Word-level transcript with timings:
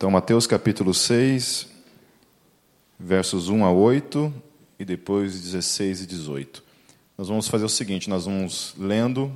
Então, 0.00 0.10
Mateus 0.10 0.46
capítulo 0.46 0.94
6, 0.94 1.68
versos 2.98 3.50
1 3.50 3.66
a 3.66 3.70
8 3.70 4.32
e 4.78 4.84
depois 4.86 5.38
16 5.38 6.00
e 6.00 6.06
18. 6.06 6.64
Nós 7.18 7.28
vamos 7.28 7.48
fazer 7.48 7.66
o 7.66 7.68
seguinte: 7.68 8.08
nós 8.08 8.24
vamos 8.24 8.74
lendo 8.78 9.30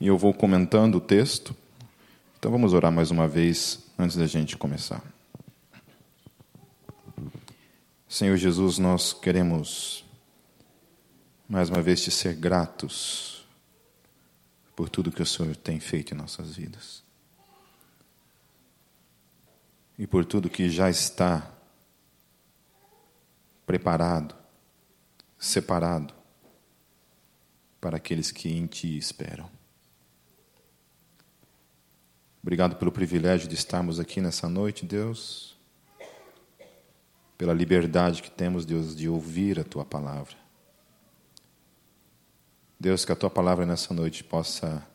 e 0.00 0.06
eu 0.06 0.16
vou 0.16 0.32
comentando 0.32 0.94
o 0.94 1.00
texto. 1.00 1.54
Então, 2.38 2.50
vamos 2.50 2.72
orar 2.72 2.90
mais 2.90 3.10
uma 3.10 3.28
vez 3.28 3.80
antes 3.98 4.16
da 4.16 4.26
gente 4.26 4.56
começar. 4.56 5.04
Senhor 8.08 8.38
Jesus, 8.38 8.78
nós 8.78 9.12
queremos 9.12 10.06
mais 11.46 11.68
uma 11.68 11.82
vez 11.82 12.02
te 12.02 12.10
ser 12.10 12.34
gratos 12.34 13.46
por 14.74 14.88
tudo 14.88 15.12
que 15.12 15.20
o 15.20 15.26
Senhor 15.26 15.54
tem 15.54 15.78
feito 15.78 16.14
em 16.14 16.16
nossas 16.16 16.56
vidas 16.56 17.06
e 19.98 20.06
por 20.06 20.24
tudo 20.24 20.48
que 20.48 20.70
já 20.70 20.88
está 20.88 21.52
preparado, 23.66 24.34
separado 25.36 26.14
para 27.80 27.96
aqueles 27.96 28.30
que 28.30 28.48
em 28.48 28.66
Ti 28.66 28.96
esperam. 28.96 29.50
Obrigado 32.40 32.76
pelo 32.76 32.92
privilégio 32.92 33.48
de 33.48 33.56
estarmos 33.56 33.98
aqui 33.98 34.20
nessa 34.20 34.48
noite, 34.48 34.86
Deus, 34.86 35.58
pela 37.36 37.52
liberdade 37.52 38.22
que 38.22 38.30
temos, 38.30 38.64
Deus, 38.64 38.94
de 38.94 39.08
ouvir 39.08 39.58
a 39.58 39.64
Tua 39.64 39.84
palavra. 39.84 40.36
Deus, 42.78 43.04
que 43.04 43.10
a 43.10 43.16
Tua 43.16 43.28
palavra 43.28 43.66
nessa 43.66 43.92
noite 43.92 44.22
possa, 44.22 44.86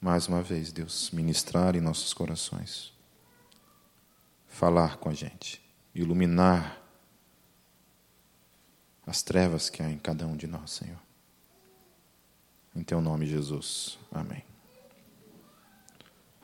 mais 0.00 0.26
uma 0.26 0.42
vez, 0.42 0.72
Deus, 0.72 1.10
ministrar 1.12 1.76
em 1.76 1.80
nossos 1.80 2.12
corações 2.12 2.99
falar 4.50 4.98
com 4.98 5.08
a 5.08 5.14
gente, 5.14 5.62
iluminar 5.94 6.78
as 9.06 9.22
trevas 9.22 9.70
que 9.70 9.82
há 9.82 9.90
em 9.90 9.96
cada 9.96 10.26
um 10.26 10.36
de 10.36 10.46
nós, 10.46 10.72
Senhor. 10.72 10.98
Em 12.76 12.82
teu 12.82 13.00
nome, 13.00 13.26
Jesus. 13.26 13.98
Amém. 14.12 14.44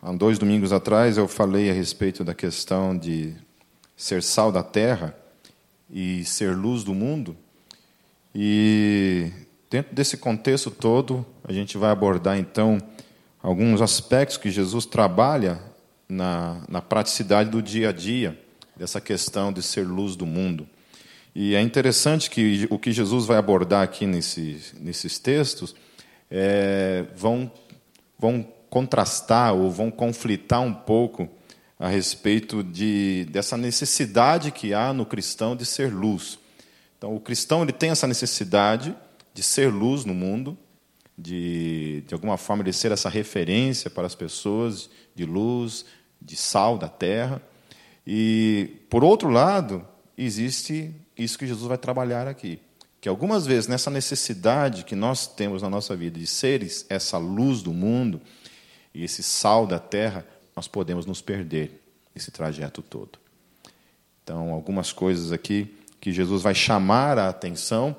Há 0.01 0.13
dois 0.13 0.39
domingos 0.39 0.73
atrás 0.73 1.19
eu 1.19 1.29
falei 1.29 1.69
a 1.71 1.75
respeito 1.75 2.25
da 2.25 2.35
questão 2.35 2.97
de 2.97 3.35
ser 3.97 4.23
sal 4.23 4.51
da 4.51 4.63
terra 4.63 5.17
e 5.91 6.25
ser 6.25 6.57
luz 6.57 6.83
do 6.83 6.95
mundo. 6.95 7.37
E 8.35 9.31
dentro 9.71 9.95
desse 9.95 10.17
contexto 10.17 10.71
todo, 10.71 11.25
a 11.45 11.53
gente 11.53 11.77
vai 11.77 11.91
abordar 11.91 12.39
então 12.39 12.79
alguns 13.43 13.81
aspectos 13.81 14.37
que 14.37 14.51
Jesus 14.51 14.87
trabalha 14.87 15.61
na, 16.09 16.63
na 16.69 16.81
praticidade 16.81 17.51
do 17.51 17.63
dia 17.63 17.91
a 17.91 17.93
dia, 17.93 18.39
dessa 18.77 19.01
questão 19.01 19.53
de 19.53 19.63
ser 19.63 19.87
luz 19.87 20.17
do 20.17 20.27
mundo. 20.27 20.69
E 21.35 21.55
é 21.55 21.61
interessante 21.61 22.31
que 22.31 22.67
o 22.71 22.79
que 22.79 22.93
Jesus 22.93 23.27
vai 23.27 23.37
abordar 23.37 23.83
aqui 23.83 24.07
nesse, 24.07 24.59
nesses 24.81 25.19
textos 25.19 25.75
é, 26.31 27.05
vão, 27.15 27.51
vão 28.19 28.47
contrastar 28.71 29.55
ou 29.55 29.71
vão 29.71 29.91
conflitar 29.91 30.61
um 30.61 30.73
pouco 30.73 31.29
a 31.79 31.89
respeito 31.89 32.65
de, 32.65 33.27
dessa 33.31 33.57
necessidade 33.57 34.51
que 34.51 34.73
há 34.73 34.93
no 34.93 35.05
cristão 35.05 35.55
de 35.55 35.67
ser 35.67 35.93
luz. 35.93 36.39
Então, 36.97 37.15
o 37.15 37.21
cristão 37.21 37.63
ele 37.63 37.73
tem 37.73 37.91
essa 37.91 38.07
necessidade 38.07 38.97
de 39.35 39.43
ser 39.43 39.71
luz 39.71 40.05
no 40.05 40.15
mundo, 40.15 40.57
de, 41.17 42.03
de 42.07 42.15
alguma 42.15 42.37
forma, 42.37 42.63
ele 42.63 42.73
ser 42.73 42.93
essa 42.93 43.09
referência 43.09 43.89
para 43.89 44.07
as 44.07 44.15
pessoas 44.15 44.91
de 45.15 45.25
luz, 45.25 45.85
de 46.21 46.37
sal 46.37 46.77
da 46.77 46.89
terra. 46.89 47.41
E, 48.07 48.77
por 48.91 49.03
outro 49.03 49.29
lado, 49.29 49.87
existe 50.17 50.95
isso 51.17 51.39
que 51.39 51.47
Jesus 51.47 51.67
vai 51.67 51.79
trabalhar 51.79 52.29
aqui. 52.29 52.61
Que 53.01 53.09
algumas 53.09 53.47
vezes, 53.47 53.69
nessa 53.69 53.91
necessidade 53.91 54.85
que 54.85 54.95
nós 54.95 55.27
temos 55.27 55.63
na 55.63 55.71
nossa 55.71 55.97
vida 55.97 56.19
de 56.19 56.27
seres 56.27 56.85
essa 56.89 57.19
luz 57.19 57.63
do 57.63 57.73
mundo 57.73 58.21
e 58.95 59.05
esse 59.05 59.23
sal 59.23 59.67
da 59.67 59.79
terra, 59.79 60.27
nós 60.55 60.67
podemos 60.67 61.07
nos 61.07 61.21
perder 61.21 61.83
esse 62.15 62.31
trajeto 62.31 62.83
todo. 62.83 63.19
Então, 64.23 64.51
algumas 64.51 64.93
coisas 64.93 65.31
aqui 65.33 65.73
que 66.01 66.13
Jesus 66.13 66.43
vai 66.43 66.55
chamar 66.55 67.19
a 67.19 67.29
atenção, 67.29 67.97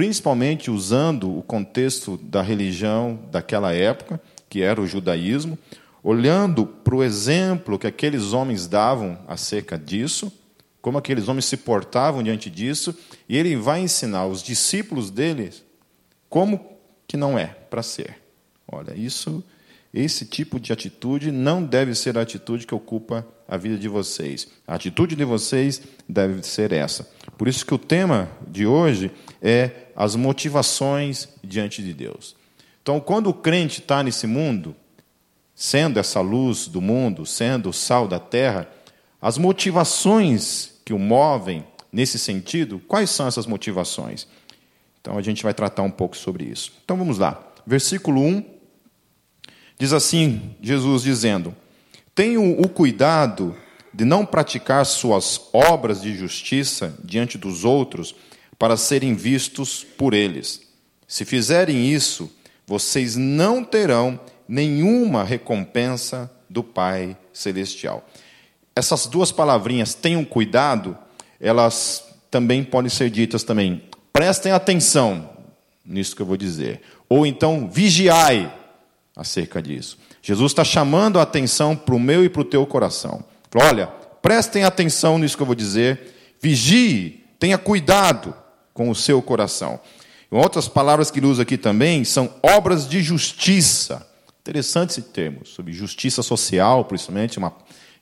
principalmente 0.00 0.70
usando 0.70 1.36
o 1.36 1.42
contexto 1.42 2.16
da 2.16 2.40
religião 2.40 3.18
daquela 3.30 3.74
época, 3.74 4.18
que 4.48 4.62
era 4.62 4.80
o 4.80 4.86
judaísmo, 4.86 5.58
olhando 6.02 6.64
para 6.64 6.94
o 6.94 7.04
exemplo 7.04 7.78
que 7.78 7.86
aqueles 7.86 8.32
homens 8.32 8.66
davam 8.66 9.18
acerca 9.28 9.76
disso, 9.76 10.32
como 10.80 10.96
aqueles 10.96 11.28
homens 11.28 11.44
se 11.44 11.58
portavam 11.58 12.22
diante 12.22 12.48
disso, 12.48 12.96
e 13.28 13.36
ele 13.36 13.54
vai 13.56 13.82
ensinar 13.82 14.24
os 14.24 14.42
discípulos 14.42 15.10
deles 15.10 15.62
como 16.30 16.78
que 17.06 17.18
não 17.18 17.38
é 17.38 17.48
para 17.68 17.82
ser. 17.82 18.22
Olha, 18.66 18.94
isso, 18.96 19.44
esse 19.92 20.24
tipo 20.24 20.58
de 20.58 20.72
atitude 20.72 21.30
não 21.30 21.62
deve 21.62 21.94
ser 21.94 22.16
a 22.16 22.22
atitude 22.22 22.66
que 22.66 22.74
ocupa 22.74 23.28
a 23.46 23.58
vida 23.58 23.76
de 23.76 23.86
vocês. 23.86 24.48
A 24.66 24.76
atitude 24.76 25.14
de 25.14 25.24
vocês 25.24 25.82
deve 26.08 26.42
ser 26.42 26.72
essa. 26.72 27.06
Por 27.40 27.48
isso 27.48 27.64
que 27.64 27.72
o 27.72 27.78
tema 27.78 28.28
de 28.46 28.66
hoje 28.66 29.10
é 29.40 29.70
as 29.96 30.14
motivações 30.14 31.26
diante 31.42 31.82
de 31.82 31.94
Deus. 31.94 32.36
Então, 32.82 33.00
quando 33.00 33.30
o 33.30 33.32
crente 33.32 33.80
está 33.80 34.02
nesse 34.02 34.26
mundo, 34.26 34.76
sendo 35.54 35.98
essa 35.98 36.20
luz 36.20 36.68
do 36.68 36.82
mundo, 36.82 37.24
sendo 37.24 37.70
o 37.70 37.72
sal 37.72 38.06
da 38.06 38.18
terra, 38.18 38.68
as 39.22 39.38
motivações 39.38 40.82
que 40.84 40.92
o 40.92 40.98
movem 40.98 41.64
nesse 41.90 42.18
sentido, 42.18 42.78
quais 42.86 43.08
são 43.08 43.26
essas 43.26 43.46
motivações? 43.46 44.28
Então 45.00 45.16
a 45.16 45.22
gente 45.22 45.42
vai 45.42 45.54
tratar 45.54 45.80
um 45.80 45.90
pouco 45.90 46.18
sobre 46.18 46.44
isso. 46.44 46.74
Então 46.84 46.94
vamos 46.94 47.16
lá. 47.16 47.42
Versículo 47.66 48.20
1 48.20 48.44
diz 49.78 49.94
assim: 49.94 50.54
Jesus 50.60 51.02
dizendo: 51.02 51.56
Tenham 52.14 52.60
o 52.60 52.68
cuidado 52.68 53.56
de 54.00 54.06
não 54.06 54.24
praticar 54.24 54.86
suas 54.86 55.38
obras 55.52 56.00
de 56.00 56.16
justiça 56.16 56.94
diante 57.04 57.36
dos 57.36 57.66
outros 57.66 58.14
para 58.58 58.74
serem 58.74 59.14
vistos 59.14 59.84
por 59.84 60.14
eles. 60.14 60.62
Se 61.06 61.22
fizerem 61.26 61.86
isso, 61.92 62.34
vocês 62.66 63.14
não 63.14 63.62
terão 63.62 64.18
nenhuma 64.48 65.22
recompensa 65.22 66.30
do 66.48 66.64
Pai 66.64 67.14
Celestial. 67.30 68.08
Essas 68.74 69.06
duas 69.06 69.30
palavrinhas, 69.30 69.92
tenham 69.92 70.24
cuidado, 70.24 70.96
elas 71.38 72.02
também 72.30 72.64
podem 72.64 72.88
ser 72.88 73.10
ditas 73.10 73.42
também. 73.42 73.84
Prestem 74.14 74.52
atenção 74.52 75.28
nisso 75.84 76.16
que 76.16 76.22
eu 76.22 76.26
vou 76.26 76.38
dizer. 76.38 76.80
Ou 77.06 77.26
então, 77.26 77.68
vigiai 77.68 78.50
acerca 79.14 79.60
disso. 79.60 79.98
Jesus 80.22 80.52
está 80.52 80.64
chamando 80.64 81.18
a 81.18 81.22
atenção 81.22 81.76
para 81.76 81.94
o 81.94 82.00
meu 82.00 82.24
e 82.24 82.30
para 82.30 82.40
o 82.40 82.46
teu 82.46 82.64
coração. 82.64 83.22
Olha, 83.54 83.88
prestem 84.22 84.64
atenção 84.64 85.18
nisso 85.18 85.36
que 85.36 85.42
eu 85.42 85.46
vou 85.46 85.54
dizer. 85.54 86.34
Vigie, 86.40 87.24
tenha 87.38 87.58
cuidado 87.58 88.34
com 88.72 88.88
o 88.88 88.94
seu 88.94 89.20
coração. 89.20 89.80
Outras 90.30 90.68
palavras 90.68 91.10
que 91.10 91.18
ele 91.18 91.26
usa 91.26 91.42
aqui 91.42 91.58
também 91.58 92.04
são 92.04 92.32
obras 92.42 92.88
de 92.88 93.02
justiça. 93.02 94.06
Interessante 94.40 94.90
esse 94.90 95.02
termo, 95.02 95.44
sobre 95.44 95.72
justiça 95.72 96.22
social, 96.22 96.84
principalmente, 96.84 97.38
uma, 97.38 97.52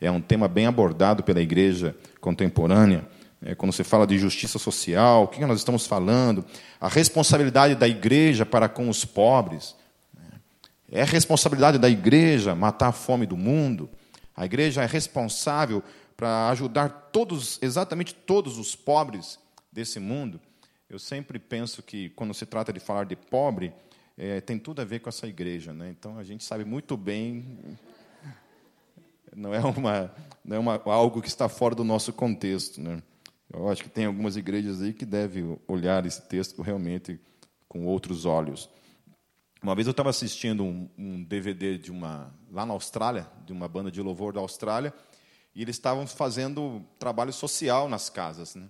é 0.00 0.10
um 0.10 0.20
tema 0.20 0.46
bem 0.46 0.66
abordado 0.66 1.22
pela 1.22 1.40
igreja 1.40 1.96
contemporânea. 2.20 3.06
É, 3.42 3.54
quando 3.54 3.72
você 3.72 3.82
fala 3.82 4.06
de 4.06 4.18
justiça 4.18 4.58
social, 4.58 5.24
o 5.24 5.28
que 5.28 5.44
nós 5.44 5.58
estamos 5.58 5.86
falando? 5.86 6.44
A 6.80 6.88
responsabilidade 6.88 7.74
da 7.74 7.88
igreja 7.88 8.44
para 8.44 8.68
com 8.68 8.88
os 8.88 9.04
pobres. 9.04 9.74
Né? 10.14 10.38
É 10.92 11.04
responsabilidade 11.04 11.78
da 11.78 11.88
igreja 11.88 12.54
matar 12.54 12.88
a 12.88 12.92
fome 12.92 13.24
do 13.24 13.36
mundo. 13.36 13.88
A 14.38 14.44
igreja 14.44 14.84
é 14.84 14.86
responsável 14.86 15.82
para 16.16 16.48
ajudar 16.50 17.10
todos, 17.10 17.58
exatamente 17.60 18.14
todos 18.14 18.56
os 18.56 18.76
pobres 18.76 19.36
desse 19.72 19.98
mundo. 19.98 20.40
Eu 20.88 20.96
sempre 20.96 21.40
penso 21.40 21.82
que, 21.82 22.10
quando 22.10 22.32
se 22.32 22.46
trata 22.46 22.72
de 22.72 22.78
falar 22.78 23.04
de 23.04 23.16
pobre, 23.16 23.72
é, 24.16 24.40
tem 24.40 24.56
tudo 24.56 24.80
a 24.80 24.84
ver 24.84 25.00
com 25.00 25.08
essa 25.08 25.26
igreja. 25.26 25.72
Né? 25.72 25.90
Então 25.90 26.16
a 26.16 26.22
gente 26.22 26.44
sabe 26.44 26.64
muito 26.64 26.96
bem, 26.96 27.58
não 29.34 29.52
é, 29.52 29.58
uma, 29.58 30.14
não 30.44 30.56
é 30.56 30.58
uma, 30.60 30.82
algo 30.84 31.20
que 31.20 31.26
está 31.26 31.48
fora 31.48 31.74
do 31.74 31.82
nosso 31.82 32.12
contexto. 32.12 32.80
Né? 32.80 33.02
Eu 33.52 33.68
acho 33.68 33.82
que 33.82 33.90
tem 33.90 34.04
algumas 34.04 34.36
igrejas 34.36 34.80
aí 34.80 34.92
que 34.92 35.04
devem 35.04 35.58
olhar 35.66 36.06
esse 36.06 36.22
texto 36.22 36.62
realmente 36.62 37.18
com 37.68 37.86
outros 37.86 38.24
olhos. 38.24 38.70
Uma 39.62 39.74
vez 39.74 39.86
eu 39.86 39.90
estava 39.90 40.10
assistindo 40.10 40.62
um, 40.62 40.88
um, 40.96 41.24
DVD 41.24 41.76
de 41.76 41.90
uma 41.90 42.32
lá 42.50 42.64
na 42.64 42.72
Austrália, 42.72 43.26
de 43.44 43.52
uma 43.52 43.66
banda 43.66 43.90
de 43.90 44.00
louvor 44.00 44.32
da 44.32 44.40
Austrália, 44.40 44.94
e 45.54 45.62
eles 45.62 45.76
estavam 45.76 46.06
fazendo 46.06 46.84
trabalho 46.98 47.32
social 47.32 47.88
nas 47.88 48.08
casas, 48.08 48.54
né? 48.54 48.68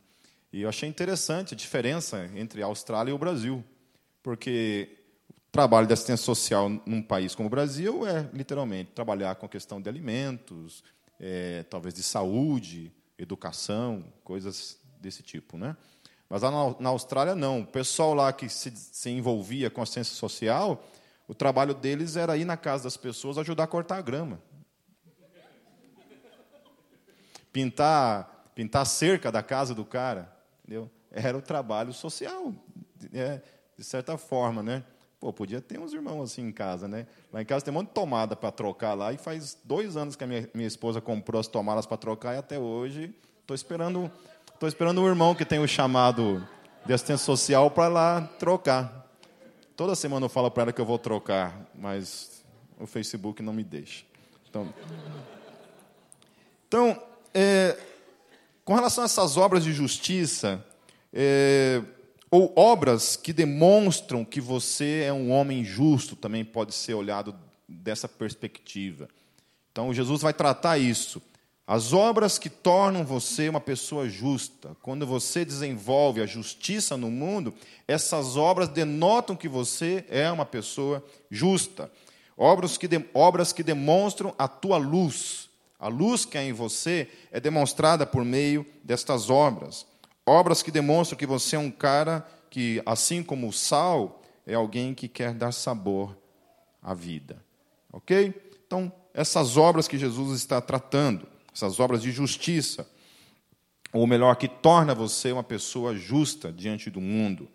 E 0.50 0.62
eu 0.62 0.68
achei 0.68 0.88
interessante 0.88 1.52
a 1.52 1.56
diferença 1.56 2.30
entre 2.34 2.62
a 2.62 2.66
Austrália 2.66 3.10
e 3.10 3.14
o 3.14 3.18
Brasil, 3.18 3.62
porque 4.22 4.96
trabalho 5.52 5.86
de 5.86 5.92
assistência 5.92 6.24
social 6.24 6.70
num 6.86 7.02
país 7.02 7.34
como 7.34 7.48
o 7.48 7.50
Brasil 7.50 8.06
é, 8.06 8.28
literalmente, 8.32 8.92
trabalhar 8.94 9.34
com 9.34 9.44
a 9.44 9.48
questão 9.48 9.82
de 9.82 9.90
alimentos, 9.90 10.82
é, 11.20 11.64
talvez 11.64 11.94
de 11.94 12.02
saúde, 12.02 12.90
educação, 13.18 14.04
coisas 14.24 14.78
desse 14.98 15.22
tipo, 15.22 15.58
né? 15.58 15.76
Mas 16.28 16.42
lá 16.42 16.50
na, 16.78 16.88
Austrália 16.90 17.34
não. 17.34 17.60
O 17.60 17.66
pessoal 17.66 18.14
lá 18.14 18.32
que 18.32 18.48
se, 18.48 18.70
se 18.70 19.10
envolvia 19.10 19.70
com 19.70 19.80
a 19.80 19.86
ciência 19.86 20.14
social, 20.14 20.84
o 21.26 21.34
trabalho 21.34 21.74
deles 21.74 22.16
era 22.16 22.36
ir 22.36 22.44
na 22.44 22.56
casa 22.56 22.84
das 22.84 22.96
pessoas 22.96 23.38
ajudar 23.38 23.64
a 23.64 23.66
cortar 23.66 23.96
a 23.96 24.02
grama. 24.02 24.40
Pintar, 27.52 28.50
pintar 28.54 28.82
a 28.82 28.84
cerca 28.84 29.32
da 29.32 29.42
casa 29.42 29.74
do 29.74 29.84
cara, 29.84 30.34
entendeu? 30.62 30.90
Era 31.10 31.36
o 31.36 31.42
trabalho 31.42 31.92
social, 31.92 32.54
é, 33.12 33.40
de 33.76 33.82
certa 33.82 34.18
forma, 34.18 34.62
né? 34.62 34.84
Pô, 35.18 35.32
podia 35.32 35.60
ter 35.60 35.80
uns 35.80 35.92
irmãos 35.92 36.22
assim 36.22 36.42
em 36.42 36.52
casa, 36.52 36.86
né? 36.86 37.06
Lá 37.32 37.42
em 37.42 37.44
casa 37.44 37.64
tem 37.64 37.72
um 37.72 37.78
monte 37.78 37.88
de 37.88 37.94
tomada 37.94 38.36
para 38.36 38.52
trocar 38.52 38.94
lá, 38.94 39.12
e 39.12 39.16
faz 39.16 39.58
dois 39.64 39.96
anos 39.96 40.14
que 40.14 40.22
a 40.22 40.26
minha, 40.26 40.48
minha 40.54 40.68
esposa 40.68 41.00
comprou 41.00 41.40
as 41.40 41.48
tomadas 41.48 41.86
para 41.86 41.96
trocar, 41.96 42.34
e 42.34 42.38
até 42.38 42.58
hoje 42.58 43.14
estou 43.40 43.54
esperando, 43.54 44.10
tô 44.58 44.66
esperando 44.66 45.00
um 45.00 45.06
irmão 45.06 45.34
que 45.34 45.44
tem 45.44 45.60
o 45.60 45.68
chamado 45.68 46.46
de 46.84 46.92
assistência 46.92 47.24
social 47.24 47.70
para 47.70 47.88
lá 47.88 48.22
trocar. 48.38 49.06
Toda 49.76 49.94
semana 49.94 50.26
eu 50.26 50.30
falo 50.30 50.50
para 50.50 50.64
ela 50.64 50.72
que 50.72 50.80
eu 50.80 50.84
vou 50.84 50.98
trocar, 50.98 51.66
mas 51.74 52.44
o 52.78 52.86
Facebook 52.86 53.40
não 53.40 53.52
me 53.52 53.62
deixa. 53.62 54.04
Então, 54.50 54.74
então 56.66 57.02
é, 57.32 57.78
com 58.64 58.74
relação 58.74 59.04
a 59.04 59.06
essas 59.06 59.36
obras 59.36 59.62
de 59.62 59.72
justiça, 59.72 60.64
é, 61.12 61.80
ou 62.28 62.52
obras 62.56 63.16
que 63.16 63.32
demonstram 63.32 64.24
que 64.24 64.40
você 64.40 65.04
é 65.06 65.12
um 65.12 65.30
homem 65.30 65.64
justo, 65.64 66.16
também 66.16 66.44
pode 66.44 66.74
ser 66.74 66.94
olhado 66.94 67.34
dessa 67.68 68.08
perspectiva. 68.08 69.08
Então, 69.70 69.94
Jesus 69.94 70.20
vai 70.20 70.32
tratar 70.32 70.78
isso. 70.78 71.22
As 71.70 71.92
obras 71.92 72.38
que 72.38 72.48
tornam 72.48 73.04
você 73.04 73.46
uma 73.46 73.60
pessoa 73.60 74.08
justa, 74.08 74.74
quando 74.80 75.06
você 75.06 75.44
desenvolve 75.44 76.22
a 76.22 76.24
justiça 76.24 76.96
no 76.96 77.10
mundo, 77.10 77.52
essas 77.86 78.38
obras 78.38 78.70
denotam 78.70 79.36
que 79.36 79.50
você 79.50 80.02
é 80.08 80.32
uma 80.32 80.46
pessoa 80.46 81.04
justa. 81.30 81.92
Obras 82.38 82.78
que, 82.78 82.88
de, 82.88 83.04
obras 83.12 83.52
que 83.52 83.62
demonstram 83.62 84.34
a 84.38 84.48
tua 84.48 84.78
luz. 84.78 85.50
A 85.78 85.88
luz 85.88 86.24
que 86.24 86.38
é 86.38 86.44
em 86.44 86.54
você 86.54 87.06
é 87.30 87.38
demonstrada 87.38 88.06
por 88.06 88.24
meio 88.24 88.64
destas 88.82 89.28
obras. 89.28 89.86
Obras 90.24 90.62
que 90.62 90.70
demonstram 90.70 91.18
que 91.18 91.26
você 91.26 91.56
é 91.56 91.58
um 91.58 91.70
cara 91.70 92.26
que, 92.48 92.80
assim 92.86 93.22
como 93.22 93.46
o 93.46 93.52
sal, 93.52 94.22
é 94.46 94.54
alguém 94.54 94.94
que 94.94 95.06
quer 95.06 95.34
dar 95.34 95.52
sabor 95.52 96.16
à 96.82 96.94
vida. 96.94 97.44
Ok? 97.92 98.32
Então, 98.66 98.90
essas 99.12 99.58
obras 99.58 99.86
que 99.86 99.98
Jesus 99.98 100.34
está 100.40 100.62
tratando, 100.62 101.36
essas 101.58 101.80
obras 101.80 102.02
de 102.02 102.12
justiça, 102.12 102.88
ou 103.92 104.06
melhor, 104.06 104.36
que 104.36 104.46
torna 104.46 104.94
você 104.94 105.32
uma 105.32 105.42
pessoa 105.42 105.96
justa 105.96 106.52
diante 106.52 106.88
do 106.88 107.00
mundo. 107.00 107.48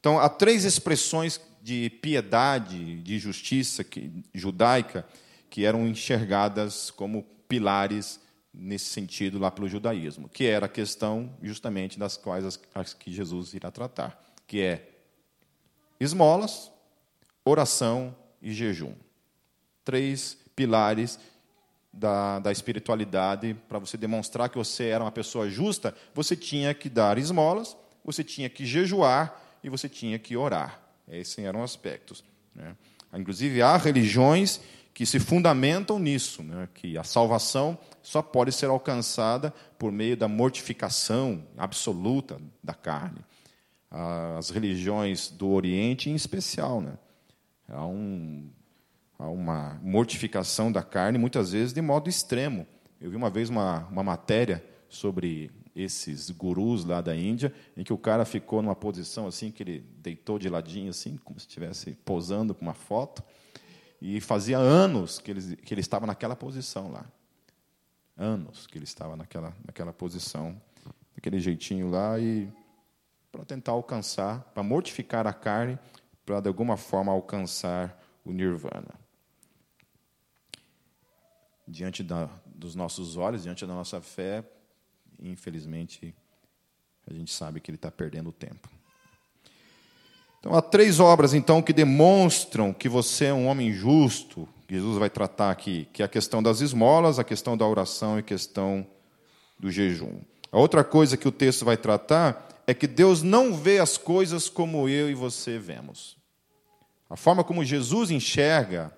Então, 0.00 0.18
há 0.18 0.28
três 0.28 0.64
expressões 0.64 1.40
de 1.62 1.88
piedade, 1.88 3.00
de 3.00 3.18
justiça 3.18 3.84
que, 3.84 4.10
judaica, 4.34 5.06
que 5.48 5.64
eram 5.64 5.86
enxergadas 5.86 6.90
como 6.90 7.22
pilares 7.48 8.20
nesse 8.52 8.86
sentido 8.86 9.38
lá 9.38 9.52
pelo 9.52 9.68
judaísmo, 9.68 10.28
que 10.28 10.46
era 10.46 10.66
a 10.66 10.68
questão 10.68 11.32
justamente 11.40 11.96
das 11.98 12.16
quais 12.16 12.44
as, 12.44 12.60
as 12.74 12.92
que 12.92 13.12
Jesus 13.12 13.54
irá 13.54 13.70
tratar, 13.70 14.20
que 14.48 14.60
é 14.60 14.88
esmolas, 16.00 16.72
oração 17.44 18.16
e 18.42 18.52
jejum. 18.52 18.94
Três 19.84 20.36
pilares 20.56 21.18
da, 21.96 22.38
da 22.40 22.52
espiritualidade 22.52 23.56
para 23.68 23.78
você 23.78 23.96
demonstrar 23.96 24.48
que 24.48 24.58
você 24.58 24.84
era 24.88 25.04
uma 25.04 25.12
pessoa 25.12 25.48
justa, 25.48 25.94
você 26.12 26.36
tinha 26.36 26.74
que 26.74 26.88
dar 26.88 27.18
esmolas, 27.18 27.76
você 28.04 28.24
tinha 28.24 28.48
que 28.48 28.66
jejuar 28.66 29.40
e 29.62 29.68
você 29.68 29.88
tinha 29.88 30.18
que 30.18 30.36
orar. 30.36 30.80
Esses 31.08 31.38
eram 31.38 31.62
aspectos. 31.62 32.24
Né? 32.54 32.74
Inclusive, 33.14 33.62
há 33.62 33.76
religiões 33.76 34.60
que 34.92 35.06
se 35.06 35.18
fundamentam 35.18 35.98
nisso, 35.98 36.42
né? 36.42 36.68
que 36.74 36.98
a 36.98 37.04
salvação 37.04 37.78
só 38.02 38.20
pode 38.22 38.52
ser 38.52 38.66
alcançada 38.66 39.52
por 39.78 39.90
meio 39.90 40.16
da 40.16 40.28
mortificação 40.28 41.44
absoluta 41.56 42.38
da 42.62 42.74
carne. 42.74 43.18
As 44.36 44.50
religiões 44.50 45.30
do 45.30 45.48
Oriente, 45.50 46.10
em 46.10 46.14
especial, 46.14 46.80
né? 46.80 46.94
há, 47.68 47.86
um, 47.86 48.48
há 49.18 49.28
uma 49.28 49.78
mortificação 49.82 50.70
da 50.70 50.82
carne, 50.82 51.18
muitas 51.18 51.52
vezes 51.52 51.72
de 51.72 51.80
modo 51.80 52.08
extremo. 52.08 52.66
Eu 53.00 53.10
vi 53.10 53.16
uma 53.16 53.30
vez 53.30 53.48
uma, 53.48 53.86
uma 53.88 54.02
matéria 54.02 54.64
sobre 54.88 55.50
esses 55.74 56.30
gurus 56.30 56.84
lá 56.84 57.00
da 57.00 57.16
Índia, 57.16 57.52
em 57.76 57.82
que 57.82 57.92
o 57.92 57.98
cara 57.98 58.24
ficou 58.24 58.62
numa 58.62 58.76
posição 58.76 59.26
assim, 59.26 59.50
que 59.50 59.62
ele 59.62 59.84
deitou 59.98 60.38
de 60.38 60.48
ladinho, 60.48 60.90
assim, 60.90 61.16
como 61.24 61.38
se 61.40 61.46
estivesse 61.46 61.92
posando 62.04 62.54
com 62.54 62.62
uma 62.62 62.74
foto, 62.74 63.22
e 64.00 64.20
fazia 64.20 64.58
anos 64.58 65.18
que 65.18 65.30
ele, 65.30 65.56
que 65.56 65.74
ele 65.74 65.80
estava 65.80 66.06
naquela 66.06 66.36
posição 66.36 66.90
lá 66.90 67.04
anos 68.16 68.66
que 68.66 68.78
ele 68.78 68.84
estava 68.84 69.16
naquela, 69.16 69.54
naquela 69.64 69.92
posição, 69.92 70.60
daquele 71.14 71.38
jeitinho 71.38 71.90
lá, 71.90 72.18
e 72.18 72.48
para 73.30 73.44
tentar 73.44 73.72
alcançar, 73.72 74.40
para 74.54 74.62
mortificar 74.62 75.26
a 75.26 75.32
carne, 75.32 75.78
para 76.24 76.40
de 76.40 76.48
alguma 76.48 76.76
forma 76.76 77.12
alcançar 77.12 78.00
o 78.24 78.32
nirvana. 78.32 79.03
Diante 81.66 82.02
da, 82.02 82.28
dos 82.46 82.74
nossos 82.74 83.16
olhos, 83.16 83.42
diante 83.42 83.66
da 83.66 83.74
nossa 83.74 84.00
fé, 84.00 84.44
infelizmente, 85.18 86.14
a 87.08 87.12
gente 87.12 87.32
sabe 87.32 87.60
que 87.60 87.70
ele 87.70 87.76
está 87.76 87.90
perdendo 87.90 88.32
tempo. 88.32 88.68
Então, 90.40 90.54
há 90.54 90.60
três 90.60 91.00
obras, 91.00 91.32
então, 91.32 91.62
que 91.62 91.72
demonstram 91.72 92.72
que 92.72 92.88
você 92.88 93.26
é 93.26 93.34
um 93.34 93.46
homem 93.46 93.72
justo, 93.72 94.46
Jesus 94.68 94.98
vai 94.98 95.08
tratar 95.08 95.50
aqui, 95.50 95.88
que 95.92 96.02
é 96.02 96.04
a 96.04 96.08
questão 96.08 96.42
das 96.42 96.60
esmolas, 96.60 97.18
a 97.18 97.24
questão 97.24 97.56
da 97.56 97.66
oração 97.66 98.16
e 98.16 98.20
a 98.20 98.22
questão 98.22 98.86
do 99.58 99.70
jejum. 99.70 100.20
A 100.52 100.58
outra 100.58 100.84
coisa 100.84 101.16
que 101.16 101.26
o 101.26 101.32
texto 101.32 101.64
vai 101.64 101.76
tratar 101.76 102.48
é 102.66 102.74
que 102.74 102.86
Deus 102.86 103.22
não 103.22 103.54
vê 103.54 103.78
as 103.78 103.96
coisas 103.96 104.48
como 104.48 104.88
eu 104.88 105.10
e 105.10 105.14
você 105.14 105.58
vemos. 105.58 106.16
A 107.08 107.16
forma 107.16 107.44
como 107.44 107.64
Jesus 107.64 108.10
enxerga 108.10 108.92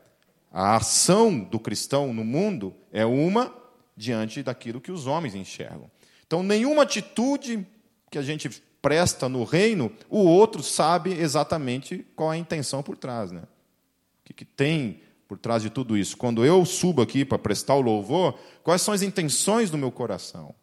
a 0.59 0.77
ação 0.77 1.39
do 1.39 1.61
cristão 1.61 2.15
no 2.15 2.25
mundo 2.25 2.75
é 2.91 3.05
uma 3.05 3.55
diante 3.95 4.43
daquilo 4.43 4.81
que 4.81 4.91
os 4.91 5.07
homens 5.07 5.35
enxergam. 5.35 5.91
Então, 6.27 6.43
nenhuma 6.43 6.85
atitude 6.85 7.67
que 8.11 8.17
a 8.17 8.23
gente 8.23 8.49
presta 8.81 9.29
no 9.29 9.45
reino, 9.45 9.93
o 10.09 10.21
outro 10.21 10.63
sabe 10.63 11.13
exatamente 11.13 12.07
qual 12.17 12.33
é 12.33 12.37
a 12.37 12.39
intenção 12.39 12.83
por 12.83 12.97
trás. 12.97 13.31
Né? 13.31 13.43
O 13.43 14.33
que, 14.33 14.47
tem 14.47 15.03
por 15.29 15.37
trás 15.37 15.63
de 15.63 15.69
tudo 15.69 15.95
isso. 15.95 16.17
Quando 16.17 16.43
eu 16.43 16.65
subo 16.65 17.03
aqui 17.03 17.23
para 17.23 17.39
prestar 17.39 17.75
o 17.75 17.83
louvor, 17.83 18.39
quais 18.63 18.81
são 18.81 18.95
as 18.95 19.03
intenções 19.03 19.71
do 19.71 19.77
meu 19.77 19.93
coração? 19.93 20.55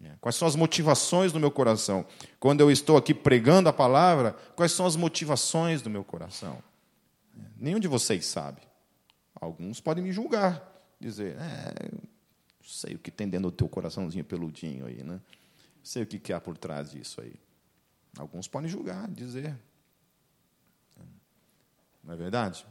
É, 0.00 0.10
quais 0.20 0.36
são 0.36 0.46
as 0.46 0.54
motivações 0.54 1.32
do 1.32 1.40
meu 1.40 1.50
coração? 1.50 2.06
Quando 2.38 2.60
eu 2.60 2.70
estou 2.70 2.96
aqui 2.96 3.12
pregando 3.12 3.68
a 3.68 3.72
palavra, 3.72 4.36
quais 4.54 4.70
são 4.70 4.86
as 4.86 4.94
motivações 4.94 5.82
do 5.82 5.90
meu 5.90 6.04
coração? 6.04 6.58
É, 7.36 7.42
nenhum 7.58 7.80
de 7.80 7.88
vocês 7.88 8.26
sabe. 8.26 8.62
Alguns 9.34 9.80
podem 9.80 10.02
me 10.02 10.12
julgar, 10.12 10.62
dizer, 11.00 11.36
é, 11.36 11.90
sei 12.62 12.94
o 12.94 12.98
que 12.98 13.10
tem 13.10 13.28
dentro 13.28 13.50
do 13.50 13.56
teu 13.56 13.68
coraçãozinho 13.68 14.24
peludinho 14.24 14.86
aí, 14.86 15.02
né? 15.02 15.20
Sei 15.82 16.02
o 16.02 16.06
que 16.06 16.32
há 16.32 16.40
por 16.40 16.56
trás 16.56 16.90
disso 16.92 17.20
aí. 17.20 17.34
Alguns 18.16 18.48
podem 18.48 18.70
julgar, 18.70 19.08
dizer. 19.10 19.58
Não 22.02 22.14
é 22.14 22.16
verdade? 22.16 22.64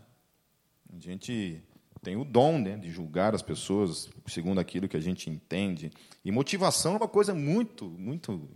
A 0.91 0.99
gente 0.99 1.61
tem 2.01 2.15
o 2.15 2.23
dom 2.23 2.59
né, 2.59 2.77
de 2.77 2.89
julgar 2.91 3.33
as 3.33 3.41
pessoas 3.41 4.09
segundo 4.27 4.59
aquilo 4.59 4.87
que 4.87 4.97
a 4.97 5.01
gente 5.01 5.29
entende. 5.29 5.91
E 6.23 6.31
motivação 6.31 6.93
é 6.93 6.97
uma 6.97 7.07
coisa 7.07 7.33
muito, 7.33 7.85
muito, 7.85 8.49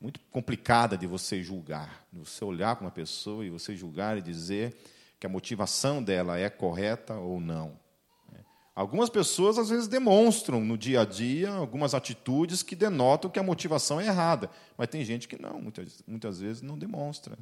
muito 0.00 0.20
complicada 0.30 0.96
de 0.96 1.06
você 1.06 1.42
julgar. 1.42 2.06
De 2.12 2.20
você 2.20 2.44
olhar 2.44 2.76
para 2.76 2.86
uma 2.86 2.90
pessoa 2.90 3.44
e 3.44 3.50
você 3.50 3.76
julgar 3.76 4.16
e 4.16 4.22
dizer 4.22 4.76
que 5.18 5.26
a 5.26 5.30
motivação 5.30 6.02
dela 6.02 6.38
é 6.38 6.50
correta 6.50 7.14
ou 7.14 7.40
não. 7.40 7.78
Algumas 8.74 9.08
pessoas, 9.08 9.56
às 9.56 9.70
vezes, 9.70 9.86
demonstram 9.86 10.60
no 10.60 10.76
dia 10.76 11.02
a 11.02 11.04
dia 11.04 11.48
algumas 11.52 11.94
atitudes 11.94 12.60
que 12.60 12.74
denotam 12.74 13.30
que 13.30 13.38
a 13.38 13.42
motivação 13.42 14.00
é 14.00 14.06
errada. 14.06 14.50
Mas 14.76 14.88
tem 14.88 15.04
gente 15.04 15.28
que 15.28 15.40
não, 15.40 15.60
muitas, 15.60 16.02
muitas 16.06 16.40
vezes 16.40 16.60
não 16.60 16.76
demonstra. 16.76 17.38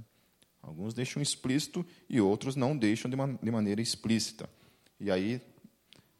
Alguns 0.60 0.92
deixam 0.92 1.22
explícito 1.22 1.86
e 2.08 2.20
outros 2.20 2.54
não 2.54 2.76
deixam 2.76 3.10
de, 3.10 3.16
de 3.16 3.50
maneira 3.50 3.80
explícita. 3.80 4.48
E 5.00 5.10
aí, 5.10 5.40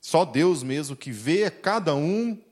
só 0.01 0.25
Deus 0.25 0.63
mesmo 0.63 0.97
que 0.97 1.13
vê 1.13 1.51
cada 1.51 1.95
um 1.95 2.43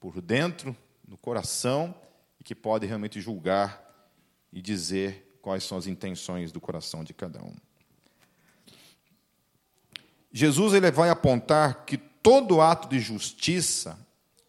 por 0.00 0.20
dentro, 0.20 0.76
no 1.06 1.16
coração, 1.16 1.94
e 2.40 2.42
que 2.42 2.54
pode 2.54 2.84
realmente 2.84 3.20
julgar 3.20 3.80
e 4.52 4.60
dizer 4.60 5.31
quais 5.42 5.64
são 5.64 5.76
as 5.76 5.86
intenções 5.86 6.52
do 6.52 6.60
coração 6.60 7.02
de 7.02 7.12
cada 7.12 7.42
um. 7.42 7.52
Jesus 10.32 10.72
ele 10.72 10.90
vai 10.90 11.10
apontar 11.10 11.84
que 11.84 11.98
todo 11.98 12.60
ato 12.60 12.88
de 12.88 13.00
justiça 13.00 13.98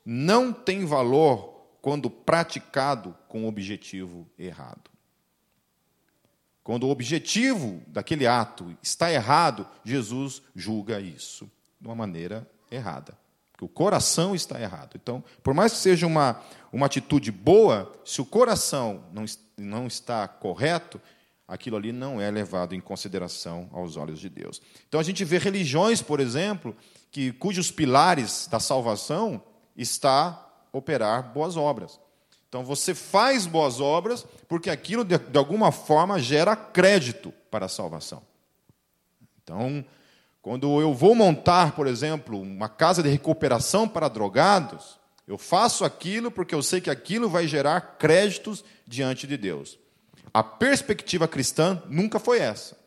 não 0.05 0.53
tem 0.53 0.85
valor 0.85 1.53
quando 1.81 2.09
praticado 2.09 3.17
com 3.27 3.43
o 3.43 3.47
objetivo 3.47 4.25
errado. 4.37 4.89
Quando 6.63 6.87
o 6.87 6.89
objetivo 6.89 7.81
daquele 7.87 8.25
ato 8.25 8.73
está 8.81 9.11
errado, 9.11 9.67
Jesus 9.83 10.41
julga 10.55 11.01
isso 11.01 11.51
de 11.81 11.87
uma 11.87 11.95
maneira 11.95 12.49
errada. 12.71 13.17
Porque 13.63 13.65
o 13.65 13.67
coração 13.67 14.35
está 14.35 14.59
errado. 14.59 14.91
Então, 14.95 15.23
por 15.41 15.53
mais 15.53 15.73
que 15.73 15.79
seja 15.79 16.05
uma, 16.05 16.41
uma 16.71 16.85
atitude 16.85 17.31
boa, 17.31 17.91
se 18.03 18.21
o 18.21 18.25
coração 18.25 19.03
não, 19.13 19.25
não 19.57 19.87
está 19.87 20.27
correto, 20.27 20.99
aquilo 21.47 21.77
ali 21.77 21.91
não 21.91 22.19
é 22.19 22.29
levado 22.29 22.75
em 22.75 22.81
consideração 22.81 23.69
aos 23.71 23.95
olhos 23.95 24.19
de 24.19 24.29
Deus. 24.29 24.61
Então 24.87 24.99
a 24.99 25.03
gente 25.03 25.23
vê 25.23 25.37
religiões, 25.37 26.01
por 26.01 26.19
exemplo, 26.19 26.75
que 27.11 27.31
cujos 27.31 27.71
pilares 27.71 28.47
da 28.47 28.59
salvação 28.59 29.41
está 29.75 30.49
operar 30.71 31.31
boas 31.33 31.55
obras. 31.55 31.99
Então 32.49 32.63
você 32.63 32.93
faz 32.93 33.45
boas 33.45 33.79
obras 33.79 34.25
porque 34.47 34.69
aquilo 34.69 35.03
de, 35.03 35.17
de 35.17 35.37
alguma 35.37 35.71
forma 35.71 36.19
gera 36.19 36.55
crédito 36.55 37.33
para 37.49 37.65
a 37.65 37.69
salvação. 37.69 38.21
Então, 39.43 39.83
quando 40.43 40.81
eu 40.81 40.93
vou 40.93 41.15
montar, 41.15 41.73
por 41.73 41.87
exemplo, 41.87 42.39
uma 42.41 42.67
casa 42.67 43.01
de 43.01 43.07
recuperação 43.07 43.87
para 43.87 44.09
drogados, 44.09 44.99
eu 45.25 45.37
faço 45.37 45.85
aquilo 45.85 46.29
porque 46.29 46.53
eu 46.53 46.61
sei 46.61 46.81
que 46.81 46.89
aquilo 46.89 47.29
vai 47.29 47.47
gerar 47.47 47.95
créditos 47.97 48.61
diante 48.85 49.25
de 49.25 49.37
Deus. 49.37 49.79
A 50.33 50.43
perspectiva 50.43 51.29
cristã 51.29 51.81
nunca 51.87 52.19
foi 52.19 52.39
essa. 52.39 52.77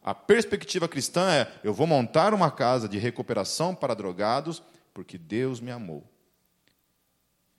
A 0.00 0.14
perspectiva 0.14 0.86
cristã 0.86 1.28
é: 1.32 1.52
eu 1.64 1.74
vou 1.74 1.88
montar 1.88 2.32
uma 2.32 2.52
casa 2.52 2.88
de 2.88 2.98
recuperação 2.98 3.74
para 3.74 3.94
drogados 3.94 4.62
porque 4.94 5.18
Deus 5.18 5.60
me 5.60 5.72
amou. 5.72 6.04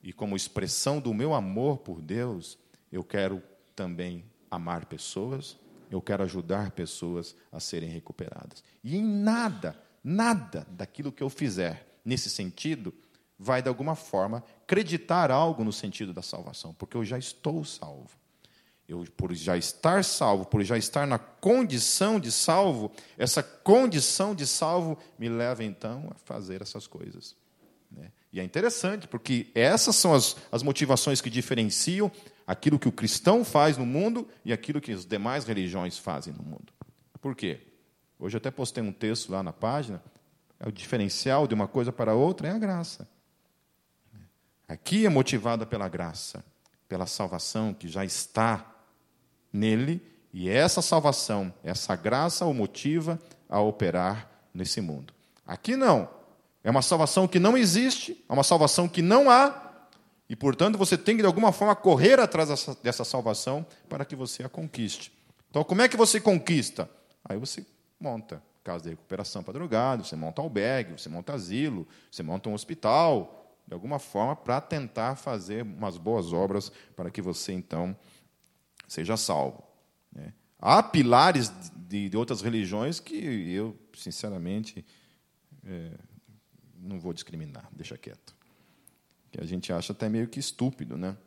E 0.02 0.14
como 0.14 0.38
expressão 0.38 1.02
do 1.02 1.14
meu 1.14 1.34
amor 1.34 1.80
por 1.80 2.00
Deus, 2.02 2.58
eu 2.90 3.04
quero 3.04 3.44
também 3.76 4.24
amar 4.50 4.86
pessoas, 4.86 5.58
eu 5.94 6.02
quero 6.02 6.24
ajudar 6.24 6.72
pessoas 6.72 7.36
a 7.52 7.60
serem 7.60 7.90
recuperadas. 7.90 8.64
E 8.84 8.98
em 8.98 9.04
nada, 9.04 9.80
nada 10.04 10.66
daquilo 10.72 11.12
que 11.12 11.22
eu 11.22 11.30
fizer 11.30 11.88
nesse 12.04 12.30
sentido 12.30 12.94
vai, 13.38 13.62
de 13.62 13.70
alguma 13.70 13.96
forma, 13.96 14.44
acreditar 14.64 15.30
algo 15.30 15.64
no 15.64 15.72
sentido 15.72 16.14
da 16.14 16.22
salvação, 16.22 16.74
porque 16.74 16.98
eu 16.98 17.06
já 17.06 17.18
estou 17.18 17.64
salvo. 17.64 18.10
Eu, 18.88 19.06
por 19.16 19.34
já 19.34 19.56
estar 19.56 20.04
salvo, 20.04 20.46
por 20.46 20.64
já 20.64 20.78
estar 20.78 21.08
na 21.08 21.18
condição 21.18 22.20
de 22.20 22.32
salvo, 22.32 22.92
essa 23.18 23.42
condição 23.42 24.36
de 24.36 24.46
salvo 24.46 24.98
me 25.18 25.30
leva 25.30 25.64
então 25.64 26.10
a 26.12 26.16
fazer 26.26 26.62
essas 26.62 26.86
coisas. 26.86 27.36
Né? 27.90 28.12
E 28.32 28.40
é 28.40 28.44
interessante, 28.44 29.08
porque 29.08 29.48
essas 29.56 29.96
são 29.96 30.14
as, 30.14 30.36
as 30.52 30.64
motivações 30.64 31.22
que 31.22 31.30
diferenciam 31.30 32.12
aquilo 32.46 32.80
que 32.80 32.88
o 32.88 32.92
cristão 32.92 33.44
faz 33.44 33.78
no 33.78 33.86
mundo 33.86 34.28
e 34.44 34.52
aquilo 34.52 34.82
que 34.82 34.92
as 34.92 35.06
demais 35.06 35.46
religiões 35.46 35.98
fazem 35.98 36.34
no 36.34 36.44
mundo. 36.44 36.74
Por 37.22 37.36
quê? 37.36 37.62
Hoje 38.20 38.36
eu 38.36 38.40
até 38.40 38.52
postei 38.52 38.84
um 38.84 38.92
texto 38.92 39.32
lá 39.32 39.42
na 39.42 39.54
página. 39.54 40.04
É 40.60 40.68
o 40.68 40.72
diferencial 40.72 41.48
de 41.48 41.54
uma 41.54 41.68
coisa 41.68 41.92
para 41.92 42.14
outra 42.14 42.48
é 42.48 42.52
a 42.52 42.58
graça. 42.58 43.08
Aqui 44.68 45.06
é 45.06 45.10
motivada 45.10 45.66
pela 45.66 45.88
graça, 45.88 46.44
pela 46.88 47.06
salvação 47.06 47.74
que 47.74 47.88
já 47.88 48.06
está 48.06 48.74
nele, 49.52 50.02
e 50.34 50.50
essa 50.50 50.82
salvação, 50.82 51.54
essa 51.64 51.96
graça 51.96 52.46
o 52.46 52.54
motiva 52.54 53.20
a 53.48 53.62
operar 53.62 54.28
nesse 54.54 54.82
mundo. 54.82 55.14
Aqui 55.46 55.76
não. 55.76 56.10
É 56.64 56.72
uma 56.72 56.82
salvação 56.82 57.28
que 57.28 57.40
não 57.40 57.58
existe, 57.58 58.24
é 58.28 58.34
uma 58.34 58.44
salvação 58.44 58.88
que 58.88 59.02
não 59.02 59.30
há, 59.30 59.73
e 60.34 60.36
portanto 60.36 60.80
você 60.80 60.98
tem 60.98 61.16
que 61.16 61.22
de 61.22 61.28
alguma 61.28 61.52
forma 61.52 61.76
correr 61.76 62.20
atrás 62.20 62.50
dessa, 62.82 63.04
salvação 63.06 63.64
para 63.88 64.04
que 64.04 64.16
você 64.16 64.42
a 64.42 64.50
conquiste. 64.50 65.14
Então, 65.48 65.64
como 65.64 65.84
é 65.84 65.88
que 65.88 65.96
você 65.96 66.20
conquista? 66.20 66.90
Aí 67.24 67.38
você 67.38 67.64
monta 68.00 68.42
casa 68.64 68.86
de 68.86 68.90
recuperação 68.90 69.44
para 69.44 69.54
drogados, 69.54 70.10
você 70.10 70.16
monta 70.16 70.42
albergue, 70.42 70.94
você 70.94 71.08
monta 71.08 71.34
asilo, 71.34 71.88
você 72.10 72.24
monta 72.24 72.50
um 72.50 72.56
hospital, 72.56 73.56
de 73.68 73.76
alguma 73.76 74.00
forma, 74.00 74.36
para 74.36 74.60
tentar 74.60 75.18
fazer 75.18 75.62
umas 75.62 75.98
boas 75.98 76.34
obras 76.34 76.72
para 76.96 77.12
que 77.12 77.22
você, 77.22 77.54
então, 77.54 77.96
seja 78.88 79.16
salvo. 79.16 79.64
Né? 80.12 80.34
Há 80.58 80.82
pilares 80.82 81.54
de, 81.76 82.10
outras 82.18 82.42
religiões 82.42 83.00
que 83.00 83.16
eu, 83.54 83.78
sinceramente, 83.94 84.84
é, 85.64 85.92
não 86.76 87.00
vou 87.00 87.14
discriminar, 87.14 87.70
deixa 87.72 87.96
quieto. 88.00 88.36
Que 89.34 89.42
a 89.42 89.46
gente 89.46 89.74
acha 89.74 89.92
até 89.92 90.08
meio 90.08 90.30
que 90.30 90.40
estúpido, 90.40 90.98
né? 90.98 91.18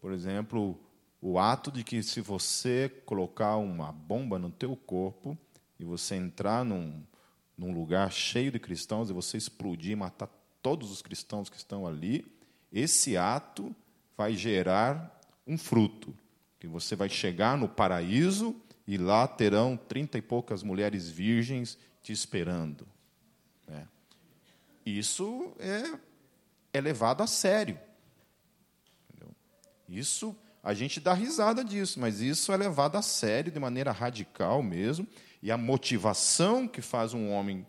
Por 0.00 0.12
exemplo, 0.12 0.78
o 1.20 1.36
ato 1.38 1.72
de 1.72 1.82
que 1.82 2.00
se 2.00 2.20
você 2.20 2.88
colocar 3.04 3.56
uma 3.56 3.90
bomba 3.90 4.38
no 4.38 4.50
teu 4.50 4.76
corpo 4.76 5.36
e 5.80 5.84
você 5.84 6.14
entrar 6.14 6.64
num, 6.64 7.02
num 7.58 7.72
lugar 7.72 8.12
cheio 8.12 8.52
de 8.52 8.60
cristãos 8.60 9.10
e 9.10 9.12
você 9.12 9.36
explodir 9.36 9.92
e 9.92 9.96
matar 9.96 10.28
todos 10.62 10.92
os 10.92 11.02
cristãos 11.02 11.48
que 11.48 11.56
estão 11.56 11.84
ali, 11.84 12.24
esse 12.72 13.16
ato 13.16 13.74
vai 14.16 14.34
gerar 14.34 15.20
um 15.44 15.58
fruto, 15.58 16.14
que 16.60 16.68
você 16.68 16.94
vai 16.94 17.08
chegar 17.08 17.58
no 17.58 17.68
paraíso 17.68 18.54
e 18.86 18.96
lá 18.96 19.26
terão 19.26 19.76
trinta 19.76 20.18
e 20.18 20.22
poucas 20.22 20.62
mulheres 20.62 21.08
virgens 21.08 21.76
te 22.02 22.12
esperando. 22.12 22.86
Isso 24.84 25.54
é, 25.58 25.98
é 26.74 26.80
levado 26.80 27.22
a 27.22 27.26
sério. 27.26 27.78
Isso, 29.88 30.36
a 30.62 30.74
gente 30.74 30.98
dá 30.98 31.14
risada 31.14 31.64
disso, 31.64 32.00
mas 32.00 32.20
isso 32.20 32.52
é 32.52 32.56
levado 32.56 32.96
a 32.96 33.02
sério 33.02 33.52
de 33.52 33.60
maneira 33.60 33.92
radical 33.92 34.62
mesmo. 34.62 35.06
E 35.40 35.52
a 35.52 35.56
motivação 35.56 36.66
que 36.66 36.82
faz 36.82 37.14
um 37.14 37.30
homem 37.30 37.64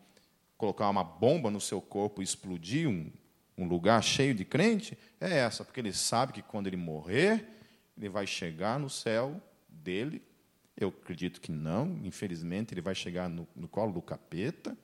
colocar 0.57 0.89
uma 0.89 1.03
bomba 1.03 1.51
no 1.51 1.61
seu 1.61 1.79
corpo 1.81 2.21
e 2.21 2.23
explodir 2.23 2.89
um, 2.89 3.11
um 3.57 3.67
lugar 3.67 4.01
cheio 4.01 4.33
de 4.33 4.43
crente 4.43 4.97
é 5.19 5.37
essa, 5.37 5.63
porque 5.63 5.79
ele 5.79 5.93
sabe 5.93 6.33
que 6.33 6.41
quando 6.41 6.67
ele 6.67 6.77
morrer, 6.77 7.47
ele 7.97 8.09
vai 8.09 8.25
chegar 8.25 8.79
no 8.79 8.89
céu 8.89 9.39
dele. 9.69 10.23
Eu 10.75 10.89
acredito 10.89 11.39
que 11.39 11.51
não, 11.51 11.99
infelizmente, 12.03 12.73
ele 12.73 12.81
vai 12.81 12.95
chegar 12.95 13.29
no, 13.29 13.47
no 13.55 13.67
colo 13.67 13.93
do 13.93 14.01
capeta, 14.01 14.75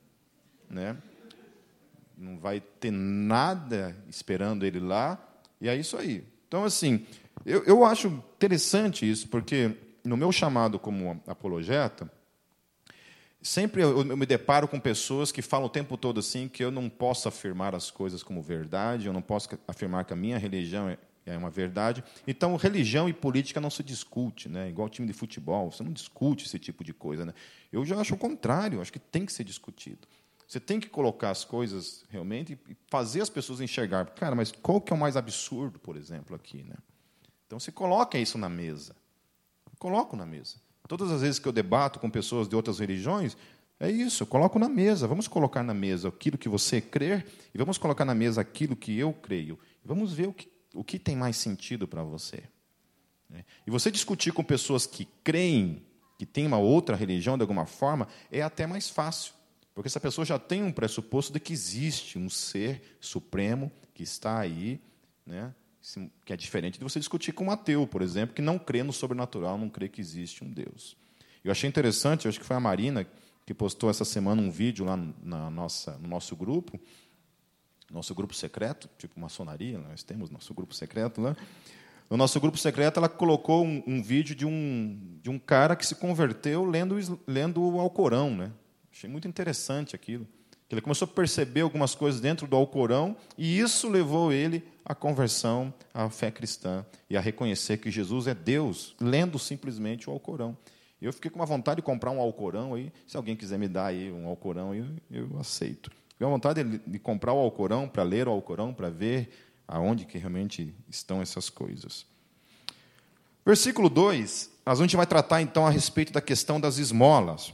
né? 0.68 0.96
Não 2.16 2.38
vai 2.38 2.60
ter 2.60 2.90
nada 2.90 3.96
esperando 4.08 4.64
ele 4.64 4.80
lá, 4.80 5.18
e 5.60 5.68
é 5.68 5.76
isso 5.76 5.96
aí. 5.96 6.24
Então, 6.46 6.64
assim, 6.64 7.06
eu, 7.44 7.64
eu 7.64 7.84
acho 7.84 8.08
interessante 8.08 9.08
isso, 9.08 9.28
porque 9.28 9.76
no 10.04 10.16
meu 10.16 10.32
chamado 10.32 10.78
como 10.78 11.20
apologeta, 11.26 12.10
sempre 13.40 13.82
eu, 13.82 14.06
eu 14.06 14.16
me 14.16 14.26
deparo 14.26 14.68
com 14.68 14.78
pessoas 14.78 15.32
que 15.32 15.42
falam 15.42 15.66
o 15.66 15.70
tempo 15.70 15.96
todo 15.96 16.20
assim 16.20 16.48
que 16.48 16.62
eu 16.62 16.70
não 16.70 16.88
posso 16.88 17.28
afirmar 17.28 17.74
as 17.74 17.90
coisas 17.90 18.22
como 18.22 18.42
verdade, 18.42 19.06
eu 19.06 19.12
não 19.12 19.22
posso 19.22 19.48
afirmar 19.66 20.04
que 20.04 20.12
a 20.12 20.16
minha 20.16 20.38
religião 20.38 20.88
é, 20.88 20.98
é 21.26 21.36
uma 21.36 21.50
verdade. 21.50 22.02
Então, 22.26 22.54
religião 22.56 23.08
e 23.08 23.12
política 23.12 23.60
não 23.60 23.70
se 23.70 23.82
discute, 23.82 24.48
né? 24.48 24.68
Igual 24.68 24.88
time 24.88 25.06
de 25.06 25.12
futebol, 25.12 25.70
você 25.70 25.82
não 25.82 25.92
discute 25.92 26.46
esse 26.46 26.58
tipo 26.58 26.84
de 26.84 26.92
coisa, 26.92 27.24
né? 27.24 27.34
Eu 27.72 27.84
já 27.84 27.98
acho 27.98 28.14
o 28.14 28.18
contrário, 28.18 28.80
acho 28.80 28.92
que 28.92 28.98
tem 28.98 29.24
que 29.26 29.32
ser 29.32 29.44
discutido. 29.44 30.06
Você 30.52 30.60
tem 30.60 30.78
que 30.78 30.90
colocar 30.90 31.30
as 31.30 31.44
coisas 31.44 32.04
realmente 32.10 32.58
e 32.68 32.76
fazer 32.88 33.22
as 33.22 33.30
pessoas 33.30 33.62
enxergar. 33.62 34.04
Cara, 34.10 34.36
mas 34.36 34.52
qual 34.52 34.82
que 34.82 34.92
é 34.92 34.94
o 34.94 34.98
mais 34.98 35.16
absurdo, 35.16 35.78
por 35.78 35.96
exemplo, 35.96 36.36
aqui? 36.36 36.62
Né? 36.62 36.74
Então, 37.46 37.58
você 37.58 37.72
coloca 37.72 38.18
isso 38.18 38.36
na 38.36 38.50
mesa. 38.50 38.94
Eu 39.64 39.78
coloco 39.78 40.14
na 40.14 40.26
mesa. 40.26 40.56
Todas 40.86 41.10
as 41.10 41.22
vezes 41.22 41.38
que 41.38 41.48
eu 41.48 41.52
debato 41.52 41.98
com 41.98 42.10
pessoas 42.10 42.46
de 42.46 42.54
outras 42.54 42.80
religiões, 42.80 43.34
é 43.80 43.90
isso, 43.90 44.24
eu 44.24 44.26
coloco 44.26 44.58
na 44.58 44.68
mesa. 44.68 45.06
Vamos 45.06 45.26
colocar 45.26 45.62
na 45.62 45.72
mesa 45.72 46.08
aquilo 46.08 46.36
que 46.36 46.50
você 46.50 46.82
crer 46.82 47.26
e 47.54 47.56
vamos 47.56 47.78
colocar 47.78 48.04
na 48.04 48.14
mesa 48.14 48.42
aquilo 48.42 48.76
que 48.76 48.98
eu 48.98 49.14
creio. 49.14 49.58
Vamos 49.82 50.12
ver 50.12 50.28
o 50.28 50.34
que, 50.34 50.52
o 50.74 50.84
que 50.84 50.98
tem 50.98 51.16
mais 51.16 51.38
sentido 51.38 51.88
para 51.88 52.02
você. 52.02 52.42
Né? 53.26 53.46
E 53.66 53.70
você 53.70 53.90
discutir 53.90 54.34
com 54.34 54.44
pessoas 54.44 54.86
que 54.86 55.08
creem, 55.24 55.82
que 56.18 56.26
têm 56.26 56.46
uma 56.46 56.58
outra 56.58 56.94
religião 56.94 57.38
de 57.38 57.42
alguma 57.42 57.64
forma, 57.64 58.06
é 58.30 58.42
até 58.42 58.66
mais 58.66 58.90
fácil. 58.90 59.40
Porque 59.74 59.88
essa 59.88 60.00
pessoa 60.00 60.24
já 60.24 60.38
tem 60.38 60.62
um 60.62 60.72
pressuposto 60.72 61.32
de 61.32 61.40
que 61.40 61.52
existe 61.52 62.18
um 62.18 62.28
ser 62.28 62.96
supremo 63.00 63.72
que 63.94 64.02
está 64.02 64.38
aí, 64.38 64.80
né, 65.26 65.54
que 66.24 66.32
é 66.32 66.36
diferente 66.36 66.78
de 66.78 66.84
você 66.84 66.98
discutir 66.98 67.32
com 67.32 67.46
um 67.46 67.50
ateu, 67.50 67.86
por 67.86 68.02
exemplo, 68.02 68.34
que 68.34 68.42
não 68.42 68.58
crê 68.58 68.82
no 68.82 68.92
sobrenatural, 68.92 69.58
não 69.58 69.68
crê 69.68 69.88
que 69.88 70.00
existe 70.00 70.44
um 70.44 70.52
Deus. 70.52 70.96
Eu 71.42 71.50
achei 71.50 71.68
interessante, 71.68 72.28
acho 72.28 72.38
que 72.38 72.46
foi 72.46 72.56
a 72.56 72.60
Marina 72.60 73.06
que 73.44 73.52
postou 73.52 73.90
essa 73.90 74.04
semana 74.04 74.40
um 74.40 74.50
vídeo 74.50 74.84
lá 74.84 74.96
na 75.22 75.50
nossa, 75.50 75.98
no 75.98 76.08
nosso 76.08 76.36
grupo, 76.36 76.78
nosso 77.90 78.14
grupo 78.14 78.32
secreto, 78.34 78.88
tipo 78.96 79.18
maçonaria, 79.18 79.78
nós 79.78 80.02
temos 80.02 80.30
nosso 80.30 80.54
grupo 80.54 80.74
secreto 80.74 81.20
lá. 81.20 81.36
No 82.08 82.16
nosso 82.16 82.38
grupo 82.38 82.58
secreto, 82.58 82.98
ela 82.98 83.08
colocou 83.08 83.64
um, 83.64 83.82
um 83.86 84.02
vídeo 84.02 84.34
de 84.34 84.46
um, 84.46 85.18
de 85.22 85.30
um 85.30 85.38
cara 85.38 85.74
que 85.74 85.84
se 85.84 85.94
converteu 85.94 86.64
lendo, 86.64 86.96
lendo 87.26 87.62
o 87.62 87.80
Alcorão, 87.80 88.34
né? 88.34 88.52
Achei 89.02 89.10
muito 89.10 89.26
interessante 89.26 89.96
aquilo. 89.96 90.24
ele 90.70 90.80
começou 90.80 91.06
a 91.06 91.10
perceber 91.10 91.62
algumas 91.62 91.92
coisas 91.92 92.20
dentro 92.20 92.46
do 92.46 92.54
Alcorão, 92.54 93.16
e 93.36 93.58
isso 93.58 93.88
levou 93.88 94.32
ele 94.32 94.62
à 94.84 94.94
conversão, 94.94 95.74
à 95.92 96.08
fé 96.08 96.30
cristã, 96.30 96.86
e 97.10 97.16
a 97.16 97.20
reconhecer 97.20 97.78
que 97.78 97.90
Jesus 97.90 98.28
é 98.28 98.34
Deus, 98.34 98.94
lendo 99.00 99.40
simplesmente 99.40 100.08
o 100.08 100.12
Alcorão. 100.12 100.56
Eu 101.00 101.12
fiquei 101.12 101.32
com 101.32 101.40
uma 101.40 101.46
vontade 101.46 101.80
de 101.80 101.82
comprar 101.82 102.12
um 102.12 102.20
Alcorão 102.20 102.74
aí, 102.74 102.92
se 103.04 103.16
alguém 103.16 103.34
quiser 103.34 103.58
me 103.58 103.66
dar 103.66 103.86
aí 103.86 104.12
um 104.12 104.28
Alcorão, 104.28 104.72
eu, 104.72 104.86
eu 105.10 105.36
aceito. 105.40 105.90
Fiquei 106.10 106.24
com 106.24 106.30
vontade 106.30 106.62
de, 106.62 106.78
de 106.78 106.98
comprar 107.00 107.32
o 107.32 107.38
Alcorão, 107.38 107.88
para 107.88 108.04
ler 108.04 108.28
o 108.28 108.30
Alcorão, 108.30 108.72
para 108.72 108.88
ver 108.88 109.30
aonde 109.66 110.04
que 110.04 110.16
realmente 110.16 110.72
estão 110.88 111.20
essas 111.20 111.50
coisas. 111.50 112.06
Versículo 113.44 113.90
2, 113.90 114.48
a 114.64 114.76
gente 114.76 114.96
vai 114.96 115.08
tratar 115.08 115.42
então 115.42 115.66
a 115.66 115.70
respeito 115.70 116.12
da 116.12 116.20
questão 116.20 116.60
das 116.60 116.78
esmolas. 116.78 117.52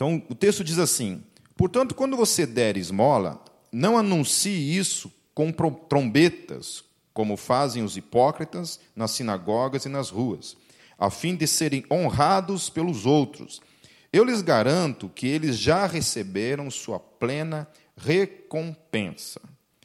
Então, 0.00 0.22
o 0.30 0.34
texto 0.34 0.64
diz 0.64 0.78
assim: 0.78 1.22
Portanto, 1.54 1.94
quando 1.94 2.16
você 2.16 2.46
der 2.46 2.78
esmola, 2.78 3.44
não 3.70 3.98
anuncie 3.98 4.74
isso 4.74 5.12
com 5.34 5.52
trombetas, 5.52 6.82
como 7.12 7.36
fazem 7.36 7.82
os 7.82 7.98
hipócritas 7.98 8.80
nas 8.96 9.10
sinagogas 9.10 9.84
e 9.84 9.90
nas 9.90 10.08
ruas, 10.08 10.56
a 10.98 11.10
fim 11.10 11.36
de 11.36 11.46
serem 11.46 11.84
honrados 11.92 12.70
pelos 12.70 13.04
outros. 13.04 13.60
Eu 14.10 14.24
lhes 14.24 14.40
garanto 14.40 15.06
que 15.10 15.26
eles 15.26 15.58
já 15.58 15.84
receberam 15.84 16.70
sua 16.70 16.98
plena 16.98 17.68
recompensa. 17.94 19.38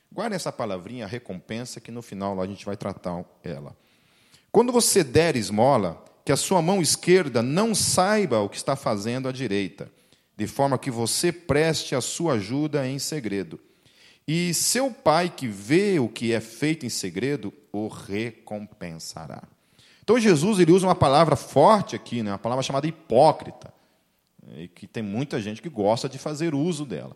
Guarde 0.09 0.37
essa 0.37 0.49
palavrinha, 0.49 1.05
recompensa, 1.05 1.81
que 1.81 1.91
no 1.91 2.01
final 2.01 2.41
a 2.41 2.47
gente 2.47 2.65
vai 2.65 2.77
tratar 2.77 3.25
ela. 3.43 3.75
Quando 4.49 4.71
você 4.71 5.03
der 5.03 5.35
esmola, 5.35 6.01
que 6.23 6.31
a 6.31 6.37
sua 6.37 6.61
mão 6.61 6.81
esquerda 6.81 7.41
não 7.43 7.75
saiba 7.75 8.39
o 8.39 8.47
que 8.47 8.55
está 8.55 8.77
fazendo 8.77 9.27
a 9.27 9.31
direita 9.33 9.91
de 10.37 10.47
forma 10.47 10.77
que 10.77 10.91
você 10.91 11.31
preste 11.31 11.95
a 11.95 12.01
sua 12.01 12.33
ajuda 12.33 12.87
em 12.87 12.99
segredo. 12.99 13.59
E 14.27 14.53
seu 14.53 14.91
pai, 14.91 15.29
que 15.29 15.47
vê 15.47 15.99
o 15.99 16.09
que 16.09 16.33
é 16.33 16.41
feito 16.41 16.85
em 16.85 16.89
segredo, 16.89 17.53
o 17.71 17.87
recompensará. 17.87 19.43
Então 20.03 20.19
Jesus 20.19 20.59
ele 20.59 20.71
usa 20.71 20.87
uma 20.87 20.95
palavra 20.95 21.35
forte 21.35 21.95
aqui, 21.95 22.21
né? 22.23 22.31
uma 22.31 22.37
palavra 22.37 22.63
chamada 22.63 22.87
hipócrita, 22.87 23.73
e 24.57 24.67
que 24.67 24.87
tem 24.87 25.01
muita 25.01 25.41
gente 25.41 25.61
que 25.61 25.69
gosta 25.69 26.09
de 26.09 26.17
fazer 26.17 26.53
uso 26.53 26.85
dela. 26.85 27.15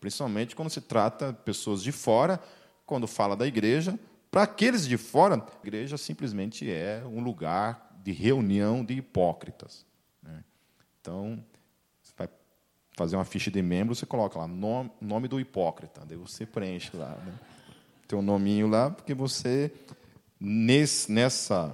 Principalmente 0.00 0.54
quando 0.54 0.70
se 0.70 0.80
trata 0.80 1.32
de 1.32 1.38
pessoas 1.40 1.82
de 1.82 1.92
fora, 1.92 2.40
quando 2.86 3.06
fala 3.06 3.36
da 3.36 3.46
igreja, 3.46 3.98
para 4.30 4.42
aqueles 4.42 4.86
de 4.86 4.96
fora, 4.96 5.36
a 5.36 5.66
igreja 5.66 5.96
simplesmente 5.96 6.70
é 6.70 7.02
um 7.04 7.20
lugar 7.20 7.96
de 8.02 8.12
reunião 8.12 8.84
de 8.84 8.94
hipócritas. 8.94 9.84
Né? 10.22 10.44
Então, 11.00 11.44
fazer 12.98 13.14
uma 13.14 13.24
ficha 13.24 13.48
de 13.48 13.62
membro, 13.62 13.94
você 13.94 14.04
coloca 14.04 14.36
lá 14.36 14.48
nome, 14.48 14.90
nome 15.00 15.28
do 15.28 15.38
hipócrita, 15.38 16.02
daí 16.04 16.18
você 16.18 16.44
preenche 16.44 16.90
lá, 16.96 17.10
né? 17.24 17.32
Tem 18.08 18.18
um 18.18 18.22
nominho 18.22 18.66
lá, 18.66 18.90
porque 18.90 19.14
você 19.14 19.70
nesse, 20.40 21.12
nessa 21.12 21.72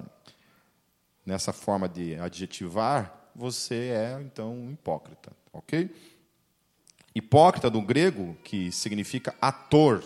nessa 1.24 1.52
forma 1.52 1.88
de 1.88 2.16
adjetivar, 2.16 3.30
você 3.34 3.74
é 3.74 4.20
então 4.20 4.52
um 4.52 4.72
hipócrita, 4.72 5.32
ok? 5.50 5.90
Hipócrita 7.14 7.70
do 7.70 7.80
grego 7.80 8.36
que 8.44 8.70
significa 8.70 9.34
ator. 9.40 10.04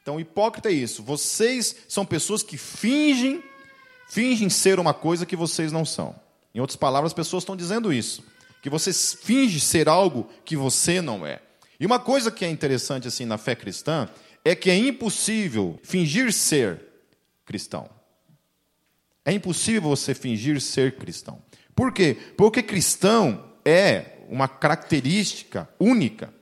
Então, 0.00 0.20
hipócrita 0.20 0.68
é 0.68 0.72
isso. 0.72 1.02
Vocês 1.02 1.74
são 1.88 2.04
pessoas 2.04 2.42
que 2.42 2.56
fingem, 2.56 3.42
fingem 4.08 4.48
ser 4.48 4.78
uma 4.78 4.94
coisa 4.94 5.26
que 5.26 5.34
vocês 5.34 5.72
não 5.72 5.84
são. 5.84 6.14
Em 6.54 6.60
outras 6.60 6.76
palavras, 6.76 7.10
as 7.10 7.14
pessoas 7.14 7.42
estão 7.42 7.56
dizendo 7.56 7.92
isso 7.92 8.22
que 8.62 8.70
você 8.70 8.92
finge 8.92 9.58
ser 9.58 9.88
algo 9.88 10.30
que 10.44 10.56
você 10.56 11.02
não 11.02 11.26
é. 11.26 11.40
E 11.80 11.84
uma 11.84 11.98
coisa 11.98 12.30
que 12.30 12.44
é 12.44 12.48
interessante 12.48 13.08
assim 13.08 13.26
na 13.26 13.36
fé 13.36 13.56
cristã 13.56 14.08
é 14.44 14.54
que 14.54 14.70
é 14.70 14.76
impossível 14.76 15.78
fingir 15.82 16.32
ser 16.32 16.80
cristão. 17.44 17.90
É 19.24 19.32
impossível 19.32 19.82
você 19.82 20.14
fingir 20.14 20.60
ser 20.60 20.96
cristão. 20.96 21.42
Por 21.74 21.92
quê? 21.92 22.16
Porque 22.36 22.62
cristão 22.62 23.44
é 23.64 24.18
uma 24.28 24.46
característica 24.46 25.68
única. 25.78 26.32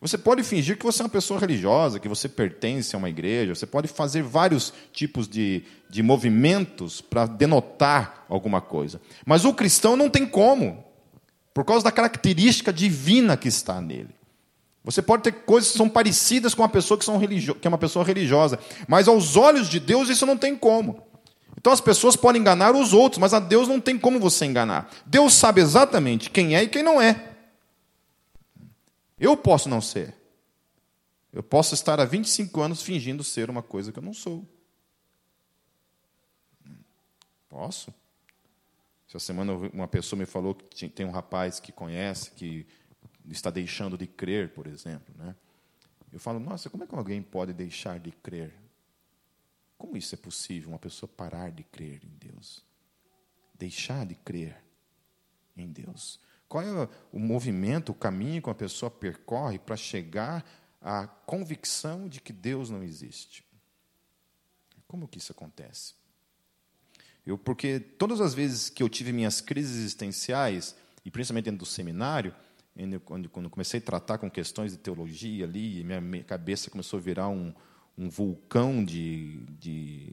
Você 0.00 0.16
pode 0.16 0.42
fingir 0.42 0.78
que 0.78 0.84
você 0.84 1.02
é 1.02 1.04
uma 1.04 1.10
pessoa 1.10 1.40
religiosa, 1.40 1.98
que 1.98 2.08
você 2.08 2.28
pertence 2.28 2.94
a 2.94 2.98
uma 2.98 3.08
igreja, 3.08 3.54
você 3.54 3.66
pode 3.66 3.88
fazer 3.88 4.22
vários 4.22 4.72
tipos 4.92 5.28
de, 5.28 5.62
de 5.90 6.02
movimentos 6.02 7.02
para 7.02 7.26
denotar 7.26 8.24
alguma 8.28 8.60
coisa. 8.60 9.00
Mas 9.26 9.44
o 9.44 9.52
cristão 9.52 9.94
não 9.94 10.08
tem 10.08 10.26
como. 10.26 10.93
Por 11.54 11.64
causa 11.64 11.84
da 11.84 11.92
característica 11.92 12.72
divina 12.72 13.36
que 13.36 13.46
está 13.46 13.80
nele. 13.80 14.14
Você 14.82 15.00
pode 15.00 15.22
ter 15.22 15.32
coisas 15.32 15.70
que 15.70 15.78
são 15.78 15.88
parecidas 15.88 16.52
com 16.52 16.62
uma 16.62 16.68
pessoa 16.68 16.98
que, 16.98 17.04
são 17.04 17.16
religio... 17.16 17.54
que 17.54 17.66
é 17.66 17.70
uma 17.70 17.78
pessoa 17.78 18.04
religiosa, 18.04 18.58
mas 18.86 19.08
aos 19.08 19.36
olhos 19.36 19.68
de 19.68 19.80
Deus 19.80 20.10
isso 20.10 20.26
não 20.26 20.36
tem 20.36 20.54
como. 20.54 21.02
Então 21.56 21.72
as 21.72 21.80
pessoas 21.80 22.16
podem 22.16 22.42
enganar 22.42 22.74
os 22.74 22.92
outros, 22.92 23.18
mas 23.18 23.32
a 23.32 23.38
Deus 23.38 23.66
não 23.66 23.80
tem 23.80 23.98
como 23.98 24.20
você 24.20 24.44
enganar. 24.44 24.90
Deus 25.06 25.32
sabe 25.32 25.62
exatamente 25.62 26.28
quem 26.28 26.54
é 26.54 26.64
e 26.64 26.68
quem 26.68 26.82
não 26.82 27.00
é. 27.00 27.30
Eu 29.18 29.36
posso 29.36 29.68
não 29.68 29.80
ser. 29.80 30.14
Eu 31.32 31.42
posso 31.42 31.74
estar 31.74 31.98
há 31.98 32.04
25 32.04 32.60
anos 32.60 32.82
fingindo 32.82 33.24
ser 33.24 33.48
uma 33.48 33.62
coisa 33.62 33.90
que 33.90 33.98
eu 33.98 34.02
não 34.02 34.12
sou. 34.12 34.44
Posso. 37.48 37.94
Essa 39.14 39.26
semana 39.26 39.52
uma 39.72 39.86
pessoa 39.86 40.18
me 40.18 40.26
falou 40.26 40.56
que 40.56 40.88
tem 40.88 41.06
um 41.06 41.12
rapaz 41.12 41.60
que 41.60 41.70
conhece 41.70 42.32
que 42.32 42.66
está 43.30 43.48
deixando 43.48 43.96
de 43.96 44.08
crer, 44.08 44.52
por 44.52 44.66
exemplo. 44.66 45.14
Né? 45.16 45.36
Eu 46.12 46.18
falo, 46.18 46.40
nossa, 46.40 46.68
como 46.68 46.82
é 46.82 46.86
que 46.86 46.94
alguém 46.96 47.22
pode 47.22 47.52
deixar 47.52 48.00
de 48.00 48.10
crer? 48.10 48.52
Como 49.78 49.96
isso 49.96 50.16
é 50.16 50.18
possível, 50.18 50.70
uma 50.70 50.80
pessoa 50.80 51.08
parar 51.08 51.52
de 51.52 51.62
crer 51.62 52.02
em 52.04 52.28
Deus? 52.28 52.64
Deixar 53.54 54.04
de 54.04 54.16
crer 54.16 54.56
em 55.56 55.70
Deus. 55.70 56.18
Qual 56.48 56.64
é 56.64 56.88
o 57.12 57.18
movimento, 57.20 57.92
o 57.92 57.94
caminho 57.94 58.42
que 58.42 58.48
uma 58.48 58.54
pessoa 58.54 58.90
percorre 58.90 59.60
para 59.60 59.76
chegar 59.76 60.44
à 60.80 61.06
convicção 61.06 62.08
de 62.08 62.20
que 62.20 62.32
Deus 62.32 62.68
não 62.68 62.82
existe? 62.82 63.44
Como 64.88 65.06
que 65.06 65.18
isso 65.18 65.30
acontece? 65.30 65.94
Eu, 67.26 67.38
porque 67.38 67.80
todas 67.80 68.20
as 68.20 68.34
vezes 68.34 68.68
que 68.68 68.82
eu 68.82 68.88
tive 68.88 69.12
minhas 69.12 69.40
crises 69.40 69.76
existenciais, 69.78 70.76
e 71.04 71.10
principalmente 71.10 71.46
dentro 71.46 71.60
do 71.60 71.66
seminário, 71.66 72.34
quando, 73.04 73.50
comecei 73.50 73.78
a 73.78 73.82
tratar 73.82 74.18
com 74.18 74.30
questões 74.30 74.72
de 74.72 74.78
teologia 74.78 75.44
ali, 75.44 75.82
minha, 75.84 76.00
minha 76.00 76.24
cabeça 76.24 76.70
começou 76.70 76.98
a 76.98 77.02
virar 77.02 77.28
um, 77.28 77.54
um 77.96 78.08
vulcão 78.08 78.84
de, 78.84 79.38
de, 79.58 80.12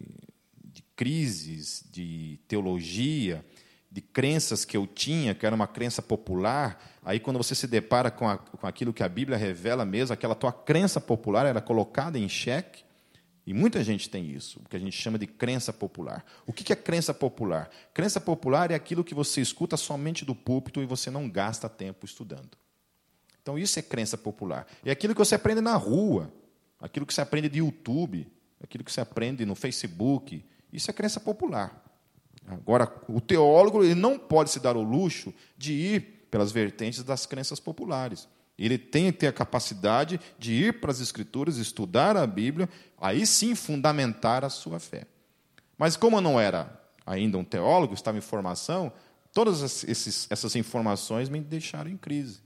de 0.63 0.83
crises, 0.95 1.83
de 1.91 2.39
teologia, 2.47 3.43
de 3.91 3.99
crenças 3.99 4.63
que 4.63 4.77
eu 4.77 4.87
tinha, 4.87 5.35
que 5.35 5.45
era 5.45 5.53
uma 5.53 5.67
crença 5.67 6.01
popular, 6.01 6.81
aí 7.03 7.19
quando 7.19 7.37
você 7.37 7.53
se 7.53 7.67
depara 7.67 8.09
com, 8.09 8.29
a, 8.29 8.37
com 8.37 8.65
aquilo 8.65 8.93
que 8.93 9.03
a 9.03 9.09
Bíblia 9.09 9.37
revela 9.37 9.83
mesmo, 9.83 10.13
aquela 10.13 10.35
tua 10.35 10.53
crença 10.53 11.01
popular 11.01 11.45
era 11.45 11.59
colocada 11.59 12.17
em 12.17 12.29
xeque, 12.29 12.85
e 13.51 13.53
muita 13.53 13.83
gente 13.83 14.09
tem 14.09 14.31
isso, 14.31 14.61
o 14.63 14.69
que 14.69 14.77
a 14.77 14.79
gente 14.79 14.95
chama 14.95 15.19
de 15.19 15.27
crença 15.27 15.73
popular. 15.73 16.23
O 16.47 16.53
que 16.53 16.71
é 16.71 16.75
crença 16.75 17.13
popular? 17.13 17.69
Crença 17.93 18.21
popular 18.21 18.71
é 18.71 18.75
aquilo 18.75 19.03
que 19.03 19.13
você 19.13 19.41
escuta 19.41 19.75
somente 19.75 20.23
do 20.23 20.33
púlpito 20.33 20.81
e 20.81 20.85
você 20.85 21.11
não 21.11 21.29
gasta 21.29 21.67
tempo 21.67 22.05
estudando. 22.05 22.57
Então, 23.41 23.59
isso 23.59 23.77
é 23.77 23.81
crença 23.81 24.17
popular. 24.17 24.65
É 24.85 24.91
aquilo 24.91 25.13
que 25.13 25.19
você 25.19 25.35
aprende 25.35 25.59
na 25.59 25.75
rua, 25.75 26.33
aquilo 26.79 27.05
que 27.05 27.13
você 27.13 27.19
aprende 27.19 27.49
de 27.49 27.59
YouTube, 27.59 28.25
aquilo 28.63 28.85
que 28.85 28.91
você 28.93 29.01
aprende 29.01 29.45
no 29.45 29.53
Facebook. 29.53 30.45
Isso 30.71 30.89
é 30.89 30.93
crença 30.93 31.19
popular. 31.19 31.83
Agora, 32.47 32.89
o 33.09 33.19
teólogo 33.19 33.83
ele 33.83 33.95
não 33.95 34.17
pode 34.17 34.49
se 34.49 34.61
dar 34.61 34.77
o 34.77 34.81
luxo 34.81 35.33
de 35.57 35.73
ir 35.73 36.27
pelas 36.31 36.53
vertentes 36.53 37.03
das 37.03 37.25
crenças 37.25 37.59
populares. 37.59 38.29
Ele 38.65 38.77
tem 38.77 39.11
que 39.11 39.19
ter 39.19 39.27
a 39.27 39.33
capacidade 39.33 40.19
de 40.37 40.53
ir 40.53 40.79
para 40.79 40.91
as 40.91 40.99
Escrituras, 40.99 41.57
estudar 41.57 42.15
a 42.15 42.27
Bíblia, 42.27 42.69
aí 42.95 43.25
sim 43.25 43.55
fundamentar 43.55 44.45
a 44.45 44.49
sua 44.49 44.79
fé. 44.79 45.07
Mas 45.77 45.97
como 45.97 46.17
eu 46.17 46.21
não 46.21 46.39
era 46.39 46.79
ainda 47.03 47.39
um 47.39 47.43
teólogo, 47.43 47.95
estava 47.95 48.19
em 48.19 48.21
formação, 48.21 48.93
todas 49.33 49.83
esses, 49.83 50.27
essas 50.29 50.55
informações 50.55 51.27
me 51.27 51.41
deixaram 51.41 51.89
em 51.89 51.97
crise. 51.97 52.39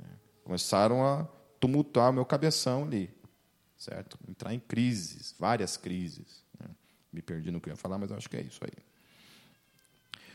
Né? 0.00 0.08
Começaram 0.42 1.06
a 1.06 1.28
tumultuar 1.60 2.08
o 2.08 2.14
meu 2.14 2.24
cabeção 2.24 2.84
ali, 2.84 3.10
certo? 3.76 4.18
Entrar 4.26 4.54
em 4.54 4.60
crises, 4.60 5.34
várias 5.38 5.76
crises. 5.76 6.42
Né? 6.58 6.70
Me 7.12 7.20
perdi 7.20 7.50
no 7.50 7.60
que 7.60 7.68
eu 7.68 7.72
ia 7.72 7.76
falar, 7.76 7.98
mas 7.98 8.10
acho 8.10 8.30
que 8.30 8.38
é 8.38 8.42
isso 8.42 8.60
aí. 8.62 8.82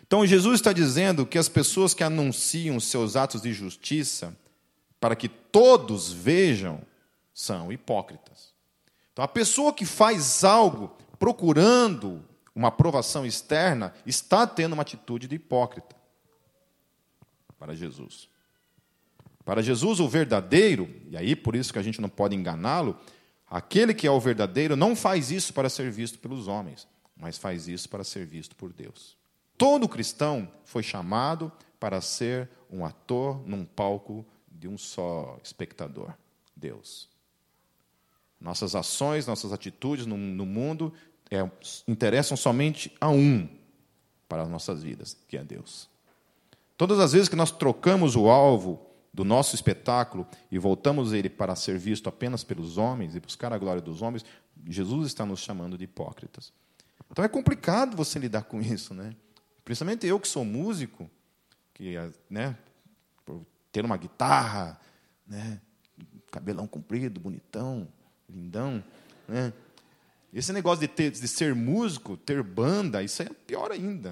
Então 0.06 0.24
Jesus 0.24 0.60
está 0.60 0.72
dizendo 0.72 1.26
que 1.26 1.38
as 1.40 1.50
pessoas 1.50 1.96
que 1.96 2.04
anunciam 2.04 2.80
seus 2.80 3.16
atos 3.16 3.42
de 3.42 3.52
justiça 3.54 4.38
para 5.00 5.16
que 5.16 5.30
todos 5.30 6.12
vejam, 6.12 6.82
são 7.34 7.72
hipócritas. 7.72 8.54
Então, 9.14 9.24
a 9.24 9.28
pessoa 9.28 9.74
que 9.74 9.86
faz 9.86 10.44
algo 10.44 10.96
procurando 11.18 12.24
uma 12.54 12.70
aprovação 12.70 13.26
externa 13.26 13.94
está 14.06 14.46
tendo 14.46 14.74
uma 14.74 14.82
atitude 14.82 15.28
de 15.28 15.36
hipócrita 15.36 15.96
para 17.58 17.76
Jesus. 17.76 18.30
Para 19.46 19.62
Jesus, 19.62 20.00
o 20.00 20.08
verdadeiro, 20.08 20.90
e 21.10 21.18
aí 21.18 21.36
por 21.36 21.56
isso 21.56 21.74
que 21.74 21.80
a 21.80 21.82
gente 21.82 22.00
não 22.00 22.10
pode 22.10 22.36
enganá-lo, 22.36 22.98
aquele 23.50 23.94
que 23.94 24.08
é 24.08 24.12
o 24.12 24.20
verdadeiro 24.20 24.76
não 24.76 24.96
faz 24.96 25.32
isso 25.32 25.54
para 25.54 25.70
ser 25.70 25.90
visto 25.92 26.20
pelos 26.20 26.48
homens, 26.48 26.88
mas 27.16 27.38
faz 27.38 27.68
isso 27.68 27.90
para 27.90 28.04
ser 28.04 28.26
visto 28.26 28.56
por 28.56 28.72
Deus. 28.72 29.18
Todo 29.58 29.90
cristão 29.90 30.50
foi 30.64 30.84
chamado 30.84 31.52
para 31.80 32.00
ser 32.00 32.50
um 32.72 32.86
ator 32.86 33.42
num 33.46 33.66
palco 33.66 34.26
de 34.60 34.68
um 34.68 34.78
só 34.78 35.40
espectador, 35.42 36.14
Deus. 36.56 37.08
Nossas 38.40 38.76
ações, 38.76 39.26
nossas 39.26 39.54
atitudes 39.54 40.06
no, 40.06 40.18
no 40.18 40.46
mundo 40.46 40.94
é, 41.32 41.50
interessam 41.88 42.36
somente 42.36 42.96
a 43.00 43.10
um 43.10 43.48
para 44.28 44.44
as 44.44 44.50
nossas 44.50 44.84
vidas, 44.84 45.18
que 45.28 45.38
é 45.38 45.44
Deus. 45.44 45.90
Todas 46.78 47.00
as 47.00 47.14
vezes 47.14 47.30
que 47.30 47.36
nós 47.36 47.52
trocamos 47.52 48.16
o 48.16 48.30
alvo 48.30 48.86
do 49.14 49.24
nosso 49.24 49.56
espetáculo 49.56 50.28
e 50.52 50.58
voltamos 50.58 51.14
ele 51.14 51.30
para 51.30 51.56
ser 51.56 51.78
visto 51.78 52.08
apenas 52.08 52.44
pelos 52.44 52.78
homens 52.78 53.16
e 53.16 53.20
buscar 53.20 53.52
a 53.52 53.58
glória 53.58 53.82
dos 53.82 54.02
homens, 54.02 54.24
Jesus 54.68 55.08
está 55.08 55.26
nos 55.26 55.40
chamando 55.40 55.78
de 55.78 55.86
hipócritas. 55.86 56.54
Então 57.10 57.24
é 57.24 57.28
complicado 57.28 57.98
você 57.98 58.20
lidar 58.20 58.44
com 58.44 58.62
isso, 58.62 58.94
né? 58.94 59.16
Principalmente 59.66 60.06
eu 60.06 60.20
que 60.20 60.28
sou 60.28 60.46
músico, 60.46 61.10
que 61.74 61.96
né, 62.30 62.58
ter 63.72 63.86
uma 63.86 63.98
guitarra, 63.98 64.80
né, 65.28 65.62
cabelão 66.32 66.68
comprido, 66.68 67.20
bonitão, 67.20 67.88
lindão, 68.30 68.84
né? 69.28 69.54
Esse 70.32 70.54
negócio 70.54 70.82
de, 70.82 70.88
ter, 70.88 71.12
de 71.12 71.28
ser 71.28 71.56
músico, 71.56 72.16
ter 72.16 72.44
banda, 72.44 73.02
isso 73.02 73.22
é 73.24 73.26
pior 73.26 73.72
ainda. 73.72 74.10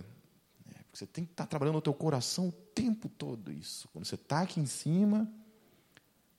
Né? 0.65 0.74
Porque 0.84 0.98
você 0.98 1.06
tem 1.06 1.24
que 1.24 1.32
estar 1.32 1.46
trabalhando 1.46 1.76
no 1.76 1.82
teu 1.82 1.93
coração 1.93 2.48
o 2.48 2.52
tempo 2.52 3.08
todo 3.08 3.52
isso. 3.52 3.88
Quando 3.89 4.06
você 4.06 4.15
está 4.15 4.41
aqui 4.41 4.60
em 4.60 4.65
cima, 4.65 5.32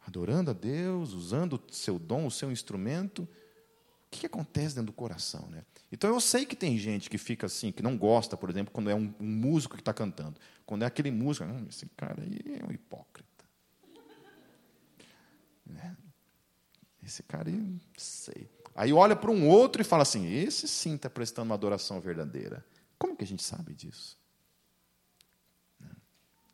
adorando 0.05 0.51
a 0.51 0.55
Deus, 0.55 1.13
usando 1.13 1.55
o 1.55 1.73
seu 1.73 1.97
dom, 1.97 2.27
o 2.27 2.31
seu 2.31 2.51
instrumento, 2.51 3.23
o 3.23 3.29
que, 4.11 4.21
que 4.21 4.27
acontece 4.27 4.75
dentro 4.75 4.87
do 4.87 4.97
coração? 4.97 5.47
Né? 5.49 5.63
Então 5.91 6.13
eu 6.13 6.21
sei 6.21 6.45
que 6.45 6.55
tem 6.55 6.77
gente 6.77 7.09
que 7.09 7.17
fica 7.17 7.47
assim, 7.47 7.73
que 7.73 7.83
não 7.83 7.97
gosta, 7.97 8.37
por 8.37 8.51
exemplo, 8.51 8.73
quando 8.73 8.91
é 8.91 8.95
um, 8.95 9.13
um 9.19 9.27
músico 9.27 9.75
que 9.75 9.81
está 9.81 9.95
cantando. 9.95 10.39
Quando 10.67 10.83
é 10.83 10.87
aquele 10.87 11.11
músico, 11.11 11.47
ah, 11.49 11.63
esse 11.69 11.87
cara 11.97 12.23
aí 12.23 12.61
é 12.61 12.65
um 12.67 12.71
hipócrita. 12.71 13.45
Né? 15.65 15.97
Esse 17.03 17.23
cara 17.23 17.49
aí, 17.49 17.81
sei. 17.97 18.51
Aí 18.75 18.93
olha 18.93 19.17
para 19.17 19.31
um 19.31 19.49
outro 19.49 19.81
e 19.81 19.85
fala 19.85 20.03
assim: 20.03 20.27
esse 20.27 20.69
sim 20.69 20.95
está 20.95 21.09
prestando 21.09 21.47
uma 21.47 21.55
adoração 21.55 22.01
verdadeira. 22.01 22.65
Como 22.99 23.17
que 23.17 23.25
a 23.25 23.27
gente 23.27 23.43
sabe 23.43 23.75
disso? 23.75 24.19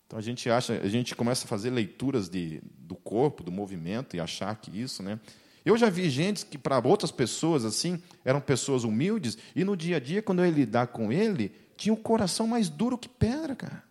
Então 0.07 0.19
a 0.19 0.23
gente 0.23 0.49
acha, 0.49 0.75
a 0.75 0.89
gente 0.89 1.15
começa 1.15 1.45
a 1.45 1.49
fazer 1.49 1.71
leituras 1.71 2.29
de, 2.29 2.63
do 2.79 2.95
corpo, 2.95 3.43
do 3.43 3.51
movimento 3.51 4.15
e 4.15 4.21
achar 4.21 4.55
que 4.57 4.71
isso, 4.81 5.03
né? 5.03 5.19
Eu 5.65 5.79
já 5.79 5.89
vi 5.89 6.11
gente 6.11 6.45
que 6.45 6.59
para 6.59 6.79
outras 6.87 7.11
pessoas 7.11 7.65
assim 7.65 8.03
eram 8.25 8.41
pessoas 8.41 8.85
humildes 8.85 9.39
e 9.57 9.65
no 9.65 9.77
dia 9.77 9.97
a 9.97 10.01
dia 10.01 10.23
quando 10.23 10.41
eu 10.41 10.47
ia 10.47 10.53
lidar 10.53 10.89
com 10.89 11.11
ele 11.11 11.55
tinha 11.77 11.93
o 11.93 11.97
coração 11.97 12.47
mais 12.47 12.69
duro 12.69 12.99
que 12.99 13.09
pedra, 13.09 13.57
cara. 13.57 13.83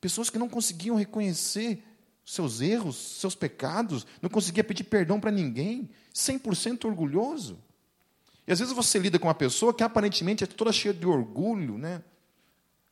Pessoas 0.00 0.30
que 0.30 0.38
não 0.38 0.48
conseguiam 0.48 0.96
reconhecer 0.96 1.84
seus 2.24 2.60
erros, 2.60 2.96
seus 2.96 3.34
pecados, 3.34 4.06
não 4.20 4.30
conseguia 4.30 4.64
pedir 4.64 4.84
perdão 4.84 5.20
para 5.20 5.30
ninguém, 5.30 5.88
100% 6.14 6.84
orgulhoso. 6.86 7.58
E 8.46 8.52
às 8.52 8.58
vezes 8.58 8.74
você 8.74 8.98
lida 8.98 9.18
com 9.18 9.28
uma 9.28 9.34
pessoa 9.34 9.72
que 9.72 9.82
aparentemente 9.82 10.42
é 10.42 10.46
toda 10.46 10.72
cheia 10.72 10.94
de 10.94 11.06
orgulho, 11.06 11.78
né? 11.78 12.02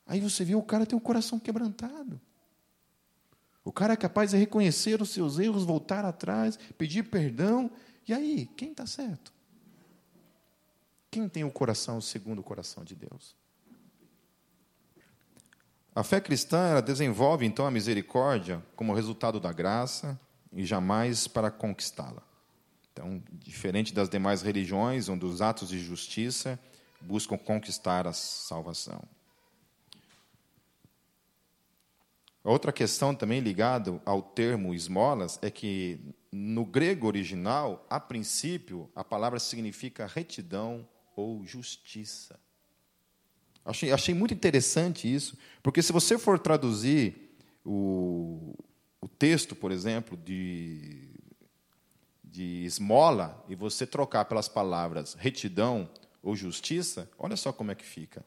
Aí 0.07 0.21
você 0.21 0.45
vê 0.45 0.55
o 0.55 0.63
cara 0.63 0.87
tem 0.87 0.97
o 0.97 1.01
coração 1.01 1.39
quebrantado. 1.39 2.21
O 3.65 3.73
cara 3.73 3.93
é 3.93 3.97
capaz 3.97 4.31
de 4.31 4.37
reconhecer 4.37 5.03
os 5.03 5.11
seus 5.11 5.39
erros, 5.39 5.65
voltar 5.65 6.05
atrás, 6.05 6.59
pedir 6.79 7.05
perdão. 7.05 7.71
E 8.09 8.13
aí, 8.13 8.47
quem 8.57 8.71
está 8.71 8.87
certo? 8.87 9.33
Quem 11.11 11.29
tem 11.29 11.45
o 11.45 11.51
coração 11.51 12.01
segundo 12.01 12.39
o 12.39 12.45
coração 12.45 12.85
de 12.85 12.95
Deus? 12.95 13.37
A 15.95 16.05
fé 16.05 16.21
cristã 16.21 16.81
desenvolve 16.81 17.45
então 17.45 17.67
a 17.67 17.71
misericórdia 17.71 18.65
como 18.77 18.95
resultado 18.95 19.41
da 19.41 19.53
graça 19.53 20.19
e 20.53 20.65
jamais 20.65 21.27
para 21.27 21.51
conquistá-la. 21.51 22.23
Então, 22.93 23.23
diferente 23.33 23.93
das 23.93 24.09
demais 24.09 24.43
religiões, 24.43 25.09
onde 25.09 25.25
os 25.25 25.43
atos 25.43 25.69
de 25.69 25.79
justiça 25.79 26.59
buscam 27.01 27.37
conquistar 27.37 28.07
a 28.07 28.13
salvação. 28.13 29.03
Outra 32.43 32.73
questão 32.73 33.15
também 33.15 33.41
ligada 33.41 34.01
ao 34.05 34.23
termo 34.23 34.75
esmolas 34.75 35.39
é 35.43 35.51
que 35.51 36.01
no 36.33 36.65
grego 36.65 37.07
original, 37.07 37.87
a 37.91 38.01
princípio, 38.01 38.91
a 38.95 39.05
palavra 39.05 39.39
significa 39.39 40.07
retidão 40.07 40.89
ou 41.15 41.45
justiça. 41.45 42.39
Achei, 43.65 43.93
achei 43.93 44.15
muito 44.15 44.33
interessante 44.33 45.13
isso, 45.13 45.37
porque 45.63 45.83
se 45.83 45.93
você 45.93 46.19
for 46.19 46.39
traduzir 46.39 47.37
o, 47.65 48.55
o 49.01 49.09
texto, 49.09 49.55
por 49.55 49.71
exemplo, 49.71 50.17
de, 50.17 51.11
de 52.25 52.65
esmola, 52.65 53.45
e 53.49 53.55
você 53.55 53.87
trocar 53.87 54.25
pelas 54.25 54.49
palavras 54.49 55.15
retidão 55.15 55.91
ou 56.23 56.35
justiça, 56.35 57.11
olha 57.19 57.37
só 57.37 57.53
como 57.53 57.71
é 57.71 57.75
que 57.75 57.85
fica 57.85 58.25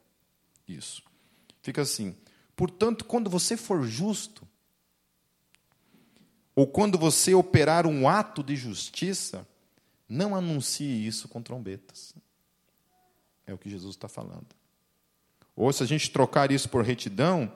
isso. 0.68 1.02
Fica 1.62 1.82
assim: 1.82 2.14
portanto, 2.56 3.04
quando 3.04 3.28
você 3.28 3.56
for 3.56 3.86
justo, 3.86 4.46
ou 6.54 6.66
quando 6.66 6.96
você 6.96 7.34
operar 7.34 7.86
um 7.86 8.08
ato 8.08 8.42
de 8.42 8.54
justiça, 8.54 9.46
não 10.08 10.36
anuncie 10.36 11.06
isso 11.06 11.28
com 11.28 11.42
trombetas. 11.42 12.14
É 13.46 13.52
o 13.52 13.58
que 13.58 13.68
Jesus 13.68 13.96
está 13.96 14.08
falando. 14.08 14.46
Ou 15.56 15.72
se 15.72 15.82
a 15.82 15.86
gente 15.86 16.10
trocar 16.10 16.50
isso 16.50 16.68
por 16.68 16.84
retidão, 16.84 17.52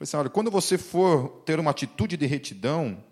assim, 0.00 0.16
olha, 0.16 0.30
quando 0.30 0.50
você 0.50 0.78
for 0.78 1.42
ter 1.44 1.58
uma 1.58 1.70
atitude 1.70 2.16
de 2.16 2.26
retidão, 2.26 3.02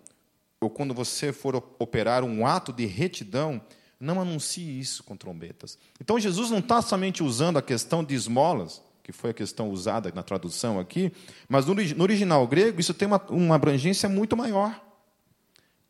ou 0.59 0.69
quando 0.69 0.93
você 0.93 1.31
for 1.31 1.55
operar 1.77 2.23
um 2.23 2.45
ato 2.45 2.71
de 2.73 2.85
retidão, 2.85 3.61
não 3.99 4.21
anuncie 4.21 4.79
isso 4.79 5.03
com 5.03 5.15
trombetas. 5.15 5.77
Então 5.99 6.19
Jesus 6.19 6.49
não 6.49 6.59
está 6.59 6.81
somente 6.81 7.23
usando 7.23 7.57
a 7.57 7.61
questão 7.61 8.03
de 8.03 8.15
esmolas, 8.15 8.81
que 9.07 9.13
foi 9.13 9.29
a 9.29 9.33
questão 9.33 9.69
usada 9.69 10.11
na 10.13 10.21
tradução 10.21 10.81
aqui, 10.81 11.13
mas 11.47 11.65
no, 11.65 11.73
no 11.73 12.03
original 12.03 12.45
grego 12.45 12.81
isso 12.81 12.93
tem 12.93 13.07
uma, 13.07 13.25
uma 13.29 13.55
abrangência 13.55 14.09
muito 14.09 14.35
maior. 14.35 14.83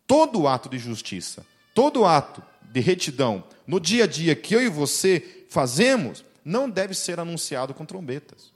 Todo 0.05 0.47
ato 0.47 0.69
de 0.69 0.77
justiça, 0.77 1.43
todo 1.73 2.05
ato 2.05 2.43
de 2.61 2.79
retidão 2.79 3.43
no 3.65 3.79
dia 3.79 4.03
a 4.03 4.07
dia 4.07 4.35
que 4.35 4.53
eu 4.53 4.61
e 4.61 4.69
você 4.69 5.47
fazemos, 5.49 6.23
não 6.45 6.69
deve 6.69 6.93
ser 6.93 7.19
anunciado 7.19 7.73
com 7.73 7.87
trombetas 7.87 8.53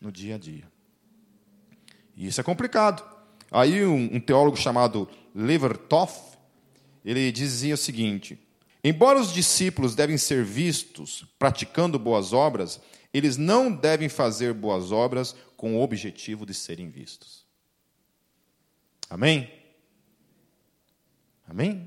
no 0.00 0.10
dia 0.10 0.34
a 0.34 0.38
dia. 0.38 0.64
E 2.16 2.26
isso 2.26 2.40
é 2.40 2.44
complicado. 2.44 3.04
Aí 3.52 3.86
um, 3.86 4.16
um 4.16 4.18
teólogo 4.18 4.56
chamado 4.56 5.08
Levertoff, 5.32 6.36
ele 7.04 7.30
dizia 7.30 7.74
o 7.74 7.78
seguinte: 7.78 8.36
embora 8.88 9.18
os 9.18 9.32
discípulos 9.32 9.94
devem 9.94 10.18
ser 10.18 10.44
vistos 10.44 11.24
praticando 11.38 11.98
boas 11.98 12.32
obras, 12.32 12.80
eles 13.12 13.36
não 13.36 13.74
devem 13.74 14.08
fazer 14.08 14.52
boas 14.52 14.92
obras 14.92 15.34
com 15.56 15.76
o 15.76 15.82
objetivo 15.82 16.44
de 16.44 16.52
serem 16.52 16.90
vistos. 16.90 17.46
Amém? 19.08 19.50
Amém? 21.48 21.86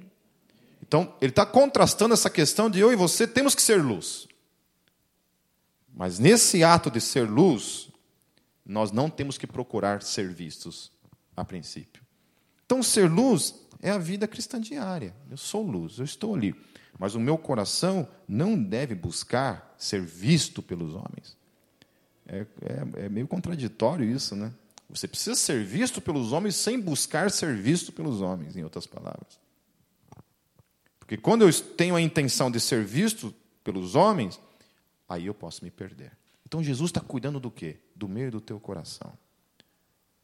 Então, 0.81 1.15
ele 1.21 1.31
está 1.31 1.45
contrastando 1.45 2.13
essa 2.13 2.29
questão 2.29 2.69
de 2.69 2.79
eu 2.79 2.91
e 2.91 2.95
você 2.95 3.27
temos 3.27 3.53
que 3.53 3.62
ser 3.62 3.83
luz. 3.83 4.27
Mas 5.93 6.17
nesse 6.17 6.63
ato 6.63 6.89
de 6.89 6.99
ser 6.99 7.29
luz, 7.29 7.89
nós 8.65 8.91
não 8.91 9.09
temos 9.09 9.38
que 9.38 9.45
procurar 9.45 10.01
ser 10.01 10.33
vistos 10.33 10.91
a 11.35 11.45
princípio. 11.45 12.01
Então, 12.65 12.81
ser 12.81 13.09
luz 13.09 13.53
é 13.81 13.91
a 13.91 13.97
vida 13.97 14.27
cristã 14.27 14.59
diária. 14.59 15.15
Eu 15.29 15.38
sou 15.38 15.62
luz, 15.62 15.99
eu 15.99 16.05
estou 16.05 16.33
ali. 16.35 16.55
Mas 16.99 17.15
o 17.15 17.19
meu 17.19 17.38
coração 17.38 18.05
não 18.27 18.62
deve 18.62 18.93
buscar 18.93 19.73
ser 19.77 20.01
visto 20.01 20.62
pelos 20.62 20.93
homens. 20.93 21.38
É, 22.27 22.45
é, 22.62 23.05
é 23.05 23.09
meio 23.09 23.25
contraditório 23.25 24.05
isso, 24.05 24.35
né? 24.35 24.53
Você 24.89 25.07
precisa 25.07 25.35
ser 25.35 25.63
visto 25.63 26.01
pelos 26.01 26.33
homens 26.33 26.55
sem 26.55 26.79
buscar 26.79 27.31
ser 27.31 27.55
visto 27.55 27.93
pelos 27.93 28.21
homens, 28.21 28.57
em 28.57 28.63
outras 28.63 28.85
palavras. 28.85 29.39
Porque 30.99 31.15
quando 31.15 31.47
eu 31.47 31.53
tenho 31.53 31.95
a 31.95 32.01
intenção 32.01 32.51
de 32.51 32.59
ser 32.59 32.83
visto 32.83 33.33
pelos 33.63 33.95
homens, 33.95 34.39
aí 35.07 35.27
eu 35.27 35.33
posso 35.33 35.63
me 35.63 35.71
perder. 35.71 36.12
Então 36.45 36.62
Jesus 36.62 36.89
está 36.89 36.99
cuidando 36.99 37.39
do 37.39 37.49
quê? 37.49 37.77
Do 37.95 38.09
meio 38.09 38.29
do 38.29 38.41
teu 38.41 38.59
coração. 38.59 39.13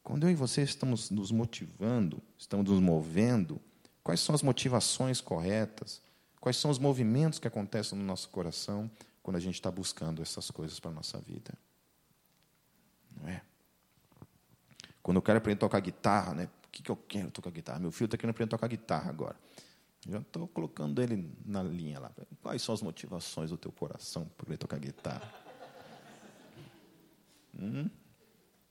Quando 0.04 0.28
eu 0.28 0.32
e 0.32 0.36
você 0.36 0.62
estamos 0.62 1.10
nos 1.10 1.32
motivando, 1.32 2.22
estamos 2.38 2.70
nos 2.70 2.80
movendo, 2.80 3.62
quais 4.04 4.20
são 4.20 4.36
as 4.36 4.44
motivações 4.44 5.22
corretas? 5.22 6.02
Quais 6.46 6.58
são 6.58 6.70
os 6.70 6.78
movimentos 6.78 7.40
que 7.40 7.48
acontecem 7.48 7.98
no 7.98 8.06
nosso 8.06 8.30
coração 8.30 8.88
quando 9.24 9.36
a 9.36 9.40
gente 9.40 9.56
está 9.56 9.72
buscando 9.72 10.22
essas 10.22 10.52
coisas 10.52 10.80
para 10.80 10.92
a 10.92 10.94
nossa 10.94 11.18
vida? 11.18 11.52
Não 13.20 13.28
é? 13.28 13.42
Quando 15.02 15.18
eu 15.18 15.24
quero 15.24 15.40
aprender 15.40 15.58
a 15.58 15.62
tocar 15.62 15.80
guitarra, 15.80 16.36
né? 16.36 16.48
O 16.68 16.70
que, 16.70 16.84
que 16.84 16.92
eu 16.92 16.96
quero 16.96 17.32
tocar 17.32 17.50
guitarra? 17.50 17.80
Meu 17.80 17.92
filho 17.92 18.06
está 18.06 18.16
querendo 18.16 18.30
aprender 18.30 18.50
a 18.50 18.58
tocar 18.58 18.68
guitarra 18.68 19.10
agora. 19.10 19.36
Já 20.08 20.20
estou 20.20 20.48
colocando 20.48 21.02
ele 21.02 21.36
na 21.44 21.64
linha 21.64 22.00
lá. 22.00 22.12
Quais 22.44 22.62
são 22.62 22.76
as 22.76 22.82
motivações 22.84 23.50
do 23.50 23.58
teu 23.58 23.72
coração 23.72 24.30
para 24.38 24.50
ele 24.50 24.58
tocar 24.58 24.78
guitarra? 24.78 25.34
Hum? 27.58 27.90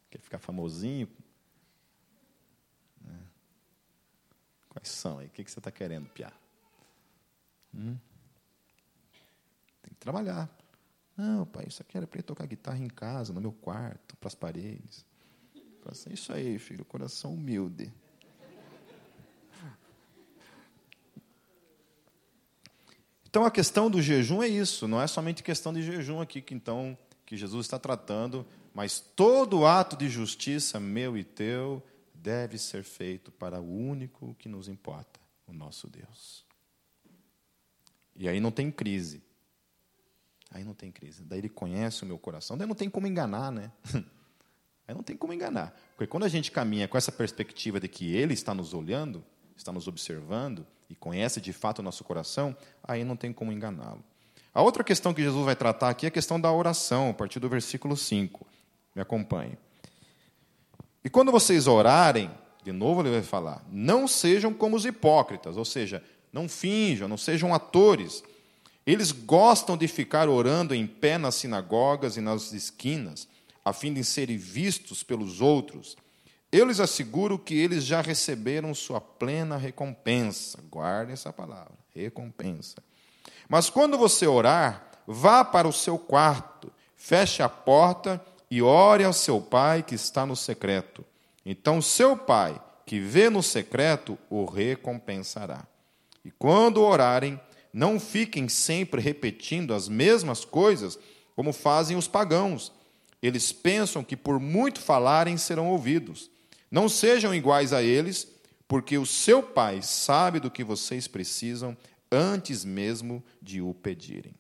Quer 0.08 0.20
ficar 0.20 0.38
famosinho? 0.38 1.08
É. 3.04 3.18
Quais 4.68 4.86
são 4.86 5.18
aí? 5.18 5.26
O 5.26 5.30
que, 5.30 5.42
que 5.42 5.50
você 5.50 5.58
está 5.58 5.72
querendo, 5.72 6.08
Piá? 6.10 6.32
Hum? 7.74 7.96
Tem 9.82 9.90
que 9.92 10.00
trabalhar. 10.00 10.48
Não, 11.16 11.46
pai, 11.46 11.66
isso 11.68 11.82
aqui 11.82 11.96
era 11.96 12.06
para 12.06 12.22
tocar 12.22 12.46
guitarra 12.46 12.78
em 12.78 12.88
casa, 12.88 13.32
no 13.32 13.40
meu 13.40 13.52
quarto, 13.52 14.16
para 14.16 14.28
as 14.28 14.34
paredes. 14.34 15.04
Assim, 15.86 16.12
isso 16.12 16.32
aí, 16.32 16.58
filho, 16.58 16.84
coração 16.84 17.34
humilde. 17.34 17.92
Então 23.28 23.44
a 23.44 23.50
questão 23.50 23.90
do 23.90 24.00
jejum 24.00 24.42
é 24.42 24.48
isso, 24.48 24.86
não 24.86 25.02
é 25.02 25.08
somente 25.08 25.42
questão 25.42 25.72
de 25.72 25.82
jejum 25.82 26.20
aqui 26.20 26.40
que 26.40 26.54
então 26.54 26.96
que 27.26 27.36
Jesus 27.36 27.66
está 27.66 27.80
tratando, 27.80 28.46
mas 28.72 29.00
todo 29.00 29.66
ato 29.66 29.96
de 29.96 30.08
justiça 30.08 30.78
meu 30.78 31.18
e 31.18 31.24
teu 31.24 31.82
deve 32.14 32.58
ser 32.58 32.84
feito 32.84 33.32
para 33.32 33.60
o 33.60 33.68
único 33.68 34.36
que 34.38 34.48
nos 34.48 34.68
importa, 34.68 35.18
o 35.48 35.52
nosso 35.52 35.88
Deus. 35.88 36.44
E 38.16 38.28
aí 38.28 38.40
não 38.40 38.50
tem 38.50 38.70
crise. 38.70 39.22
Aí 40.50 40.62
não 40.62 40.74
tem 40.74 40.90
crise. 40.90 41.24
Daí 41.24 41.40
ele 41.40 41.48
conhece 41.48 42.02
o 42.02 42.06
meu 42.06 42.18
coração. 42.18 42.56
Daí 42.56 42.66
não 42.66 42.74
tem 42.74 42.88
como 42.88 43.06
enganar, 43.06 43.50
né? 43.50 43.72
Aí 44.86 44.94
não 44.94 45.02
tem 45.02 45.16
como 45.16 45.32
enganar. 45.32 45.74
Porque 45.96 46.06
quando 46.06 46.24
a 46.24 46.28
gente 46.28 46.52
caminha 46.52 46.86
com 46.86 46.98
essa 46.98 47.10
perspectiva 47.10 47.80
de 47.80 47.88
que 47.88 48.14
ele 48.14 48.34
está 48.34 48.52
nos 48.52 48.74
olhando, 48.74 49.24
está 49.56 49.72
nos 49.72 49.88
observando 49.88 50.66
e 50.90 50.94
conhece 50.94 51.40
de 51.40 51.54
fato 51.54 51.78
o 51.78 51.82
nosso 51.82 52.04
coração, 52.04 52.54
aí 52.82 53.02
não 53.02 53.16
tem 53.16 53.32
como 53.32 53.50
enganá-lo. 53.50 54.04
A 54.52 54.62
outra 54.62 54.84
questão 54.84 55.14
que 55.14 55.22
Jesus 55.22 55.44
vai 55.44 55.56
tratar 55.56 55.88
aqui 55.88 56.06
é 56.06 56.08
a 56.08 56.12
questão 56.12 56.40
da 56.40 56.52
oração, 56.52 57.10
a 57.10 57.14
partir 57.14 57.40
do 57.40 57.48
versículo 57.48 57.96
5. 57.96 58.46
Me 58.94 59.00
acompanhe. 59.00 59.56
E 61.02 61.10
quando 61.10 61.32
vocês 61.32 61.66
orarem, 61.66 62.30
de 62.62 62.70
novo 62.70 63.02
ele 63.02 63.10
vai 63.10 63.22
falar, 63.22 63.64
não 63.70 64.06
sejam 64.06 64.52
como 64.52 64.76
os 64.76 64.84
hipócritas, 64.84 65.56
ou 65.56 65.64
seja, 65.64 66.02
não 66.34 66.48
finjam, 66.48 67.08
não 67.08 67.16
sejam 67.16 67.54
atores 67.54 68.22
eles 68.86 69.12
gostam 69.12 69.76
de 69.76 69.88
ficar 69.88 70.28
orando 70.28 70.74
em 70.74 70.86
pé 70.86 71.16
nas 71.16 71.36
sinagogas 71.36 72.16
e 72.16 72.20
nas 72.20 72.52
esquinas, 72.52 73.26
a 73.64 73.72
fim 73.72 73.94
de 73.94 74.04
serem 74.04 74.36
vistos 74.36 75.02
pelos 75.02 75.40
outros. 75.40 75.96
Eu 76.52 76.66
lhes 76.66 76.80
asseguro 76.80 77.38
que 77.38 77.54
eles 77.54 77.84
já 77.84 78.02
receberam 78.02 78.74
sua 78.74 79.00
plena 79.00 79.56
recompensa. 79.56 80.58
Guardem 80.70 81.14
essa 81.14 81.32
palavra, 81.32 81.72
recompensa. 81.94 82.76
Mas 83.48 83.70
quando 83.70 83.96
você 83.96 84.26
orar, 84.26 84.86
vá 85.06 85.42
para 85.44 85.66
o 85.66 85.72
seu 85.72 85.98
quarto, 85.98 86.70
feche 86.94 87.42
a 87.42 87.48
porta 87.48 88.22
e 88.50 88.60
ore 88.60 89.02
ao 89.02 89.14
seu 89.14 89.40
pai 89.40 89.82
que 89.82 89.94
está 89.94 90.26
no 90.26 90.36
secreto. 90.36 91.04
Então, 91.44 91.80
seu 91.80 92.16
pai, 92.16 92.60
que 92.84 93.00
vê 93.00 93.30
no 93.30 93.42
secreto, 93.42 94.18
o 94.28 94.44
recompensará. 94.44 95.66
E 96.24 96.30
quando 96.30 96.80
orarem, 96.80 97.38
não 97.72 97.98
fiquem 97.98 98.48
sempre 98.48 99.00
repetindo 99.00 99.74
as 99.74 99.88
mesmas 99.88 100.44
coisas 100.44 100.98
como 101.34 101.52
fazem 101.52 101.96
os 101.96 102.08
pagãos. 102.08 102.72
Eles 103.20 103.52
pensam 103.52 104.04
que 104.04 104.16
por 104.16 104.38
muito 104.38 104.80
falarem 104.80 105.36
serão 105.36 105.68
ouvidos. 105.68 106.30
Não 106.70 106.88
sejam 106.88 107.34
iguais 107.34 107.72
a 107.72 107.82
eles, 107.82 108.28
porque 108.66 108.96
o 108.96 109.06
seu 109.06 109.42
Pai 109.42 109.80
sabe 109.82 110.40
do 110.40 110.50
que 110.50 110.64
vocês 110.64 111.08
precisam 111.08 111.76
antes 112.10 112.64
mesmo 112.64 113.24
de 113.42 113.60
o 113.60 113.74
pedirem. 113.74 114.34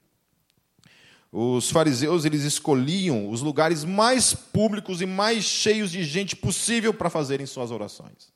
Os 1.32 1.68
fariseus 1.68 2.24
eles 2.24 2.44
escolhiam 2.44 3.28
os 3.28 3.40
lugares 3.40 3.84
mais 3.84 4.32
públicos 4.32 5.00
e 5.00 5.06
mais 5.06 5.42
cheios 5.42 5.90
de 5.90 6.04
gente 6.04 6.36
possível 6.36 6.94
para 6.94 7.10
fazerem 7.10 7.44
suas 7.44 7.72
orações. 7.72 8.32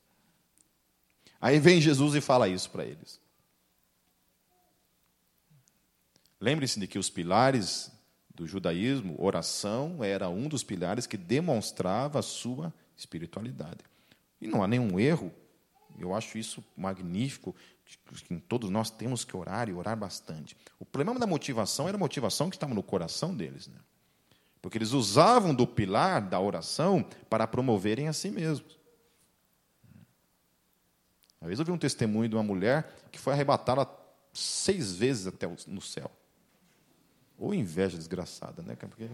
Aí 1.41 1.61
vem 1.61 1.81
Jesus 1.81 2.17
e 2.17 2.21
fala 2.21 2.49
isso 2.49 2.69
para 2.71 2.85
eles. 2.85 3.21
Lembre-se 6.41 6.79
de 6.79 6.87
que 6.87 6.99
os 6.99 7.11
pilares 7.11 7.91
do 8.35 8.47
judaísmo, 8.47 9.17
oração 9.19 10.03
era 10.03 10.29
um 10.29 10.49
dos 10.49 10.63
pilares 10.63 11.07
que 11.07 11.17
demonstrava 11.17 12.21
a 12.21 12.23
sua 12.23 12.73
espiritualidade. 12.97 13.81
E 14.41 14.47
não 14.47 14.63
há 14.63 14.69
nenhum 14.69 15.01
erro, 15.01 15.33
eu 15.99 16.15
acho 16.15 16.39
isso 16.39 16.65
magnífico, 16.77 17.55
que 17.85 18.39
todos 18.41 18.71
nós 18.71 18.91
temos 18.91 19.25
que 19.25 19.37
orar 19.37 19.69
e 19.69 19.73
orar 19.73 19.97
bastante. 19.97 20.57
O 20.79 20.85
problema 20.85 21.19
da 21.19 21.27
motivação 21.27 21.89
era 21.89 21.97
a 21.97 22.01
motivação 22.01 22.49
que 22.49 22.57
estava 22.57 22.75
no 22.75 22.83
coração 22.83 23.35
deles. 23.35 23.67
Né? 23.67 23.79
Porque 24.63 24.79
eles 24.79 24.93
usavam 24.93 25.55
do 25.55 25.67
pilar 25.67 26.21
da 26.21 26.39
oração 26.39 27.05
para 27.29 27.47
promoverem 27.47 28.07
a 28.07 28.13
si 28.13 28.31
mesmos. 28.31 28.79
Às 31.41 31.49
vezes 31.49 31.61
eu 31.61 31.67
vi 31.67 31.73
um 31.73 31.79
testemunho 31.79 32.29
de 32.29 32.37
uma 32.37 32.43
mulher 32.43 32.95
que 33.11 33.19
foi 33.19 33.33
arrebatada 33.33 33.89
seis 34.33 34.95
vezes 34.95 35.27
até 35.27 35.49
no 35.67 35.81
céu. 35.81 36.11
Ou 37.39 37.55
inveja 37.55 37.97
desgraçada, 37.97 38.63
né? 38.63 38.75
Porque 38.75 39.09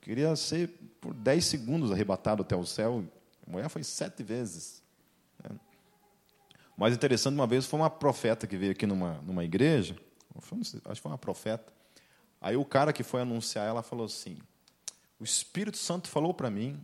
queria 0.00 0.34
ser 0.36 0.68
por 1.00 1.12
10 1.12 1.44
segundos 1.44 1.92
arrebatado 1.92 2.42
até 2.42 2.56
o 2.56 2.64
céu. 2.64 3.04
A 3.46 3.50
mulher 3.50 3.68
foi 3.68 3.82
sete 3.82 4.22
vezes. 4.22 4.82
Né? 5.42 5.58
Mais 6.76 6.94
interessante, 6.94 7.34
uma 7.34 7.46
vez, 7.46 7.66
foi 7.66 7.80
uma 7.80 7.90
profeta 7.90 8.46
que 8.46 8.56
veio 8.56 8.72
aqui 8.72 8.86
numa, 8.86 9.14
numa 9.22 9.44
igreja. 9.44 9.96
acho 10.36 10.70
que 10.82 11.00
foi 11.00 11.10
uma 11.10 11.18
profeta. 11.18 11.72
Aí 12.40 12.56
o 12.56 12.64
cara 12.64 12.92
que 12.92 13.02
foi 13.02 13.20
anunciar 13.20 13.66
ela 13.66 13.82
falou 13.82 14.06
assim: 14.06 14.38
O 15.18 15.24
Espírito 15.24 15.76
Santo 15.76 16.08
falou 16.08 16.32
para 16.32 16.48
mim 16.48 16.82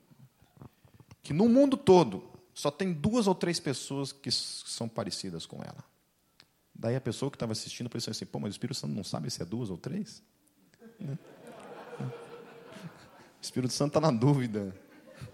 que 1.23 1.33
no 1.33 1.49
mundo 1.49 1.77
todo 1.77 2.31
só 2.53 2.71
tem 2.71 2.93
duas 2.93 3.27
ou 3.27 3.35
três 3.35 3.59
pessoas 3.59 4.13
que 4.13 4.31
são 4.31 4.89
parecidas 4.89 5.47
com 5.47 5.63
ela. 5.63 5.85
Daí 6.85 6.97
a 6.97 7.01
pessoa 7.01 7.31
que 7.31 7.37
estava 7.37 7.53
assistindo 7.53 7.89
pensou 7.89 8.11
assim: 8.11 8.27
pô, 8.27 8.39
mas 8.39 8.51
o 8.51 8.57
Espírito 8.57 8.77
Santo 8.77 8.93
não 8.93 9.03
sabe 9.03 9.31
se 9.31 9.41
é 9.41 9.45
duas 9.47 9.71
ou 9.71 9.79
três? 9.79 10.23
O 12.01 13.45
Espírito 13.45 13.75
Santo 13.75 13.89
está 13.89 14.01
na 14.01 14.11
dúvida. 14.11 14.75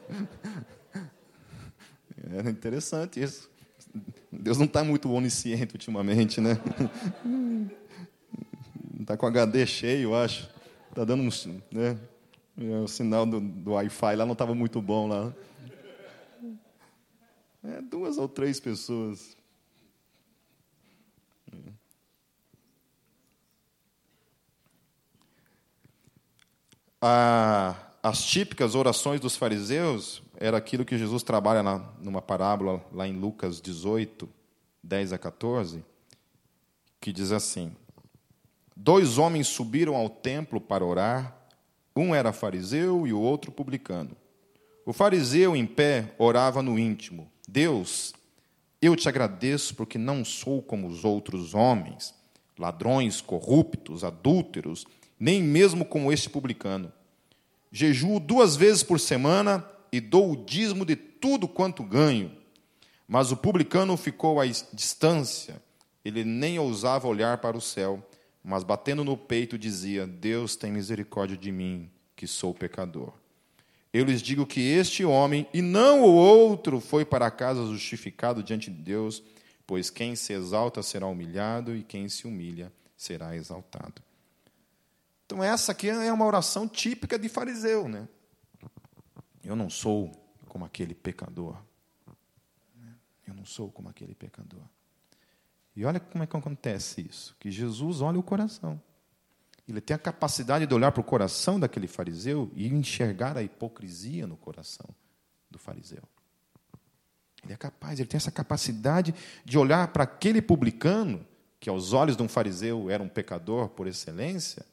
Era 2.28 2.50
interessante 2.50 3.22
isso. 3.22 3.48
Deus 4.32 4.58
não 4.58 4.66
está 4.66 4.82
muito 4.82 5.08
onisciente 5.12 5.74
ultimamente, 5.74 6.40
né? 6.40 6.58
Está 9.00 9.16
com 9.16 9.26
HD 9.26 9.64
cheio, 9.64 10.16
acho. 10.16 10.50
Está 10.88 11.04
dando 11.04 11.22
um. 11.22 11.28
Né? 11.70 11.96
O 12.82 12.88
sinal 12.88 13.24
do, 13.24 13.40
do 13.40 13.70
Wi-Fi 13.72 14.16
lá 14.16 14.26
não 14.26 14.32
estava 14.32 14.56
muito 14.56 14.82
bom 14.82 15.06
lá. 15.06 15.32
É, 17.62 17.80
duas 17.80 18.18
ou 18.18 18.28
três 18.28 18.58
pessoas. 18.58 19.36
A, 27.00 27.74
as 28.02 28.24
típicas 28.24 28.74
orações 28.74 29.20
dos 29.20 29.36
fariseus 29.36 30.22
era 30.36 30.56
aquilo 30.56 30.84
que 30.84 30.98
Jesus 30.98 31.22
trabalha 31.22 31.62
na, 31.62 31.78
numa 32.00 32.20
parábola 32.20 32.84
lá 32.92 33.08
em 33.08 33.12
Lucas 33.12 33.60
18, 33.60 34.28
10 34.82 35.12
a 35.12 35.18
14, 35.18 35.84
que 37.00 37.12
diz 37.12 37.32
assim: 37.32 37.72
Dois 38.76 39.18
homens 39.18 39.48
subiram 39.48 39.96
ao 39.96 40.08
templo 40.08 40.60
para 40.60 40.84
orar, 40.84 41.36
um 41.96 42.14
era 42.14 42.32
fariseu 42.32 43.06
e 43.06 43.12
o 43.12 43.20
outro 43.20 43.50
publicano. 43.50 44.16
O 44.86 44.92
fariseu, 44.92 45.54
em 45.54 45.66
pé, 45.66 46.14
orava 46.18 46.62
no 46.62 46.78
íntimo: 46.78 47.30
Deus, 47.48 48.12
eu 48.80 48.96
te 48.96 49.08
agradeço 49.08 49.74
porque 49.74 49.98
não 49.98 50.24
sou 50.24 50.62
como 50.62 50.88
os 50.88 51.04
outros 51.04 51.54
homens, 51.54 52.14
ladrões, 52.58 53.20
corruptos, 53.20 54.04
adúlteros, 54.04 54.86
nem 55.20 55.42
mesmo 55.42 55.84
como 55.84 56.10
este 56.10 56.30
publicano. 56.30 56.90
Jejuo 57.70 58.18
duas 58.18 58.56
vezes 58.56 58.82
por 58.82 58.98
semana 58.98 59.64
e 59.92 60.00
dou 60.00 60.32
o 60.32 60.44
dízimo 60.44 60.84
de 60.84 60.96
tudo 60.96 61.46
quanto 61.46 61.84
ganho. 61.84 62.32
Mas 63.06 63.30
o 63.30 63.36
publicano 63.36 63.96
ficou 63.96 64.40
à 64.40 64.46
distância, 64.46 65.60
ele 66.04 66.24
nem 66.24 66.58
ousava 66.58 67.06
olhar 67.06 67.38
para 67.38 67.56
o 67.56 67.60
céu, 67.60 68.02
mas 68.42 68.64
batendo 68.64 69.04
no 69.04 69.16
peito 69.16 69.58
dizia: 69.58 70.06
Deus 70.06 70.56
tem 70.56 70.72
misericórdia 70.72 71.36
de 71.36 71.52
mim, 71.52 71.90
que 72.16 72.26
sou 72.26 72.54
pecador. 72.54 73.12
Eu 73.92 74.04
lhes 74.04 74.22
digo 74.22 74.46
que 74.46 74.60
este 74.60 75.04
homem, 75.04 75.46
e 75.52 75.60
não 75.60 76.02
o 76.02 76.14
outro, 76.14 76.80
foi 76.80 77.04
para 77.04 77.30
casa 77.30 77.66
justificado 77.66 78.42
diante 78.42 78.70
de 78.70 78.76
Deus, 78.76 79.22
pois 79.66 79.90
quem 79.90 80.14
se 80.14 80.32
exalta 80.32 80.80
será 80.80 81.06
humilhado, 81.06 81.74
e 81.76 81.82
quem 81.82 82.08
se 82.08 82.26
humilha 82.26 82.72
será 82.96 83.34
exaltado. 83.34 84.00
Então, 85.30 85.44
essa 85.44 85.70
aqui 85.70 85.88
é 85.88 86.12
uma 86.12 86.24
oração 86.24 86.66
típica 86.66 87.16
de 87.16 87.28
fariseu. 87.28 87.88
Né? 87.88 88.08
Eu 89.44 89.54
não 89.54 89.70
sou 89.70 90.10
como 90.48 90.64
aquele 90.64 90.92
pecador. 90.92 91.56
Eu 93.28 93.34
não 93.34 93.44
sou 93.44 93.70
como 93.70 93.88
aquele 93.88 94.12
pecador. 94.12 94.64
E 95.76 95.84
olha 95.84 96.00
como 96.00 96.24
é 96.24 96.26
que 96.26 96.36
acontece 96.36 97.02
isso: 97.08 97.36
que 97.38 97.48
Jesus 97.48 98.00
olha 98.00 98.18
o 98.18 98.24
coração. 98.24 98.82
Ele 99.68 99.80
tem 99.80 99.94
a 99.94 99.98
capacidade 100.00 100.66
de 100.66 100.74
olhar 100.74 100.90
para 100.90 101.00
o 101.00 101.04
coração 101.04 101.60
daquele 101.60 101.86
fariseu 101.86 102.50
e 102.56 102.66
enxergar 102.66 103.36
a 103.36 103.42
hipocrisia 103.44 104.26
no 104.26 104.36
coração 104.36 104.88
do 105.48 105.60
fariseu. 105.60 106.02
Ele 107.44 107.52
é 107.52 107.56
capaz, 107.56 108.00
ele 108.00 108.08
tem 108.08 108.18
essa 108.18 108.32
capacidade 108.32 109.14
de 109.44 109.56
olhar 109.56 109.92
para 109.92 110.02
aquele 110.02 110.42
publicano, 110.42 111.24
que 111.60 111.70
aos 111.70 111.92
olhos 111.92 112.16
de 112.16 112.22
um 112.24 112.28
fariseu 112.28 112.90
era 112.90 113.00
um 113.00 113.08
pecador 113.08 113.68
por 113.68 113.86
excelência, 113.86 114.68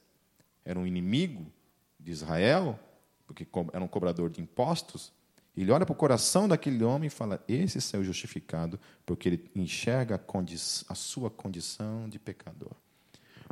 era 0.68 0.78
um 0.78 0.86
inimigo 0.86 1.50
de 1.98 2.12
Israel, 2.12 2.78
porque 3.26 3.48
era 3.72 3.82
um 3.82 3.88
cobrador 3.88 4.28
de 4.28 4.42
impostos. 4.42 5.10
Ele 5.56 5.72
olha 5.72 5.86
para 5.86 5.94
o 5.94 5.96
coração 5.96 6.46
daquele 6.46 6.84
homem 6.84 7.06
e 7.06 7.10
fala: 7.10 7.42
Esse 7.48 7.80
saiu 7.80 8.04
justificado, 8.04 8.78
porque 9.06 9.30
ele 9.30 9.50
enxerga 9.56 10.16
a, 10.16 10.92
a 10.92 10.94
sua 10.94 11.30
condição 11.30 12.06
de 12.06 12.18
pecador. 12.18 12.72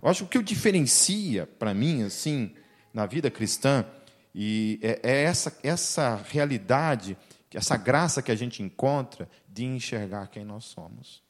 Eu 0.03 0.11
acho 0.11 0.27
que 0.27 0.27
o 0.27 0.29
que 0.29 0.39
o 0.39 0.43
diferencia 0.43 1.47
para 1.47 1.73
mim, 1.73 2.03
assim, 2.03 2.55
na 2.93 3.07
vida 3.07 3.31
cristã, 3.31 3.87
e 4.35 4.79
é, 4.83 5.01
é 5.03 5.23
essa, 5.23 5.59
essa 5.63 6.17
realidade, 6.17 7.17
essa 7.51 7.79
graça 7.79 8.21
que 8.21 8.31
a 8.31 8.37
gente 8.37 8.63
encontra 8.63 9.27
de 9.49 9.65
enxergar 9.65 10.27
quem 10.27 10.45
nós 10.45 10.67
somos. 10.67 11.23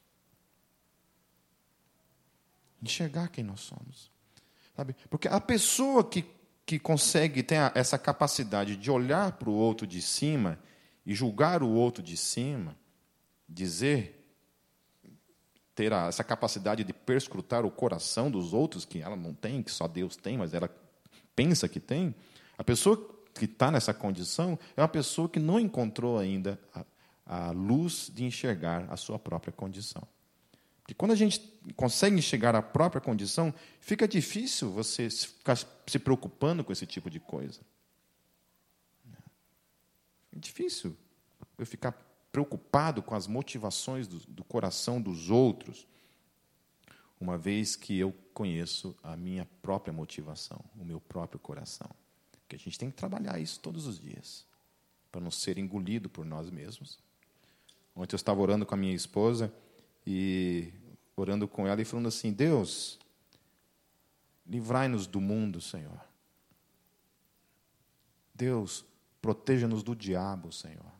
Enxergar 2.83 3.29
quem 3.29 3.45
nós 3.45 3.61
somos. 3.61 4.16
Sabe? 4.77 4.95
Porque 5.09 5.27
a 5.27 5.41
pessoa 5.41 6.03
que, 6.03 6.23
que 6.63 6.77
consegue 6.77 7.41
ter 7.41 7.71
essa 7.73 7.97
capacidade 7.97 8.77
de 8.77 8.91
olhar 8.91 9.31
para 9.31 9.49
o 9.49 9.53
outro 9.53 9.87
de 9.87 10.03
cima 10.03 10.59
e 11.03 11.15
julgar 11.15 11.63
o 11.63 11.69
outro 11.69 12.03
de 12.03 12.15
cima, 12.15 12.77
dizer 13.49 14.23
ter 15.73 15.91
essa 15.91 16.23
capacidade 16.23 16.83
de 16.83 16.93
perscrutar 16.93 17.65
o 17.65 17.71
coração 17.71 18.29
dos 18.29 18.53
outros, 18.53 18.85
que 18.85 19.01
ela 19.01 19.15
não 19.15 19.33
tem, 19.33 19.63
que 19.63 19.71
só 19.71 19.87
Deus 19.87 20.15
tem, 20.15 20.37
mas 20.37 20.53
ela 20.53 20.69
pensa 21.35 21.67
que 21.67 21.79
tem, 21.79 22.13
a 22.55 22.63
pessoa 22.63 22.97
que 23.33 23.45
está 23.45 23.71
nessa 23.71 23.95
condição 23.95 24.59
é 24.75 24.81
uma 24.81 24.87
pessoa 24.87 25.27
que 25.27 25.39
não 25.39 25.59
encontrou 25.59 26.19
ainda 26.19 26.59
a, 26.71 26.85
a 27.25 27.51
luz 27.51 28.11
de 28.13 28.25
enxergar 28.25 28.85
a 28.91 28.97
sua 28.97 29.17
própria 29.17 29.51
condição. 29.51 30.07
Porque 30.87 30.95
quando 30.95 31.11
a 31.11 31.15
gente 31.15 31.41
consegue 31.75 32.15
enxergar 32.15 32.55
a 32.55 32.61
própria 32.61 33.01
condição, 33.01 33.53
fica 33.81 34.07
difícil 34.07 34.71
você 34.71 35.09
ficar 35.09 35.57
se 35.57 35.99
preocupando 35.99 36.63
com 36.63 36.71
esse 36.71 36.85
tipo 36.85 37.09
de 37.09 37.19
coisa. 37.19 37.59
É 40.31 40.39
difícil 40.39 40.95
eu 41.57 41.65
ficar 41.65 41.91
preocupado 42.31 43.03
com 43.03 43.13
as 43.15 43.27
motivações 43.27 44.07
do, 44.07 44.19
do 44.27 44.45
coração 44.45 45.01
dos 45.01 45.29
outros, 45.29 45.85
uma 47.19 47.37
vez 47.37 47.75
que 47.75 47.97
eu 47.99 48.15
conheço 48.33 48.95
a 49.03 49.17
minha 49.17 49.45
própria 49.61 49.91
motivação, 49.91 50.63
o 50.79 50.85
meu 50.85 51.01
próprio 51.01 51.37
coração. 51.37 51.89
Que 52.47 52.55
a 52.55 52.59
gente 52.59 52.79
tem 52.79 52.89
que 52.89 52.95
trabalhar 52.95 53.37
isso 53.41 53.59
todos 53.59 53.87
os 53.87 53.99
dias, 53.99 54.45
para 55.11 55.19
não 55.19 55.31
ser 55.31 55.57
engolido 55.57 56.07
por 56.07 56.23
nós 56.23 56.49
mesmos. 56.49 56.97
Ontem 57.93 58.15
eu 58.15 58.17
estava 58.17 58.39
orando 58.39 58.65
com 58.65 58.73
a 58.73 58.77
minha 58.77 58.95
esposa 58.95 59.51
e 60.09 60.71
orando 61.17 61.47
com 61.47 61.67
ela 61.67 61.81
e 61.81 61.85
falando 61.85 62.07
assim: 62.07 62.31
Deus, 62.31 62.99
livrai-nos 64.45 65.07
do 65.07 65.19
mundo, 65.19 65.59
Senhor. 65.59 65.99
Deus, 68.33 68.85
proteja-nos 69.19 69.81
do 69.81 69.95
diabo, 69.95 70.51
Senhor. 70.51 70.93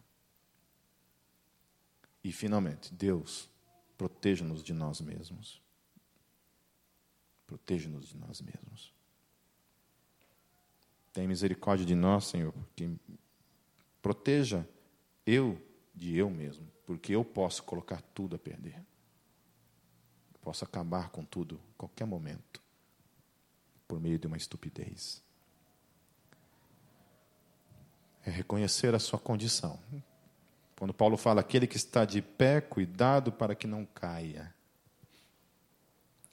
E, 2.24 2.32
finalmente, 2.32 2.94
Deus, 2.94 3.48
proteja-nos 3.98 4.64
de 4.64 4.74
nós 4.74 5.00
mesmos. 5.00 5.62
Proteja-nos 7.46 8.10
de 8.10 8.18
nós 8.18 8.42
mesmos. 8.42 8.92
Tem 11.14 11.28
misericórdia 11.28 11.86
de 11.86 11.96
nós, 11.96 12.26
Senhor, 12.26 12.52
porque 12.52 12.92
proteja 14.02 14.68
eu 15.26 15.62
de 15.94 16.16
eu 16.16 16.30
mesmo, 16.30 16.68
porque 16.86 17.16
eu 17.16 17.24
posso 17.24 17.64
colocar 17.64 18.02
tudo 18.14 18.36
a 18.36 18.40
perder. 18.40 18.84
Posso 20.48 20.64
acabar 20.64 21.10
com 21.10 21.26
tudo 21.26 21.60
qualquer 21.78 22.06
momento, 22.06 22.62
por 23.86 24.00
meio 24.00 24.18
de 24.18 24.28
uma 24.28 24.38
estupidez. 24.38 25.22
É 28.26 28.30
reconhecer 28.30 28.96
a 28.96 29.00
sua 29.00 29.20
condição. 29.20 29.78
Quando 30.80 30.94
Paulo 30.94 31.18
fala 31.18 31.42
aquele 31.42 31.68
que 31.68 31.76
está 31.76 32.06
de 32.06 32.22
pé, 32.22 32.62
cuidado 32.62 33.30
para 33.30 33.56
que 33.56 33.68
não 33.68 33.86
caia. 33.86 34.56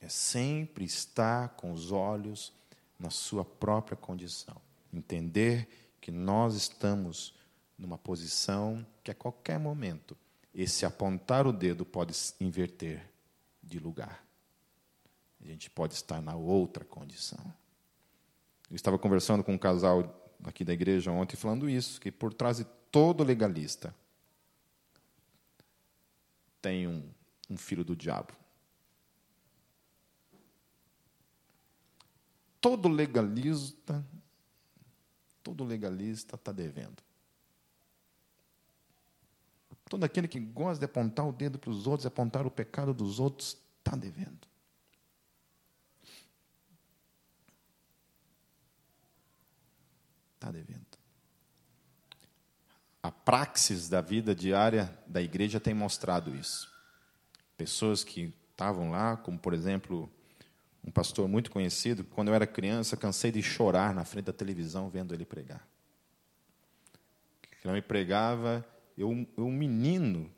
É 0.00 0.08
sempre 0.08 0.84
estar 0.84 1.48
com 1.56 1.72
os 1.72 1.90
olhos 1.90 2.52
na 2.96 3.10
sua 3.10 3.44
própria 3.44 3.96
condição. 3.96 4.62
Entender 4.92 5.96
que 6.00 6.12
nós 6.12 6.54
estamos 6.54 7.34
numa 7.76 7.98
posição 7.98 8.86
que 9.02 9.10
a 9.10 9.14
qualquer 9.14 9.58
momento 9.58 10.16
esse 10.54 10.86
apontar 10.86 11.48
o 11.48 11.52
dedo 11.52 11.84
pode 11.84 12.14
inverter 12.40 13.12
de 13.64 13.78
lugar. 13.78 14.24
A 15.40 15.46
gente 15.46 15.68
pode 15.70 15.94
estar 15.94 16.20
na 16.22 16.34
outra 16.34 16.84
condição. 16.84 17.44
Eu 18.70 18.76
estava 18.76 18.98
conversando 18.98 19.44
com 19.44 19.52
um 19.52 19.58
casal 19.58 20.32
aqui 20.42 20.64
da 20.64 20.72
igreja 20.72 21.10
ontem 21.10 21.36
falando 21.36 21.68
isso, 21.68 22.00
que 22.00 22.10
por 22.10 22.32
trás 22.32 22.58
de 22.58 22.64
todo 22.90 23.22
legalista 23.22 23.94
tem 26.62 26.88
um, 26.88 27.10
um 27.50 27.56
filho 27.56 27.84
do 27.84 27.94
diabo. 27.94 28.32
Todo 32.60 32.88
legalista, 32.88 34.02
todo 35.42 35.62
legalista 35.62 36.36
está 36.36 36.52
devendo. 36.52 37.02
Todo 39.94 40.02
aquele 40.02 40.26
que 40.26 40.40
gosta 40.40 40.80
de 40.80 40.84
apontar 40.86 41.24
o 41.24 41.32
dedo 41.32 41.56
para 41.56 41.70
os 41.70 41.86
outros, 41.86 42.04
apontar 42.04 42.44
o 42.44 42.50
pecado 42.50 42.92
dos 42.92 43.20
outros, 43.20 43.56
está 43.78 43.96
devendo. 43.96 44.48
Está 50.34 50.50
devendo 50.50 50.84
a 53.04 53.12
praxis 53.12 53.86
da 53.86 54.00
vida 54.00 54.34
diária 54.34 54.90
da 55.06 55.20
igreja 55.20 55.60
tem 55.60 55.74
mostrado 55.74 56.34
isso. 56.34 56.72
Pessoas 57.54 58.02
que 58.02 58.32
estavam 58.50 58.90
lá, 58.90 59.14
como 59.14 59.38
por 59.38 59.52
exemplo, 59.52 60.10
um 60.82 60.90
pastor 60.90 61.28
muito 61.28 61.50
conhecido, 61.50 62.02
quando 62.02 62.28
eu 62.28 62.34
era 62.34 62.46
criança, 62.46 62.96
cansei 62.96 63.30
de 63.30 63.42
chorar 63.42 63.94
na 63.94 64.06
frente 64.06 64.24
da 64.24 64.32
televisão 64.32 64.88
vendo 64.88 65.12
ele 65.12 65.26
pregar. 65.26 65.68
Ele 67.62 67.74
me 67.74 67.82
pregava, 67.82 68.66
eu, 68.96 69.26
eu 69.36 69.46
um 69.46 69.52
menino, 69.52 70.30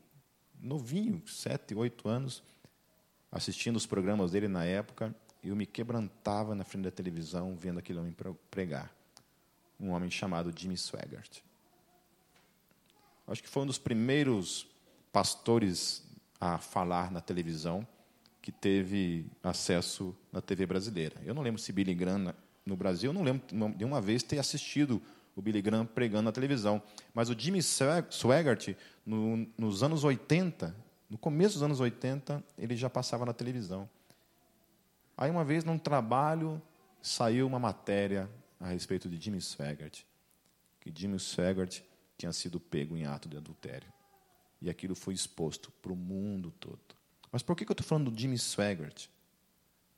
novinho, 0.59 1.21
sete, 1.27 1.75
oito 1.75 2.07
anos, 2.07 2.43
assistindo 3.31 3.75
os 3.75 3.85
programas 3.85 4.31
dele 4.31 4.47
na 4.47 4.65
época, 4.65 5.15
eu 5.43 5.55
me 5.55 5.65
quebrantava 5.65 6.55
na 6.55 6.63
frente 6.63 6.85
da 6.85 6.91
televisão 6.91 7.55
vendo 7.55 7.79
aquele 7.79 7.99
homem 7.99 8.15
pregar. 8.49 8.91
Um 9.79 9.91
homem 9.91 10.09
chamado 10.09 10.53
Jimmy 10.57 10.75
Swaggart 10.75 11.41
acho 13.27 13.43
que 13.43 13.49
foi 13.49 13.63
um 13.63 13.65
dos 13.65 13.77
primeiros 13.77 14.67
pastores 15.11 16.03
a 16.39 16.57
falar 16.57 17.11
na 17.11 17.19
televisão 17.19 17.85
que 18.41 18.51
teve 18.51 19.25
acesso 19.43 20.15
na 20.31 20.41
TV 20.41 20.65
brasileira. 20.65 21.15
Eu 21.25 21.33
não 21.33 21.41
lembro 21.41 21.61
se 21.61 21.73
Billy 21.73 21.93
Graham 21.93 22.33
no 22.65 22.77
Brasil, 22.77 23.09
eu 23.09 23.13
não 23.13 23.23
lembro 23.23 23.43
de 23.75 23.83
uma 23.83 23.99
vez 23.99 24.23
ter 24.23 24.39
assistido 24.39 25.01
o 25.37 25.41
Billy 25.41 25.61
Graham 25.61 25.85
pregando 25.85 26.23
na 26.23 26.31
televisão. 26.31 26.81
Mas 27.13 27.29
o 27.29 27.39
Jimmy 27.39 27.61
Swaggart, 27.61 28.75
no, 29.05 29.47
nos 29.55 29.83
anos 29.83 30.03
80, 30.03 30.75
no 31.07 31.17
começo 31.17 31.53
dos 31.53 31.63
anos 31.63 31.79
80, 31.79 32.43
ele 32.57 32.75
já 32.75 32.89
passava 32.89 33.23
na 33.23 33.33
televisão. 33.33 33.87
Aí, 35.15 35.29
uma 35.29 35.45
vez, 35.45 35.63
num 35.63 35.77
trabalho, 35.77 36.59
saiu 37.01 37.45
uma 37.45 37.59
matéria 37.59 38.27
a 38.59 38.67
respeito 38.69 39.07
de 39.07 39.15
Jimmy 39.21 39.39
Swaggart. 39.39 40.01
Que 40.79 40.91
Jimmy 40.93 41.19
Swaggart 41.19 41.81
tinha 42.17 42.33
sido 42.33 42.59
pego 42.59 42.97
em 42.97 43.05
ato 43.05 43.29
de 43.29 43.37
adultério. 43.37 43.93
E 44.59 44.71
aquilo 44.71 44.95
foi 44.95 45.13
exposto 45.13 45.71
para 45.83 45.93
o 45.93 45.95
mundo 45.95 46.51
todo. 46.59 46.79
Mas 47.31 47.43
por 47.43 47.55
que 47.55 47.63
eu 47.63 47.71
estou 47.71 47.85
falando 47.85 48.09
do 48.09 48.19
Jimmy 48.19 48.39
Swaggart? 48.39 49.07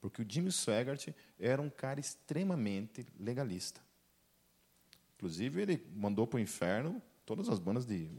Porque 0.01 0.21
o 0.21 0.25
Jimmy 0.27 0.51
Swaggart 0.51 1.09
era 1.39 1.61
um 1.61 1.69
cara 1.69 1.99
extremamente 1.99 3.05
legalista. 3.17 3.81
Inclusive, 5.19 5.61
ele 5.61 5.85
mandou 5.93 6.25
para 6.25 6.37
o 6.37 6.39
inferno 6.39 7.01
todas 7.25 7.49
as 7.49 7.59
bandas 7.59 7.85
de 7.85 8.09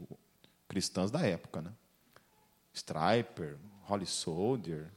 cristãs 0.67 1.09
da 1.09 1.25
época. 1.25 1.59
Né? 1.59 1.73
Striper, 2.71 3.57
Holly 3.85 4.05
Soldier, 4.05 4.91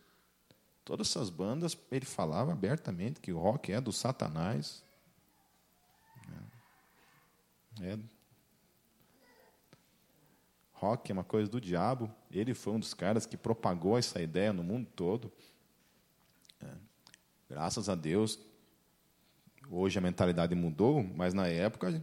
todas 0.85 1.09
essas 1.09 1.31
bandas, 1.31 1.79
ele 1.91 2.05
falava 2.05 2.53
abertamente 2.53 3.23
que 3.23 3.33
o 3.33 3.39
rock 3.39 3.73
é 3.73 3.81
do 3.81 3.91
Satanás. 3.91 4.85
É, 7.81 7.95
é 7.95 7.99
rock 10.75 11.11
é 11.11 11.15
uma 11.15 11.25
coisa 11.25 11.51
do 11.51 11.59
diabo. 11.59 12.15
Ele 12.31 12.53
foi 12.53 12.75
um 12.75 12.79
dos 12.79 12.93
caras 12.93 13.25
que 13.25 13.39
propagou 13.39 13.97
essa 13.97 14.21
ideia 14.21 14.53
no 14.53 14.63
mundo 14.63 14.91
todo. 14.95 15.33
É. 16.61 16.71
Graças 17.49 17.89
a 17.89 17.95
Deus, 17.95 18.39
hoje 19.71 19.99
a 19.99 20.03
mentalidade 20.03 20.55
mudou, 20.55 21.03
mas 21.17 21.35
na 21.35 21.47
época, 21.47 22.03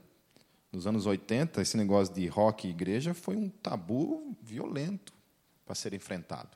nos 0.71 0.87
anos 0.87 1.05
80, 1.05 1.61
esse 1.61 1.77
negócio 1.77 2.13
de 2.13 2.27
rock 2.27 2.67
e 2.67 2.71
igreja 2.71 3.13
foi 3.13 3.35
um 3.35 3.49
tabu 3.49 4.35
violento 4.41 5.13
para 5.65 5.75
ser 5.75 5.93
enfrentado. 5.93 6.49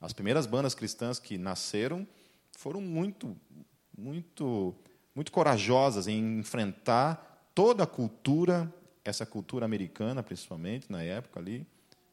As 0.00 0.12
primeiras 0.12 0.46
bandas 0.46 0.74
cristãs 0.74 1.18
que 1.18 1.38
nasceram 1.38 2.06
foram 2.56 2.80
muito, 2.80 3.36
muito, 3.96 4.74
muito 5.14 5.30
corajosas 5.32 6.06
em 6.06 6.38
enfrentar 6.38 7.50
toda 7.54 7.84
a 7.84 7.86
cultura 7.86 8.72
essa 9.04 9.26
cultura 9.26 9.64
americana, 9.64 10.22
principalmente 10.22 10.90
na 10.90 11.02
época 11.02 11.40
ali, 11.40 11.66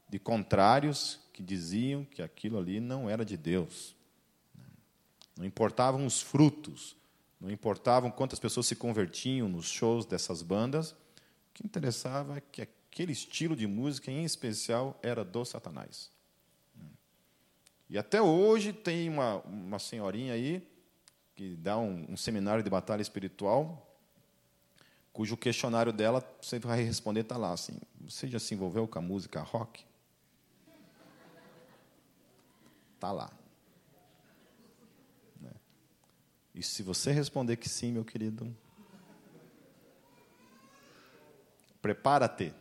de 0.09 0.17
contrários 0.17 1.19
que 1.31 1.43
diziam 1.43 2.03
que 2.03 2.21
aquilo 2.21 2.57
ali 2.57 2.79
não 2.79 3.09
era 3.09 3.23
de 3.23 3.37
Deus. 3.37 3.95
Não 5.37 5.45
importavam 5.45 6.05
os 6.05 6.21
frutos, 6.21 6.95
não 7.39 7.49
importavam 7.49 8.11
quantas 8.11 8.39
pessoas 8.39 8.67
se 8.67 8.75
convertiam 8.75 9.47
nos 9.47 9.67
shows 9.67 10.05
dessas 10.05 10.41
bandas, 10.41 10.91
o 10.91 10.95
que 11.53 11.65
interessava 11.65 12.37
é 12.37 12.41
que 12.41 12.61
aquele 12.61 13.11
estilo 13.11 13.55
de 13.55 13.67
música, 13.67 14.11
em 14.11 14.23
especial, 14.23 14.99
era 15.01 15.23
do 15.23 15.45
Satanás. 15.45 16.11
E 17.89 17.97
até 17.97 18.21
hoje 18.21 18.71
tem 18.71 19.09
uma, 19.09 19.37
uma 19.37 19.79
senhorinha 19.79 20.33
aí 20.33 20.67
que 21.35 21.55
dá 21.55 21.77
um, 21.77 22.05
um 22.09 22.17
seminário 22.17 22.61
de 22.61 22.69
batalha 22.69 23.01
espiritual, 23.01 23.89
cujo 25.13 25.35
questionário 25.35 25.91
dela, 25.91 26.23
você 26.41 26.59
vai 26.59 26.83
responder, 26.83 27.21
está 27.21 27.37
lá 27.37 27.53
assim, 27.53 27.79
você 28.01 28.27
já 28.27 28.39
se 28.39 28.53
envolveu 28.53 28.87
com 28.87 28.99
a 28.99 29.01
música 29.01 29.41
rock? 29.41 29.85
Está 32.95 33.11
lá. 33.11 33.31
Né? 35.41 35.51
E 36.59 36.61
se 36.61 36.83
você 36.83 37.13
responder 37.13 37.55
que 37.55 37.69
sim, 37.69 37.93
meu 37.93 38.03
querido, 38.03 38.53
prepara-te. 41.81 42.53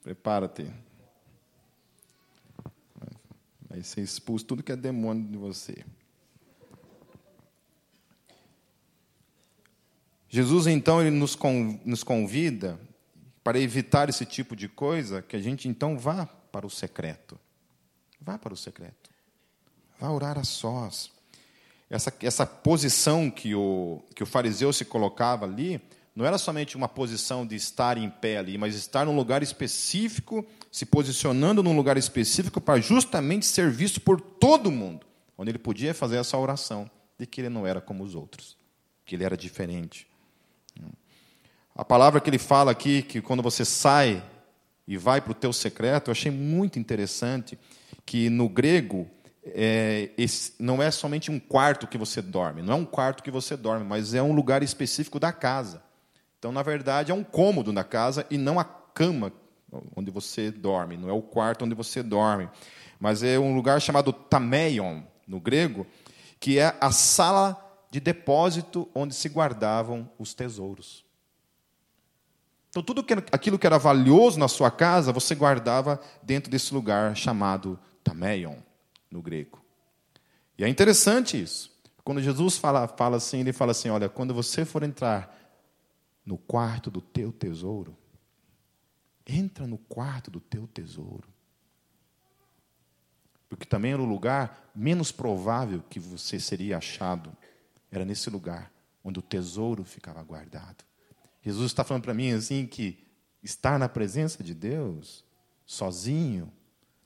Prepara-te. 0.00 0.72
Vai 3.68 3.82
ser 3.82 4.02
expulso 4.02 4.44
tudo 4.44 4.62
que 4.62 4.70
é 4.70 4.76
demônio 4.76 5.28
de 5.28 5.36
você. 5.36 5.84
Jesus, 10.28 10.68
então, 10.68 11.00
ele 11.00 11.10
nos 11.10 12.04
convida, 12.04 12.78
para 13.42 13.58
evitar 13.58 14.08
esse 14.08 14.24
tipo 14.24 14.54
de 14.54 14.68
coisa, 14.68 15.20
que 15.20 15.34
a 15.34 15.40
gente 15.40 15.66
então 15.66 15.98
vá 15.98 16.26
para 16.26 16.64
o 16.64 16.70
secreto. 16.70 17.36
Vá 18.20 18.38
para 18.38 18.54
o 18.54 18.56
secreto. 18.56 19.17
Vá 19.98 20.10
orar 20.10 20.38
a 20.38 20.44
sós. 20.44 21.10
Essa, 21.90 22.12
essa 22.22 22.46
posição 22.46 23.30
que 23.30 23.54
o, 23.54 24.02
que 24.14 24.22
o 24.22 24.26
fariseu 24.26 24.72
se 24.72 24.84
colocava 24.84 25.44
ali, 25.46 25.80
não 26.14 26.26
era 26.26 26.36
somente 26.36 26.76
uma 26.76 26.88
posição 26.88 27.46
de 27.46 27.56
estar 27.56 27.96
em 27.96 28.10
pé 28.10 28.38
ali, 28.38 28.58
mas 28.58 28.74
estar 28.74 29.06
num 29.06 29.16
lugar 29.16 29.42
específico, 29.42 30.44
se 30.70 30.84
posicionando 30.84 31.62
num 31.62 31.76
lugar 31.76 31.96
específico 31.96 32.60
para 32.60 32.80
justamente 32.80 33.46
ser 33.46 33.70
visto 33.70 34.00
por 34.00 34.20
todo 34.20 34.70
mundo, 34.70 35.06
onde 35.36 35.50
ele 35.50 35.58
podia 35.58 35.94
fazer 35.94 36.16
essa 36.16 36.36
oração 36.36 36.90
de 37.18 37.26
que 37.26 37.40
ele 37.40 37.48
não 37.48 37.66
era 37.66 37.80
como 37.80 38.04
os 38.04 38.14
outros, 38.14 38.56
que 39.04 39.14
ele 39.14 39.24
era 39.24 39.36
diferente. 39.36 40.06
A 41.74 41.84
palavra 41.84 42.20
que 42.20 42.28
ele 42.28 42.38
fala 42.38 42.72
aqui, 42.72 43.02
que 43.02 43.20
quando 43.20 43.40
você 43.40 43.64
sai 43.64 44.20
e 44.86 44.96
vai 44.96 45.20
para 45.20 45.30
o 45.30 45.34
teu 45.34 45.52
secreto, 45.52 46.08
eu 46.08 46.12
achei 46.12 46.32
muito 46.32 46.76
interessante, 46.78 47.56
que 48.04 48.28
no 48.28 48.48
grego 48.48 49.08
é, 49.54 50.10
esse, 50.16 50.52
não 50.58 50.82
é 50.82 50.90
somente 50.90 51.30
um 51.30 51.38
quarto 51.38 51.86
que 51.86 51.98
você 51.98 52.20
dorme, 52.22 52.62
não 52.62 52.74
é 52.74 52.76
um 52.76 52.84
quarto 52.84 53.22
que 53.22 53.30
você 53.30 53.56
dorme, 53.56 53.84
mas 53.84 54.14
é 54.14 54.22
um 54.22 54.32
lugar 54.32 54.62
específico 54.62 55.18
da 55.18 55.32
casa. 55.32 55.82
Então, 56.38 56.52
na 56.52 56.62
verdade, 56.62 57.10
é 57.10 57.14
um 57.14 57.24
cômodo 57.24 57.72
na 57.72 57.84
casa 57.84 58.26
e 58.30 58.38
não 58.38 58.58
a 58.58 58.64
cama 58.64 59.32
onde 59.94 60.10
você 60.10 60.50
dorme, 60.50 60.96
não 60.96 61.08
é 61.08 61.12
o 61.12 61.20
quarto 61.20 61.64
onde 61.64 61.74
você 61.74 62.02
dorme, 62.02 62.48
mas 62.98 63.22
é 63.22 63.38
um 63.38 63.54
lugar 63.54 63.80
chamado 63.80 64.12
tameion, 64.12 65.02
no 65.26 65.38
grego, 65.38 65.86
que 66.40 66.58
é 66.58 66.74
a 66.80 66.90
sala 66.90 67.56
de 67.90 68.00
depósito 68.00 68.88
onde 68.94 69.14
se 69.14 69.28
guardavam 69.28 70.08
os 70.18 70.32
tesouros. 70.34 71.04
Então, 72.70 72.82
tudo 72.82 73.04
aquilo 73.32 73.58
que 73.58 73.66
era 73.66 73.78
valioso 73.78 74.38
na 74.38 74.48
sua 74.48 74.70
casa, 74.70 75.12
você 75.12 75.34
guardava 75.34 76.00
dentro 76.22 76.50
desse 76.50 76.72
lugar 76.72 77.16
chamado 77.16 77.78
Tameion, 78.04 78.56
no 79.10 79.22
grego. 79.22 79.62
E 80.56 80.64
é 80.64 80.68
interessante 80.68 81.40
isso. 81.40 81.70
Quando 82.04 82.22
Jesus 82.22 82.56
fala, 82.56 82.88
fala 82.88 83.16
assim, 83.18 83.40
ele 83.40 83.52
fala 83.52 83.72
assim: 83.72 83.90
olha, 83.90 84.08
quando 84.08 84.34
você 84.34 84.64
for 84.64 84.82
entrar 84.82 85.36
no 86.24 86.38
quarto 86.38 86.90
do 86.90 87.00
teu 87.00 87.32
tesouro, 87.32 87.96
entra 89.26 89.66
no 89.66 89.78
quarto 89.78 90.30
do 90.30 90.40
teu 90.40 90.66
tesouro. 90.66 91.28
Porque 93.48 93.64
também 93.64 93.92
era 93.92 94.02
o 94.02 94.06
lugar 94.06 94.70
menos 94.74 95.10
provável 95.10 95.82
que 95.88 95.98
você 95.98 96.38
seria 96.38 96.78
achado. 96.78 97.34
Era 97.90 98.04
nesse 98.04 98.28
lugar 98.28 98.70
onde 99.02 99.18
o 99.18 99.22
tesouro 99.22 99.84
ficava 99.84 100.22
guardado. 100.22 100.84
Jesus 101.42 101.66
está 101.66 101.82
falando 101.84 102.02
para 102.02 102.14
mim 102.14 102.32
assim 102.32 102.66
que 102.66 103.06
estar 103.42 103.78
na 103.78 103.88
presença 103.88 104.42
de 104.42 104.54
Deus, 104.54 105.24
sozinho, 105.64 106.52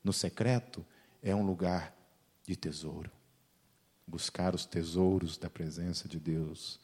no 0.03 0.11
secreto, 0.11 0.85
é 1.23 1.33
um 1.33 1.45
lugar 1.45 1.95
de 2.45 2.55
tesouro. 2.55 3.09
Buscar 4.05 4.53
os 4.53 4.65
tesouros 4.65 5.37
da 5.37 5.49
presença 5.49 6.07
de 6.07 6.19
Deus 6.19 6.79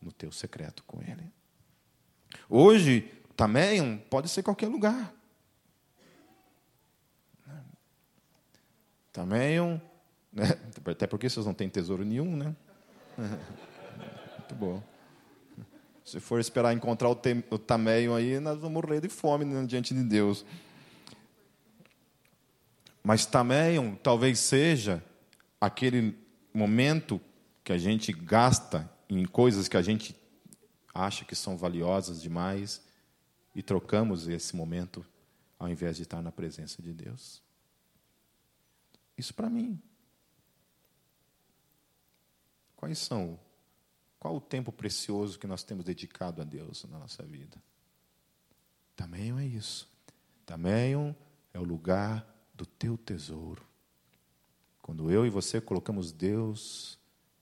no 0.00 0.10
teu 0.10 0.32
secreto 0.32 0.82
com 0.84 1.02
Ele. 1.02 1.30
Hoje, 2.48 3.02
também 3.36 3.98
pode 4.10 4.28
ser 4.28 4.42
qualquer 4.42 4.68
lugar. 4.68 5.14
Também, 9.12 9.80
né? 10.32 10.58
até 10.86 11.06
porque 11.06 11.28
vocês 11.28 11.46
não 11.46 11.54
têm 11.54 11.68
tesouro 11.68 12.04
nenhum, 12.04 12.36
né? 12.36 12.56
Muito 14.38 14.54
bom. 14.56 14.82
Se 16.04 16.18
for 16.20 16.40
esperar 16.40 16.74
encontrar 16.74 17.08
o, 17.08 17.14
tem, 17.14 17.44
o 17.50 17.58
tameio 17.58 18.14
aí, 18.14 18.40
nós 18.40 18.58
vamos 18.58 18.82
morrer 18.82 19.00
de 19.00 19.08
fome 19.08 19.44
né, 19.44 19.64
diante 19.64 19.94
de 19.94 20.02
Deus. 20.02 20.44
Mas 23.06 23.26
tameio 23.26 24.00
talvez 24.02 24.38
seja 24.38 25.04
aquele 25.60 26.18
momento 26.54 27.20
que 27.62 27.70
a 27.70 27.76
gente 27.76 28.10
gasta 28.10 28.90
em 29.10 29.26
coisas 29.26 29.68
que 29.68 29.76
a 29.76 29.82
gente 29.82 30.16
acha 30.92 31.22
que 31.24 31.36
são 31.36 31.54
valiosas 31.54 32.22
demais 32.22 32.82
e 33.54 33.62
trocamos 33.62 34.26
esse 34.26 34.56
momento 34.56 35.04
ao 35.58 35.68
invés 35.68 35.96
de 35.96 36.04
estar 36.04 36.22
na 36.22 36.32
presença 36.32 36.82
de 36.82 36.94
Deus. 36.94 37.42
Isso 39.18 39.34
para 39.34 39.50
mim. 39.50 39.78
Quais 42.74 42.98
são 42.98 43.38
qual 44.18 44.36
o 44.36 44.40
tempo 44.40 44.72
precioso 44.72 45.38
que 45.38 45.46
nós 45.46 45.62
temos 45.62 45.84
dedicado 45.84 46.40
a 46.40 46.44
Deus 46.44 46.84
na 46.84 46.98
nossa 46.98 47.22
vida? 47.22 47.62
Também 48.96 49.38
é 49.38 49.44
isso. 49.44 49.86
Também 50.46 50.94
é 51.52 51.60
o 51.60 51.64
lugar 51.64 52.33
do 52.54 52.64
teu 52.64 52.96
tesouro. 52.96 53.62
Quando 54.80 55.10
eu 55.10 55.26
e 55.26 55.30
você 55.30 55.60
colocamos 55.60 56.12
Deus, 56.12 56.98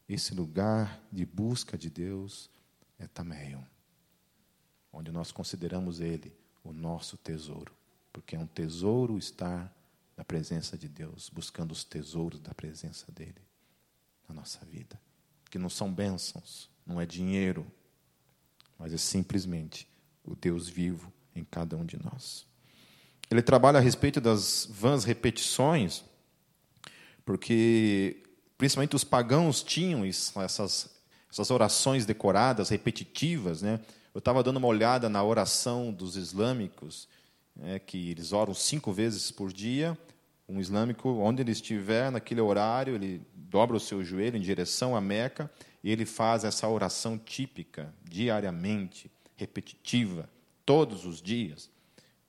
esse 0.09 0.35
lugar 0.35 1.03
de 1.11 1.27
busca 1.27 1.77
de 1.77 1.91
Deus 1.91 2.51
é 2.99 3.07
também 3.07 3.59
onde 4.93 5.11
nós 5.11 5.33
consideramos 5.33 6.01
Ele 6.01 6.33
o 6.63 6.73
nosso 6.73 7.17
tesouro, 7.17 7.73
porque 8.13 8.37
é 8.37 8.39
um 8.39 8.47
tesouro 8.47 9.19
estar 9.19 9.75
na 10.17 10.25
presença 10.25 10.77
de 10.77 10.89
Deus, 10.89 11.31
buscando 11.31 11.73
os 11.73 11.83
tesouros 11.83 12.39
da 12.41 12.55
presença 12.55 13.11
dEle 13.11 13.43
na 14.29 14.35
nossa 14.35 14.65
vida, 14.67 15.01
que 15.51 15.59
não 15.59 15.71
são 15.71 15.93
bênçãos, 15.93 16.71
não 16.87 17.01
é 17.01 17.07
dinheiro, 17.07 17.67
mas 18.79 18.93
é 18.93 18.99
simplesmente 18.99 19.89
o 20.23 20.37
Deus 20.37 20.69
vivo 20.69 21.13
em 21.35 21.45
cada 21.45 21.77
um 21.77 21.85
de 21.85 21.97
nós. 21.97 22.47
Ele 23.33 23.41
trabalha 23.41 23.79
a 23.79 23.81
respeito 23.81 24.21
das 24.21 24.69
vãs 24.71 25.05
repetições, 25.05 26.05
porque 27.25 28.23
principalmente 28.59 28.95
os 28.95 29.05
pagãos 29.05 29.63
tinham 29.63 30.05
essas, 30.05 30.91
essas 31.31 31.51
orações 31.51 32.05
decoradas, 32.05 32.69
repetitivas. 32.69 33.63
Né? 33.63 33.81
Eu 34.15 34.19
estava 34.19 34.43
dando 34.43 34.59
uma 34.59 34.69
olhada 34.69 35.09
na 35.09 35.25
oração 35.25 35.91
dos 35.91 36.15
islâmicos, 36.15 37.09
né, 37.57 37.79
que 37.79 38.11
eles 38.11 38.35
oram 38.35 38.53
cinco 38.53 38.93
vezes 38.93 39.31
por 39.31 39.51
dia. 39.51 39.97
Um 40.47 40.61
islâmico, 40.61 41.09
onde 41.09 41.41
ele 41.41 41.53
estiver, 41.53 42.13
naquele 42.13 42.43
horário, 42.43 42.95
ele 42.95 43.23
dobra 43.35 43.79
o 43.79 43.81
seu 43.81 44.05
joelho 44.05 44.37
em 44.37 44.43
direção 44.43 44.95
à 44.95 45.01
Meca 45.01 45.51
e 45.83 45.91
ele 45.91 46.05
faz 46.05 46.45
essa 46.45 46.69
oração 46.69 47.17
típica, 47.17 47.95
diariamente, 48.05 49.11
repetitiva, 49.37 50.29
todos 50.67 51.07
os 51.07 51.23
dias. 51.23 51.72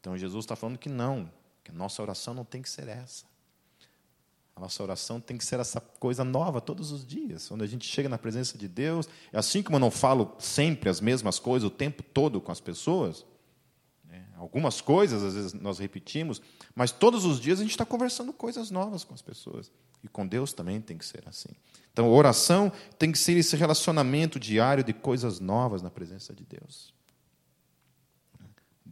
Então 0.03 0.17
Jesus 0.17 0.43
está 0.43 0.53
falando 0.53 0.77
que 0.77 0.89
não, 0.89 1.31
que 1.63 1.71
a 1.71 1.73
nossa 1.73 2.01
oração 2.01 2.33
não 2.33 2.43
tem 2.43 2.61
que 2.61 2.69
ser 2.69 2.89
essa. 2.89 3.23
A 4.53 4.59
nossa 4.59 4.83
oração 4.83 5.21
tem 5.21 5.37
que 5.37 5.45
ser 5.45 5.61
essa 5.61 5.79
coisa 5.79 6.25
nova 6.25 6.59
todos 6.59 6.91
os 6.91 7.05
dias, 7.05 7.47
quando 7.47 7.63
a 7.63 7.65
gente 7.65 7.87
chega 7.87 8.09
na 8.09 8.17
presença 8.17 8.57
de 8.57 8.67
Deus. 8.67 9.07
Assim 9.31 9.63
como 9.63 9.77
eu 9.77 9.79
não 9.79 9.89
falo 9.89 10.35
sempre 10.39 10.89
as 10.89 10.99
mesmas 10.99 11.39
coisas 11.39 11.65
o 11.65 11.71
tempo 11.71 12.03
todo 12.03 12.41
com 12.41 12.51
as 12.51 12.59
pessoas, 12.59 13.25
né? 14.03 14.27
algumas 14.35 14.81
coisas 14.81 15.23
às 15.23 15.35
vezes 15.35 15.53
nós 15.53 15.79
repetimos, 15.79 16.41
mas 16.75 16.91
todos 16.91 17.23
os 17.23 17.39
dias 17.39 17.59
a 17.59 17.61
gente 17.61 17.71
está 17.71 17.85
conversando 17.85 18.33
coisas 18.33 18.69
novas 18.71 19.05
com 19.05 19.13
as 19.13 19.21
pessoas. 19.21 19.71
E 20.03 20.09
com 20.09 20.27
Deus 20.27 20.51
também 20.51 20.81
tem 20.81 20.97
que 20.97 21.05
ser 21.05 21.23
assim. 21.29 21.55
Então, 21.93 22.11
oração 22.11 22.69
tem 22.99 23.09
que 23.09 23.17
ser 23.17 23.37
esse 23.37 23.55
relacionamento 23.55 24.37
diário 24.37 24.83
de 24.83 24.91
coisas 24.91 25.39
novas 25.39 25.81
na 25.81 25.89
presença 25.89 26.33
de 26.33 26.43
Deus. 26.43 26.93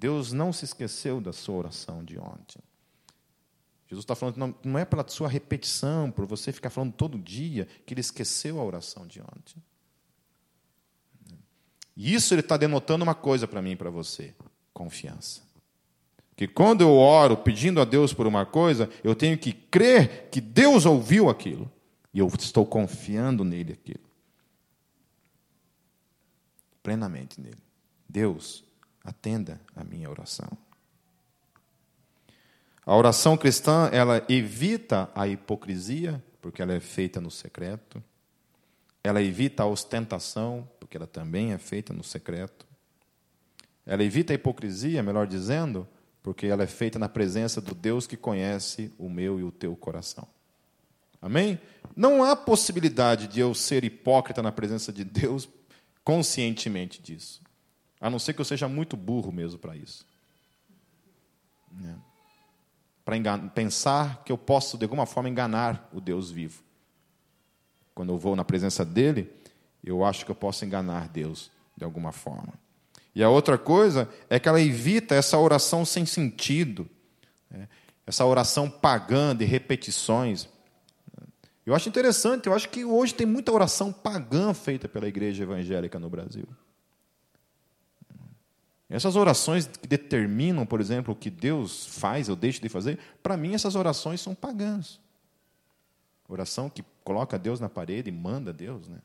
Deus 0.01 0.33
não 0.33 0.51
se 0.51 0.65
esqueceu 0.65 1.21
da 1.21 1.31
sua 1.31 1.53
oração 1.53 2.03
de 2.03 2.17
ontem. 2.17 2.59
Jesus 3.87 4.03
está 4.03 4.15
falando, 4.15 4.37
não, 4.37 4.55
não 4.63 4.79
é 4.79 4.83
pela 4.83 5.07
sua 5.07 5.29
repetição, 5.29 6.09
por 6.09 6.25
você 6.25 6.51
ficar 6.51 6.71
falando 6.71 6.91
todo 6.91 7.19
dia, 7.19 7.67
que 7.85 7.93
ele 7.93 8.01
esqueceu 8.01 8.59
a 8.59 8.63
oração 8.63 9.05
de 9.05 9.21
ontem. 9.21 9.61
E 11.95 12.15
isso 12.15 12.33
ele 12.33 12.41
está 12.41 12.57
denotando 12.57 13.03
uma 13.03 13.13
coisa 13.13 13.47
para 13.47 13.61
mim 13.61 13.73
e 13.73 13.75
para 13.75 13.91
você: 13.91 14.33
confiança. 14.73 15.43
Que 16.35 16.47
quando 16.47 16.81
eu 16.81 16.93
oro 16.97 17.37
pedindo 17.37 17.79
a 17.79 17.85
Deus 17.85 18.11
por 18.11 18.25
uma 18.25 18.43
coisa, 18.43 18.89
eu 19.03 19.13
tenho 19.13 19.37
que 19.37 19.53
crer 19.53 20.29
que 20.31 20.41
Deus 20.41 20.87
ouviu 20.87 21.29
aquilo. 21.29 21.71
E 22.11 22.17
eu 22.17 22.27
estou 22.39 22.65
confiando 22.65 23.43
nele 23.43 23.73
aquilo. 23.73 24.09
Plenamente 26.81 27.39
nele. 27.39 27.61
Deus, 28.09 28.63
atenda 29.03 29.59
a 29.75 29.83
minha 29.83 30.09
oração. 30.09 30.49
A 32.85 32.95
oração 32.95 33.37
cristã, 33.37 33.89
ela 33.91 34.25
evita 34.27 35.09
a 35.13 35.27
hipocrisia, 35.27 36.23
porque 36.41 36.61
ela 36.61 36.73
é 36.73 36.79
feita 36.79 37.21
no 37.21 37.29
secreto. 37.29 38.03
Ela 39.03 39.21
evita 39.21 39.63
a 39.63 39.67
ostentação, 39.67 40.67
porque 40.79 40.97
ela 40.97 41.07
também 41.07 41.53
é 41.53 41.57
feita 41.57 41.93
no 41.93 42.03
secreto. 42.03 42.65
Ela 43.85 44.03
evita 44.03 44.33
a 44.33 44.35
hipocrisia, 44.35 45.03
melhor 45.03 45.27
dizendo, 45.27 45.87
porque 46.23 46.47
ela 46.47 46.63
é 46.63 46.67
feita 46.67 46.99
na 46.99 47.09
presença 47.09 47.61
do 47.61 47.73
Deus 47.73 48.05
que 48.05 48.17
conhece 48.17 48.91
o 48.97 49.09
meu 49.09 49.39
e 49.39 49.43
o 49.43 49.51
teu 49.51 49.75
coração. 49.75 50.27
Amém? 51.21 51.59
Não 51.95 52.23
há 52.23 52.35
possibilidade 52.35 53.27
de 53.27 53.39
eu 53.39 53.53
ser 53.53 53.83
hipócrita 53.83 54.41
na 54.41 54.51
presença 54.51 54.91
de 54.91 55.03
Deus 55.03 55.47
conscientemente 56.03 57.01
disso. 57.01 57.41
A 58.01 58.09
não 58.09 58.19
ser 58.19 58.33
que 58.33 58.41
eu 58.41 58.45
seja 58.45 58.67
muito 58.67 58.97
burro 58.97 59.31
mesmo 59.31 59.59
para 59.59 59.75
isso. 59.75 60.05
É 61.85 62.11
para 63.03 63.37
pensar 63.53 64.23
que 64.23 64.31
eu 64.31 64.37
posso, 64.37 64.77
de 64.77 64.85
alguma 64.85 65.05
forma, 65.05 65.29
enganar 65.29 65.89
o 65.91 65.99
Deus 65.99 66.29
vivo. 66.29 66.63
Quando 67.93 68.13
eu 68.13 68.17
vou 68.17 68.35
na 68.35 68.45
presença 68.45 68.85
dele, 68.85 69.31
eu 69.83 70.05
acho 70.05 70.23
que 70.23 70.31
eu 70.31 70.35
posso 70.35 70.63
enganar 70.63 71.09
Deus 71.09 71.51
de 71.75 71.83
alguma 71.83 72.11
forma. 72.11 72.53
E 73.13 73.23
a 73.23 73.29
outra 73.29 73.57
coisa 73.57 74.07
é 74.29 74.39
que 74.39 74.47
ela 74.47 74.61
evita 74.61 75.15
essa 75.15 75.37
oração 75.37 75.83
sem 75.83 76.05
sentido, 76.05 76.87
né? 77.49 77.67
essa 78.05 78.25
oração 78.25 78.69
pagã 78.69 79.35
de 79.35 79.43
repetições. 79.43 80.47
Eu 81.65 81.75
acho 81.75 81.89
interessante, 81.89 82.47
eu 82.47 82.53
acho 82.53 82.69
que 82.69 82.85
hoje 82.85 83.13
tem 83.13 83.27
muita 83.27 83.51
oração 83.51 83.91
pagã 83.91 84.53
feita 84.53 84.87
pela 84.87 85.07
igreja 85.07 85.43
evangélica 85.43 85.99
no 85.99 86.09
Brasil. 86.09 86.47
Essas 88.91 89.15
orações 89.15 89.67
que 89.67 89.87
determinam, 89.87 90.65
por 90.65 90.81
exemplo, 90.81 91.13
o 91.13 91.17
que 91.17 91.29
Deus 91.29 91.85
faz 91.85 92.27
ou 92.27 92.35
deixa 92.35 92.59
de 92.61 92.67
fazer, 92.67 92.99
para 93.23 93.37
mim 93.37 93.53
essas 93.53 93.73
orações 93.73 94.19
são 94.19 94.35
pagãs. 94.35 94.99
Oração 96.27 96.69
que 96.69 96.83
coloca 97.01 97.39
Deus 97.39 97.61
na 97.61 97.69
parede 97.69 98.09
e 98.09 98.11
manda 98.11 98.51
Deus, 98.51 98.89
né? 98.89 98.99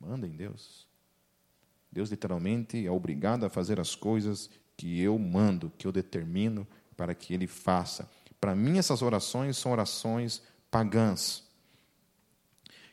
Manda 0.00 0.26
em 0.26 0.30
Deus. 0.30 0.88
Deus 1.92 2.08
literalmente 2.08 2.86
é 2.86 2.90
obrigado 2.90 3.44
a 3.44 3.50
fazer 3.50 3.78
as 3.78 3.94
coisas 3.94 4.48
que 4.74 4.98
eu 4.98 5.18
mando, 5.18 5.70
que 5.76 5.86
eu 5.86 5.92
determino 5.92 6.66
para 6.96 7.14
que 7.14 7.34
ele 7.34 7.46
faça. 7.46 8.08
Para 8.40 8.54
mim 8.54 8.78
essas 8.78 9.02
orações 9.02 9.58
são 9.58 9.70
orações 9.70 10.42
pagãs. 10.70 11.44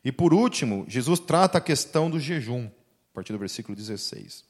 E 0.04 0.12
por 0.12 0.34
último, 0.34 0.84
Jesus 0.90 1.22
trata 1.22 1.58
a 1.58 1.62
questão 1.62 2.12
do 2.12 2.20
jejum, 2.20 2.66
a 2.66 3.14
partir 3.14 3.32
do 3.32 3.40
versículo 3.40 3.78
16. 3.78 4.47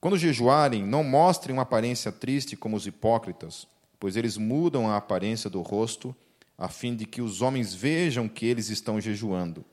Quando 0.00 0.16
jejuarem, 0.16 0.86
não 0.86 1.02
mostrem 1.02 1.52
uma 1.52 1.62
aparência 1.62 2.12
triste 2.12 2.56
como 2.56 2.76
os 2.76 2.86
hipócritas, 2.86 3.66
pois 3.98 4.16
eles 4.16 4.36
mudam 4.36 4.88
a 4.88 4.96
aparência 4.96 5.50
do 5.50 5.60
rosto, 5.60 6.14
a 6.56 6.68
fim 6.68 6.94
de 6.94 7.04
que 7.04 7.20
os 7.20 7.42
homens 7.42 7.74
vejam 7.74 8.28
que 8.28 8.46
eles 8.46 8.68
estão 8.68 9.00
jejuando. 9.00 9.64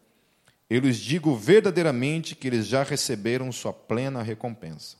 Eu 0.67 0.79
lhes 0.79 0.97
digo 0.97 1.35
verdadeiramente 1.35 2.35
que 2.35 2.47
eles 2.47 2.65
já 2.65 2.81
receberam 2.81 3.51
sua 3.51 3.71
plena 3.71 4.23
recompensa. 4.23 4.97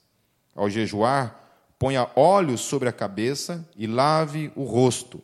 Ao 0.54 0.70
jejuar, 0.70 1.74
ponha 1.80 2.08
óleo 2.16 2.56
sobre 2.56 2.88
a 2.88 2.94
cabeça 2.94 3.68
e 3.76 3.88
lave 3.88 4.52
o 4.56 4.64
rosto, 4.64 5.20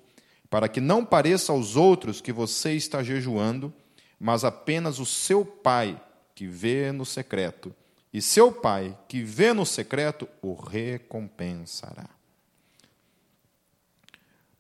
para 0.49 0.67
que 0.67 0.81
não 0.81 1.05
pareça 1.05 1.51
aos 1.51 1.75
outros 1.75 2.19
que 2.19 2.33
você 2.33 2.73
está 2.73 3.03
jejuando, 3.03 3.71
mas 4.19 4.43
apenas 4.43 4.97
o 4.97 5.05
seu 5.05 5.45
Pai, 5.45 6.01
que 6.33 6.47
vê 6.47 6.91
no 6.91 7.05
secreto 7.05 7.73
e 8.13 8.21
seu 8.21 8.51
pai, 8.51 8.97
que 9.07 9.23
vê 9.23 9.53
no 9.53 9.65
secreto, 9.65 10.27
o 10.41 10.53
recompensará. 10.53 12.09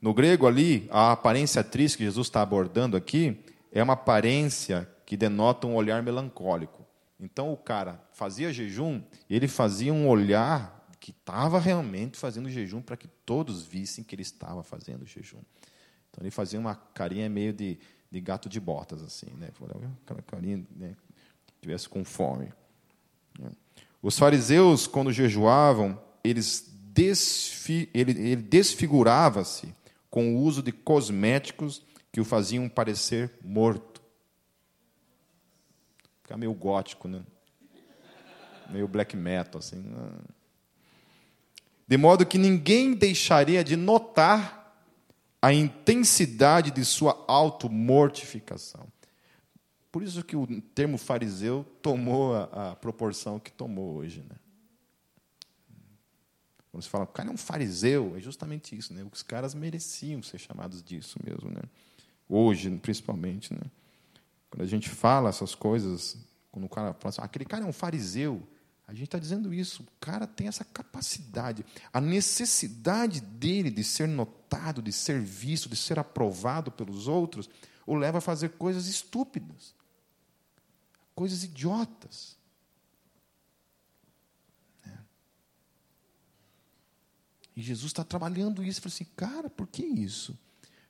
No 0.01 0.13
grego 0.13 0.47
ali, 0.47 0.87
a 0.89 1.11
aparência 1.11 1.63
triste 1.63 1.97
que 1.97 2.03
Jesus 2.03 2.27
está 2.27 2.41
abordando 2.41 2.97
aqui 2.97 3.43
é 3.71 3.83
uma 3.83 3.93
aparência 3.93 4.89
que 5.05 5.15
denota 5.15 5.67
um 5.67 5.75
olhar 5.75 6.01
melancólico. 6.01 6.85
Então 7.19 7.53
o 7.53 7.57
cara 7.57 8.03
fazia 8.13 8.51
jejum, 8.51 9.01
ele 9.29 9.47
fazia 9.47 9.93
um 9.93 10.07
olhar 10.07 10.87
que 10.99 11.11
estava 11.11 11.59
realmente 11.59 12.17
fazendo 12.17 12.49
jejum 12.49 12.81
para 12.81 12.97
que 12.97 13.07
todos 13.25 13.63
vissem 13.63 14.03
que 14.03 14.15
ele 14.15 14.21
estava 14.21 14.63
fazendo 14.63 15.05
jejum. 15.05 15.41
Então 16.09 16.23
ele 16.23 16.31
fazia 16.31 16.59
uma 16.59 16.75
carinha 16.75 17.29
meio 17.29 17.53
de, 17.53 17.77
de 18.09 18.21
gato 18.21 18.49
de 18.49 18.59
botas, 18.59 19.03
assim, 19.03 19.31
né? 19.37 19.49
Aquela 20.03 20.21
carinha, 20.21 20.65
né? 20.75 20.95
tivesse 21.61 21.87
com 21.87 22.03
fome. 22.03 22.51
Os 24.01 24.17
fariseus, 24.17 24.87
quando 24.87 25.11
jejuavam, 25.11 25.99
eles 26.23 26.71
desfi, 26.71 27.89
ele, 27.93 28.11
ele 28.11 28.41
desfigurava-se 28.41 29.73
com 30.09 30.35
o 30.35 30.39
uso 30.39 30.61
de 30.61 30.71
cosméticos 30.71 31.85
que 32.11 32.19
o 32.19 32.25
faziam 32.25 32.67
parecer 32.67 33.31
morto. 33.43 34.01
Fica 36.23 36.35
meio 36.35 36.53
gótico, 36.53 37.07
né? 37.07 37.21
Meio 38.69 38.87
black 38.87 39.15
metal, 39.15 39.59
assim. 39.59 39.77
Né? 39.77 40.11
De 41.87 41.97
modo 41.97 42.25
que 42.25 42.37
ninguém 42.37 42.93
deixaria 42.93 43.63
de 43.63 43.75
notar 43.75 44.61
a 45.41 45.53
intensidade 45.53 46.71
de 46.71 46.85
sua 46.85 47.23
automortificação. 47.27 48.87
Por 49.91 50.01
isso 50.01 50.23
que 50.23 50.35
o 50.35 50.61
termo 50.61 50.97
fariseu 50.97 51.65
tomou 51.81 52.33
a, 52.33 52.71
a 52.71 52.75
proporção 52.77 53.37
que 53.39 53.51
tomou 53.51 53.95
hoje. 53.95 54.21
Né? 54.21 54.35
Quando 56.71 56.83
se 56.83 56.89
fala, 56.89 57.03
o 57.03 57.07
cara 57.07 57.29
é 57.29 57.31
um 57.33 57.37
fariseu, 57.37 58.15
é 58.15 58.21
justamente 58.21 58.75
isso. 58.75 58.93
Né? 58.93 59.05
Os 59.11 59.21
caras 59.21 59.53
mereciam 59.53 60.23
ser 60.23 60.37
chamados 60.37 60.81
disso 60.81 61.19
mesmo. 61.21 61.49
Né? 61.49 61.61
Hoje, 62.29 62.69
principalmente. 62.77 63.53
Né? 63.53 63.59
Quando 64.49 64.61
a 64.61 64.65
gente 64.65 64.87
fala 64.87 65.27
essas 65.27 65.53
coisas, 65.53 66.17
quando 66.49 66.65
o 66.65 66.69
cara 66.69 66.93
fala 66.93 67.09
assim, 67.09 67.21
aquele 67.21 67.43
cara 67.43 67.65
é 67.65 67.67
um 67.67 67.73
fariseu, 67.73 68.41
a 68.87 68.93
gente 68.93 69.03
está 69.03 69.19
dizendo 69.19 69.53
isso. 69.53 69.83
O 69.83 69.87
cara 69.99 70.25
tem 70.25 70.47
essa 70.47 70.63
capacidade, 70.63 71.65
a 71.91 71.99
necessidade 71.99 73.19
dele 73.19 73.69
de 73.69 73.83
ser 73.83 74.07
notado, 74.07 74.81
de 74.81 74.93
ser 74.93 75.19
visto, 75.19 75.67
de 75.67 75.75
ser 75.75 75.99
aprovado 75.99 76.71
pelos 76.71 77.09
outros, 77.09 77.49
o 77.85 77.93
leva 77.93 78.19
a 78.19 78.21
fazer 78.21 78.51
coisas 78.51 78.87
estúpidas 78.87 79.80
coisas 81.21 81.43
idiotas. 81.43 82.35
É. 84.83 84.97
E 87.55 87.61
Jesus 87.61 87.91
está 87.91 88.03
trabalhando 88.03 88.63
isso. 88.63 88.81
Fala 88.81 88.91
assim, 88.91 89.05
cara, 89.15 89.47
por 89.47 89.67
que 89.67 89.85
isso? 89.85 90.35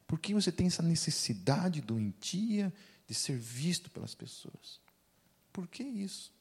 Por 0.08 0.18
que 0.18 0.34
você 0.34 0.50
tem 0.50 0.68
essa 0.68 0.82
necessidade 0.82 1.82
doentia 1.82 2.74
de 3.06 3.14
ser 3.14 3.38
visto 3.38 3.92
pelas 3.92 4.16
pessoas? 4.16 4.80
Por 5.52 5.68
que 5.68 5.84
isso? 5.84 6.32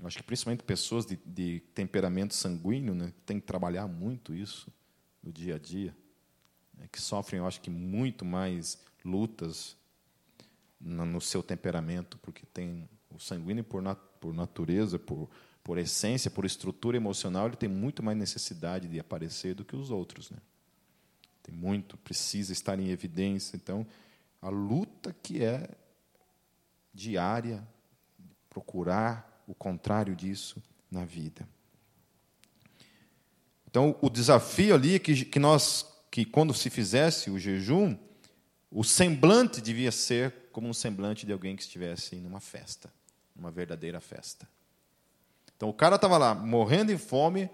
Eu 0.00 0.08
acho 0.08 0.16
que 0.16 0.24
principalmente 0.24 0.64
pessoas 0.64 1.06
de, 1.06 1.14
de 1.24 1.60
temperamento 1.76 2.34
sanguíneo 2.34 2.92
né, 2.92 3.12
têm 3.24 3.38
que 3.38 3.46
trabalhar 3.46 3.86
muito 3.86 4.34
isso 4.34 4.68
no 5.22 5.30
dia 5.30 5.54
a 5.54 5.58
dia, 5.60 5.96
né, 6.74 6.88
que 6.90 7.00
sofrem, 7.00 7.38
eu 7.38 7.46
acho 7.46 7.60
que, 7.60 7.70
muito 7.70 8.24
mais 8.24 8.82
lutas 9.04 9.80
no 10.82 11.20
seu 11.20 11.42
temperamento, 11.42 12.18
porque 12.18 12.44
tem 12.46 12.88
O 13.10 13.18
sanguíneo, 13.18 13.62
por, 13.62 13.80
nat 13.82 13.98
por 14.18 14.32
natureza, 14.34 14.98
por, 14.98 15.28
por 15.62 15.78
essência, 15.78 16.30
por 16.30 16.44
estrutura 16.44 16.96
emocional, 16.96 17.46
ele 17.46 17.56
tem 17.56 17.68
muito 17.68 18.02
mais 18.02 18.16
necessidade 18.16 18.88
de 18.88 18.98
aparecer 18.98 19.54
do 19.54 19.64
que 19.64 19.76
os 19.76 19.90
outros. 19.90 20.30
Né? 20.30 20.38
Tem 21.42 21.54
muito, 21.54 21.96
precisa 21.98 22.52
estar 22.52 22.78
em 22.78 22.88
evidência. 22.88 23.56
Então, 23.56 23.86
a 24.40 24.48
luta 24.48 25.14
que 25.22 25.44
é 25.44 25.68
diária, 26.92 27.66
procurar 28.48 29.42
o 29.46 29.54
contrário 29.54 30.16
disso 30.16 30.62
na 30.90 31.04
vida. 31.04 31.48
Então, 33.66 33.96
o 34.02 34.10
desafio 34.10 34.74
ali 34.74 34.96
é 34.96 34.98
que, 34.98 35.24
que 35.24 35.38
nós, 35.38 35.86
que 36.10 36.24
quando 36.24 36.52
se 36.52 36.68
fizesse 36.68 37.30
o 37.30 37.38
jejum, 37.38 37.96
o 38.70 38.84
semblante 38.84 39.60
devia 39.60 39.90
ser 39.90 40.41
como 40.52 40.68
um 40.68 40.74
semblante 40.74 41.26
de 41.26 41.32
alguém 41.32 41.56
que 41.56 41.62
estivesse 41.62 42.16
numa 42.16 42.40
festa, 42.40 42.92
numa 43.34 43.50
verdadeira 43.50 44.00
festa. 44.00 44.48
Então, 45.56 45.68
o 45.68 45.74
cara 45.74 45.96
estava 45.96 46.18
lá 46.18 46.34
morrendo 46.34 46.92
de 46.92 46.98
fome, 46.98 47.48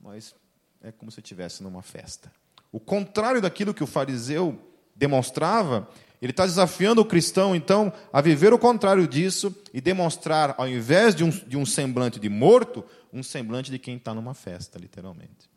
mas 0.00 0.34
é 0.82 0.92
como 0.92 1.10
se 1.10 1.20
estivesse 1.20 1.62
numa 1.62 1.82
festa. 1.82 2.30
O 2.70 2.80
contrário 2.80 3.40
daquilo 3.40 3.72
que 3.72 3.84
o 3.84 3.86
fariseu 3.86 4.58
demonstrava, 4.94 5.88
ele 6.20 6.32
está 6.32 6.44
desafiando 6.44 7.00
o 7.00 7.04
cristão, 7.04 7.54
então, 7.54 7.92
a 8.12 8.20
viver 8.20 8.52
o 8.52 8.58
contrário 8.58 9.06
disso 9.06 9.54
e 9.72 9.80
demonstrar, 9.80 10.54
ao 10.58 10.68
invés 10.68 11.14
de 11.14 11.24
um, 11.24 11.30
de 11.30 11.56
um 11.56 11.66
semblante 11.66 12.20
de 12.20 12.28
morto, 12.28 12.84
um 13.12 13.22
semblante 13.22 13.70
de 13.70 13.78
quem 13.78 13.96
está 13.96 14.14
numa 14.14 14.34
festa, 14.34 14.78
literalmente. 14.78 15.50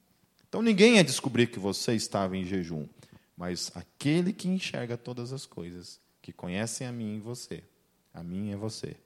Então, 0.47 0.61
ninguém 0.61 0.95
ia 0.95 1.03
descobrir 1.03 1.47
que 1.47 1.59
você 1.59 1.93
estava 1.93 2.37
em 2.37 2.45
jejum, 2.45 2.87
mas 3.37 3.71
aquele 3.75 4.31
que 4.31 4.47
enxerga 4.47 4.95
todas 4.97 5.33
as 5.33 5.45
coisas, 5.45 5.99
que 6.25 6.33
conhecem 6.33 6.87
a 6.87 6.91
mim 6.91 7.17
e 7.17 7.19
você, 7.19 7.63
a 8.11 8.23
mim 8.23 8.49
e 8.49 8.55
você, 8.55 8.97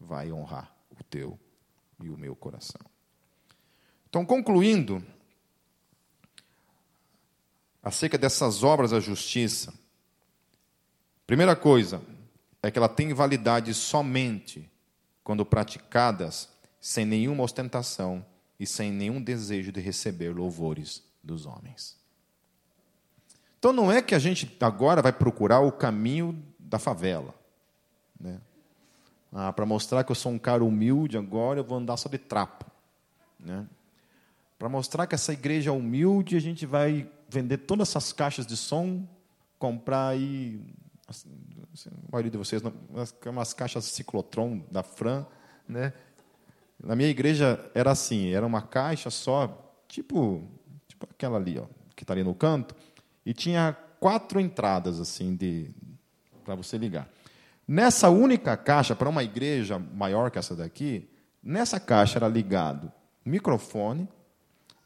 vai 0.00 0.32
honrar 0.32 0.74
o 0.90 1.04
teu 1.04 1.38
e 2.02 2.10
o 2.10 2.16
meu 2.16 2.34
coração. 2.34 2.80
Então, 4.08 4.26
concluindo, 4.26 5.00
acerca 7.80 8.18
dessas 8.18 8.64
obras 8.64 8.90
da 8.90 8.98
justiça. 8.98 9.72
Primeira 11.24 11.54
coisa 11.54 12.02
é 12.60 12.68
que 12.68 12.76
ela 12.76 12.88
tem 12.88 13.14
validade 13.14 13.72
somente 13.72 14.68
quando 15.22 15.46
praticadas 15.46 16.48
sem 16.80 17.04
nenhuma 17.04 17.44
ostentação 17.44 18.26
e 18.58 18.66
sem 18.66 18.90
nenhum 18.90 19.22
desejo 19.22 19.70
de 19.70 19.80
receber 19.80 20.34
louvores 20.34 21.04
dos 21.22 21.46
homens. 21.46 21.99
Então 23.60 23.74
não 23.74 23.92
é 23.92 24.00
que 24.00 24.14
a 24.14 24.18
gente 24.18 24.56
agora 24.58 25.02
vai 25.02 25.12
procurar 25.12 25.60
o 25.60 25.70
caminho 25.70 26.42
da 26.58 26.78
favela. 26.78 27.34
Né? 28.18 28.40
Ah, 29.30 29.52
Para 29.52 29.66
mostrar 29.66 30.02
que 30.02 30.10
eu 30.10 30.16
sou 30.16 30.32
um 30.32 30.38
cara 30.38 30.64
humilde 30.64 31.18
agora, 31.18 31.60
eu 31.60 31.64
vou 31.64 31.76
andar 31.76 31.98
só 31.98 32.08
de 32.08 32.16
trapo. 32.16 32.64
Né? 33.38 33.66
Para 34.58 34.70
mostrar 34.70 35.06
que 35.06 35.14
essa 35.14 35.34
igreja 35.34 35.68
é 35.68 35.72
humilde, 35.72 36.36
a 36.36 36.40
gente 36.40 36.64
vai 36.64 37.06
vender 37.28 37.58
todas 37.58 37.90
essas 37.90 38.14
caixas 38.14 38.46
de 38.46 38.56
som, 38.56 39.06
comprar 39.58 40.08
aí, 40.08 40.58
assim, 41.06 41.28
a 41.86 42.12
maioria 42.12 42.30
de 42.30 42.38
vocês, 42.38 42.62
umas 43.26 43.52
caixas 43.52 43.84
ciclotron 43.84 44.62
da 44.70 44.82
Fran, 44.82 45.26
né? 45.68 45.92
Na 46.82 46.96
minha 46.96 47.10
igreja 47.10 47.70
era 47.74 47.90
assim, 47.90 48.30
era 48.30 48.46
uma 48.46 48.62
caixa 48.62 49.10
só, 49.10 49.70
tipo, 49.86 50.42
tipo 50.88 51.06
aquela 51.10 51.36
ali, 51.36 51.58
ó, 51.58 51.66
que 51.94 52.04
está 52.04 52.14
ali 52.14 52.24
no 52.24 52.34
canto, 52.34 52.74
e 53.24 53.34
tinha 53.34 53.76
quatro 53.98 54.40
entradas 54.40 55.00
assim 55.00 55.34
de 55.34 55.70
para 56.44 56.54
você 56.54 56.78
ligar. 56.78 57.08
Nessa 57.66 58.08
única 58.08 58.56
caixa, 58.56 58.96
para 58.96 59.08
uma 59.08 59.22
igreja 59.22 59.78
maior 59.78 60.30
que 60.30 60.38
essa 60.38 60.56
daqui, 60.56 61.08
nessa 61.42 61.78
caixa 61.78 62.18
era 62.18 62.26
ligado 62.26 62.92
o 63.24 63.28
microfone, 63.28 64.08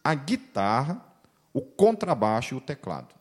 a 0.02 0.14
guitarra 0.14 1.14
o 1.54 1.60
contrabaixo 1.60 2.54
e 2.54 2.58
o 2.58 2.60
teclado. 2.60 3.14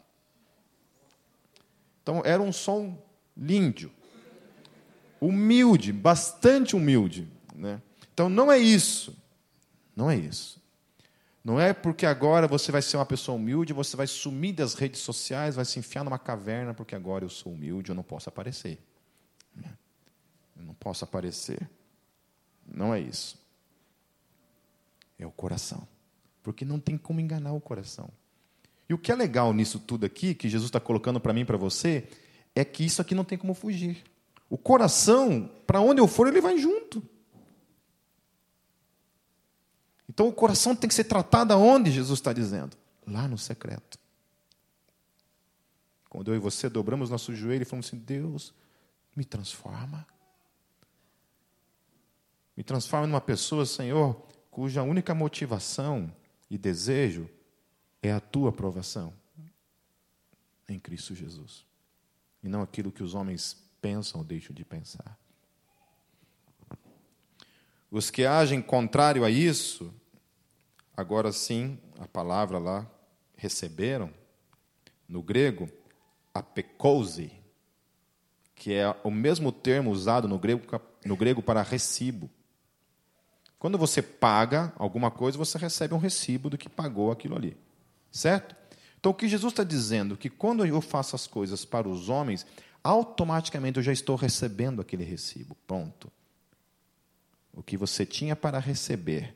Então 2.02 2.24
era 2.26 2.42
um 2.42 2.52
som 2.52 2.98
lindo, 3.38 3.92
humilde, 5.22 5.94
bastante 5.94 6.76
humilde. 6.76 7.32
Né? 7.56 7.80
Então 8.12 8.28
não 8.28 8.52
é 8.52 8.58
isso, 8.58 9.16
não 9.96 10.10
é 10.10 10.18
isso. 10.18 10.60
Não 11.44 11.60
é 11.60 11.74
porque 11.74 12.06
agora 12.06 12.48
você 12.48 12.72
vai 12.72 12.82
ser 12.82 12.96
uma 12.96 13.06
pessoa 13.06 13.36
humilde, 13.36 13.74
você 13.74 13.98
vai 13.98 14.08
sumir 14.08 14.54
das 14.54 14.76
redes 14.76 15.02
sociais, 15.02 15.56
vai 15.56 15.66
se 15.66 15.78
enfiar 15.78 16.04
numa 16.04 16.18
caverna, 16.18 16.74
porque 16.74 16.96
agora 16.96 17.26
eu 17.26 17.30
sou 17.30 17.52
humilde, 17.52 17.90
eu 17.90 17.96
não 17.96 18.04
posso 18.04 18.30
aparecer. 18.30 18.80
Eu 20.56 20.64
não 20.64 20.74
posso 20.74 21.04
aparecer. 21.04 21.70
Não 22.66 22.94
é 22.94 23.00
isso. 23.02 23.38
É 25.20 25.26
o 25.26 25.32
coração. 25.32 25.86
Porque 26.42 26.64
não 26.64 26.80
tem 26.80 26.98
como 26.98 27.20
enganar 27.20 27.52
o 27.52 27.60
coração. 27.60 28.10
E 28.88 28.94
o 28.94 28.98
que 28.98 29.12
é 29.12 29.16
legal 29.16 29.54
nisso 29.54 29.80
tudo 29.80 30.06
aqui, 30.06 30.34
que 30.34 30.48
Jesus 30.48 30.70
está 30.70 30.80
colocando 30.80 31.20
para 31.20 31.34
mim 31.34 31.42
e 31.42 31.46
para 31.46 31.58
você, 31.58 32.08
é 32.56 32.64
que 32.64 32.86
isso 32.86 33.02
aqui 33.02 33.14
não 33.14 33.26
tem 33.26 33.38
como 33.38 33.54
fugir. 33.54 34.04
O 34.50 34.58
coração, 34.58 35.50
para 35.66 35.82
onde 35.82 36.00
eu 36.00 36.08
for, 36.08 36.28
ele 36.28 36.40
vai 36.40 36.58
junto. 36.58 37.04
Então 40.14 40.28
o 40.28 40.34
coração 40.34 40.76
tem 40.76 40.88
que 40.88 40.94
ser 40.94 41.06
tratado 41.06 41.54
aonde 41.54 41.90
Jesus 41.90 42.20
está 42.20 42.32
dizendo? 42.32 42.78
Lá 43.06 43.28
no 43.28 43.36
secreto. 43.36 43.98
Quando 46.08 46.32
eu 46.32 46.36
e 46.36 46.40
você 46.40 46.70
dobramos 46.70 47.10
nosso 47.10 47.34
joelho 47.34 47.64
e 47.64 47.66
falamos 47.66 47.88
assim: 47.88 47.98
Deus, 47.98 48.54
me 49.16 49.26
transforma. 49.26 50.06
Me 52.56 52.64
transforma 52.64 53.08
numa 53.08 53.20
pessoa, 53.20 53.66
Senhor, 53.66 54.16
cuja 54.52 54.84
única 54.84 55.16
motivação 55.16 56.16
e 56.48 56.60
desejo 56.60 57.28
é 58.00 58.12
a 58.12 58.20
tua 58.20 58.50
aprovação 58.50 59.12
em 60.70 60.80
Cristo 60.80 61.16
Jesus. 61.16 61.66
E 62.44 62.48
não 62.48 62.62
aquilo 62.62 62.92
que 62.92 63.02
os 63.02 63.16
homens 63.16 63.58
pensam 63.82 64.22
ou 64.22 64.26
deixam 64.26 64.54
de 64.54 64.64
pensar. 64.64 65.18
Os 67.90 68.12
que 68.12 68.26
agem 68.26 68.62
contrário 68.62 69.24
a 69.24 69.32
isso, 69.32 69.92
agora 70.96 71.32
sim, 71.32 71.78
a 72.00 72.08
palavra 72.08 72.58
lá, 72.58 72.90
receberam, 73.36 74.10
no 75.08 75.22
grego, 75.22 75.70
apekose, 76.34 77.32
que 78.56 78.74
é 78.74 78.96
o 79.04 79.12
mesmo 79.12 79.52
termo 79.52 79.92
usado 79.92 80.28
no 80.28 80.40
grego, 80.40 80.82
no 81.06 81.16
grego 81.16 81.42
para 81.42 81.62
recibo. 81.62 82.30
Quando 83.60 83.78
você 83.78 84.02
paga 84.02 84.74
alguma 84.76 85.10
coisa, 85.10 85.38
você 85.38 85.58
recebe 85.58 85.94
um 85.94 85.98
recibo 85.98 86.50
do 86.50 86.58
que 86.58 86.70
pagou 86.70 87.12
aquilo 87.12 87.36
ali. 87.36 87.58
Certo? 88.12 88.56
Então, 89.00 89.12
o 89.12 89.16
que 89.16 89.28
Jesus 89.28 89.52
está 89.52 89.64
dizendo? 89.64 90.16
Que 90.16 90.30
quando 90.30 90.66
eu 90.66 90.80
faço 90.80 91.16
as 91.16 91.28
coisas 91.28 91.66
para 91.66 91.90
os 91.90 92.10
homens, 92.10 92.46
automaticamente 92.84 93.78
eu 93.78 93.84
já 93.84 93.92
estou 93.92 94.16
recebendo 94.16 94.82
aquele 94.82 95.04
recibo. 95.04 95.56
Ponto. 95.68 96.12
O 97.54 97.62
que 97.62 97.78
você 97.78 98.06
tinha 98.06 98.36
para 98.36 98.60
receber, 98.60 99.36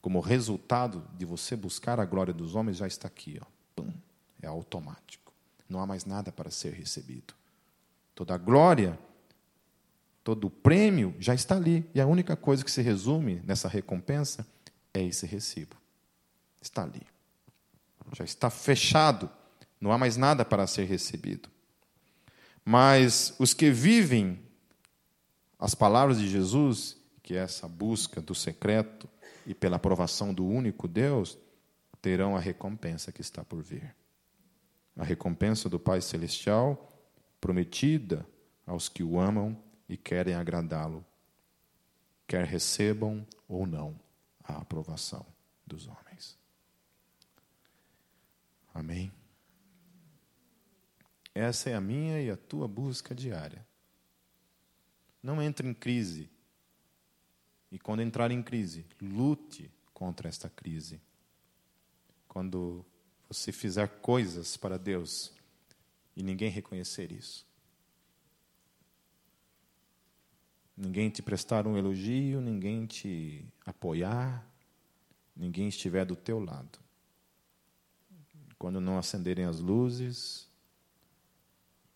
como 0.00 0.20
resultado 0.20 1.04
de 1.16 1.24
você 1.24 1.56
buscar 1.56 1.98
a 2.00 2.04
glória 2.04 2.32
dos 2.32 2.54
homens, 2.54 2.76
já 2.76 2.86
está 2.86 3.08
aqui. 3.08 3.38
Ó. 3.40 3.46
Pum. 3.76 3.92
É 4.40 4.46
automático. 4.46 5.32
Não 5.68 5.80
há 5.80 5.86
mais 5.86 6.04
nada 6.04 6.32
para 6.32 6.50
ser 6.50 6.72
recebido. 6.72 7.34
Toda 8.14 8.34
a 8.34 8.38
glória, 8.38 8.98
todo 10.24 10.46
o 10.46 10.50
prêmio 10.50 11.14
já 11.18 11.34
está 11.34 11.56
ali. 11.56 11.88
E 11.94 12.00
a 12.00 12.06
única 12.06 12.36
coisa 12.36 12.64
que 12.64 12.70
se 12.70 12.82
resume 12.82 13.42
nessa 13.44 13.68
recompensa 13.68 14.46
é 14.94 15.02
esse 15.02 15.26
recibo. 15.26 15.76
Está 16.60 16.82
ali 16.82 17.06
já 18.14 18.24
está 18.24 18.50
fechado, 18.50 19.30
não 19.80 19.92
há 19.92 19.98
mais 19.98 20.16
nada 20.16 20.44
para 20.44 20.66
ser 20.66 20.84
recebido. 20.84 21.48
Mas 22.64 23.34
os 23.38 23.54
que 23.54 23.70
vivem 23.70 24.40
as 25.58 25.74
palavras 25.74 26.18
de 26.18 26.28
Jesus, 26.28 26.96
que 27.22 27.34
é 27.34 27.38
essa 27.38 27.66
busca 27.68 28.20
do 28.20 28.34
secreto 28.34 29.08
e 29.48 29.54
pela 29.54 29.76
aprovação 29.76 30.34
do 30.34 30.46
único 30.46 30.86
Deus, 30.86 31.38
terão 32.02 32.36
a 32.36 32.38
recompensa 32.38 33.10
que 33.10 33.22
está 33.22 33.42
por 33.42 33.62
vir. 33.62 33.96
A 34.94 35.02
recompensa 35.02 35.70
do 35.70 35.80
Pai 35.80 36.02
Celestial 36.02 36.86
prometida 37.40 38.28
aos 38.66 38.90
que 38.90 39.02
o 39.02 39.18
amam 39.18 39.58
e 39.88 39.96
querem 39.96 40.34
agradá-lo, 40.34 41.02
quer 42.26 42.44
recebam 42.44 43.26
ou 43.48 43.66
não 43.66 43.98
a 44.44 44.58
aprovação 44.58 45.24
dos 45.66 45.88
homens. 45.88 46.38
Amém? 48.74 49.10
Essa 51.34 51.70
é 51.70 51.74
a 51.74 51.80
minha 51.80 52.20
e 52.20 52.30
a 52.30 52.36
tua 52.36 52.68
busca 52.68 53.14
diária. 53.14 53.66
Não 55.22 55.40
entre 55.40 55.66
em 55.66 55.72
crise. 55.72 56.28
E 57.70 57.78
quando 57.78 58.00
entrar 58.00 58.30
em 58.30 58.42
crise, 58.42 58.86
lute 59.00 59.70
contra 59.92 60.28
esta 60.28 60.48
crise. 60.48 61.00
Quando 62.26 62.84
você 63.28 63.52
fizer 63.52 63.88
coisas 64.00 64.56
para 64.56 64.78
Deus 64.78 65.32
e 66.16 66.22
ninguém 66.22 66.50
reconhecer 66.50 67.12
isso. 67.12 67.48
ninguém 70.78 71.10
te 71.10 71.20
prestar 71.20 71.66
um 71.66 71.76
elogio, 71.76 72.40
ninguém 72.40 72.86
te 72.86 73.44
apoiar, 73.66 74.46
ninguém 75.34 75.66
estiver 75.66 76.04
do 76.04 76.14
teu 76.14 76.38
lado. 76.38 76.78
Quando 78.56 78.80
não 78.80 78.96
acenderem 78.96 79.44
as 79.44 79.58
luzes, 79.58 80.48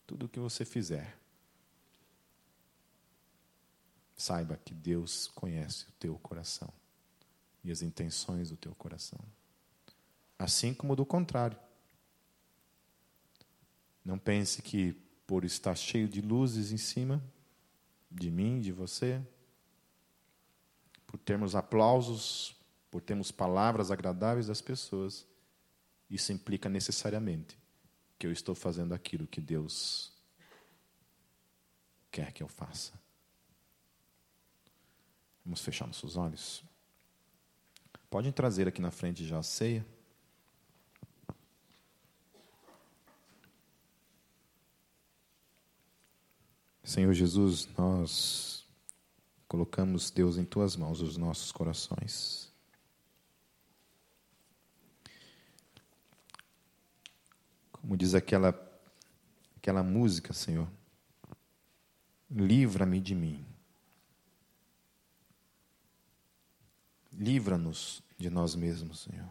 tudo 0.05 0.25
o 0.25 0.29
que 0.29 0.39
você 0.39 0.65
fizer, 0.65 1.17
saiba 4.23 4.57
que 4.63 4.73
Deus 4.73 5.27
conhece 5.35 5.85
o 5.89 5.91
teu 5.99 6.17
coração 6.17 6.71
e 7.61 7.69
as 7.71 7.81
intenções 7.81 8.49
do 8.49 8.55
teu 8.55 8.73
coração. 8.75 9.19
Assim 10.39 10.73
como 10.73 10.95
do 10.95 11.05
contrário. 11.05 11.57
Não 14.03 14.17
pense 14.17 14.61
que 14.61 14.93
por 15.27 15.43
estar 15.43 15.75
cheio 15.75 16.07
de 16.07 16.21
luzes 16.21 16.71
em 16.71 16.77
cima 16.77 17.21
de 18.09 18.31
mim, 18.31 18.61
de 18.61 18.71
você, 18.71 19.21
por 21.05 21.17
termos 21.17 21.53
aplausos, 21.53 22.55
por 22.89 23.01
termos 23.01 23.31
palavras 23.31 23.91
agradáveis 23.91 24.47
das 24.47 24.61
pessoas, 24.61 25.27
isso 26.09 26.31
implica 26.31 26.69
necessariamente 26.69 27.57
que 28.17 28.25
eu 28.25 28.31
estou 28.31 28.55
fazendo 28.55 28.93
aquilo 28.93 29.27
que 29.27 29.41
Deus 29.41 30.13
quer 32.09 32.31
que 32.31 32.43
eu 32.43 32.47
faça. 32.47 33.02
Vamos 35.45 35.61
fechar 35.61 35.85
nossos 35.85 36.15
olhos? 36.15 36.63
Podem 38.09 38.31
trazer 38.31 38.67
aqui 38.67 38.81
na 38.81 38.91
frente 38.91 39.25
já 39.25 39.39
a 39.39 39.43
ceia. 39.43 39.85
Senhor 46.83 47.13
Jesus, 47.13 47.67
nós 47.77 48.65
colocamos, 49.47 50.11
Deus, 50.11 50.37
em 50.37 50.45
tuas 50.45 50.75
mãos 50.75 51.01
os 51.01 51.17
nossos 51.17 51.51
corações. 51.51 52.51
Como 57.71 57.97
diz 57.97 58.13
aquela, 58.13 58.49
aquela 59.57 59.81
música, 59.81 60.33
Senhor, 60.33 60.69
livra-me 62.29 62.99
de 62.99 63.15
mim. 63.15 63.52
Livra-nos 67.13 68.01
de 68.17 68.29
nós 68.29 68.55
mesmos, 68.55 69.01
Senhor. 69.01 69.29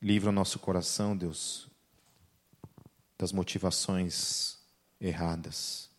Livra 0.00 0.30
o 0.30 0.32
nosso 0.32 0.58
coração, 0.58 1.16
Deus, 1.16 1.68
das 3.16 3.32
motivações 3.32 4.58
erradas. 5.00 5.90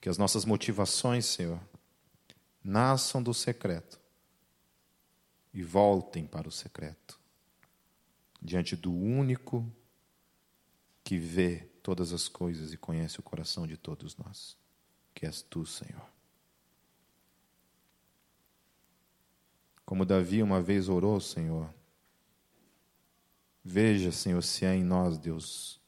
Que 0.00 0.08
as 0.08 0.16
nossas 0.16 0.44
motivações, 0.44 1.26
Senhor, 1.26 1.60
nasçam 2.62 3.22
do 3.22 3.34
secreto 3.34 4.00
e 5.52 5.62
voltem 5.62 6.26
para 6.26 6.48
o 6.48 6.52
secreto, 6.52 7.18
diante 8.40 8.74
do 8.74 8.92
único 8.92 9.70
que 11.04 11.18
vê 11.18 11.68
todas 11.82 12.12
as 12.12 12.28
coisas 12.28 12.72
e 12.72 12.78
conhece 12.78 13.20
o 13.20 13.22
coração 13.22 13.66
de 13.66 13.76
todos 13.76 14.16
nós, 14.16 14.56
que 15.14 15.26
és 15.26 15.42
tu, 15.42 15.64
Senhor. 15.64 16.06
Como 19.84 20.04
Davi 20.04 20.42
uma 20.42 20.60
vez 20.60 20.88
orou, 20.88 21.20
Senhor, 21.20 21.72
Veja, 23.64 24.12
Senhor, 24.12 24.42
se 24.42 24.66
há 24.66 24.74
em 24.74 24.84
nós, 24.84 25.16
Deus, 25.16 25.80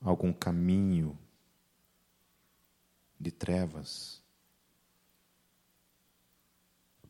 algum 0.00 0.32
caminho 0.32 1.16
de 3.20 3.30
trevas. 3.30 4.20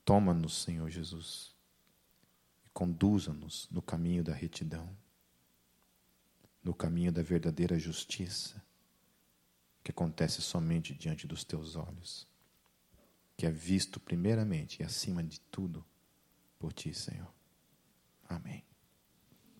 Toma-nos, 0.05 0.63
Senhor 0.63 0.91
Jesus, 0.91 1.55
e 2.67 2.69
conduza-nos 2.71 3.67
no 3.71 3.81
caminho 3.81 4.23
da 4.23 4.35
retidão, 4.35 4.95
no 6.63 6.75
caminho 6.75 7.13
da 7.13 7.23
verdadeira 7.23 7.79
justiça, 7.79 8.63
que 9.83 9.91
acontece 9.91 10.43
somente 10.43 10.95
diante 10.95 11.27
dos 11.27 11.45
teus 11.45 11.77
olhos, 11.77 12.27
que 13.37 13.47
é 13.47 13.51
visto 13.51 13.99
primeiramente 13.99 14.81
e 14.81 14.85
acima 14.85 15.23
de 15.23 15.41
tudo 15.41 15.85
por 16.59 16.73
ti, 16.73 16.93
Senhor. 16.93 17.33
Amém. 18.29 18.70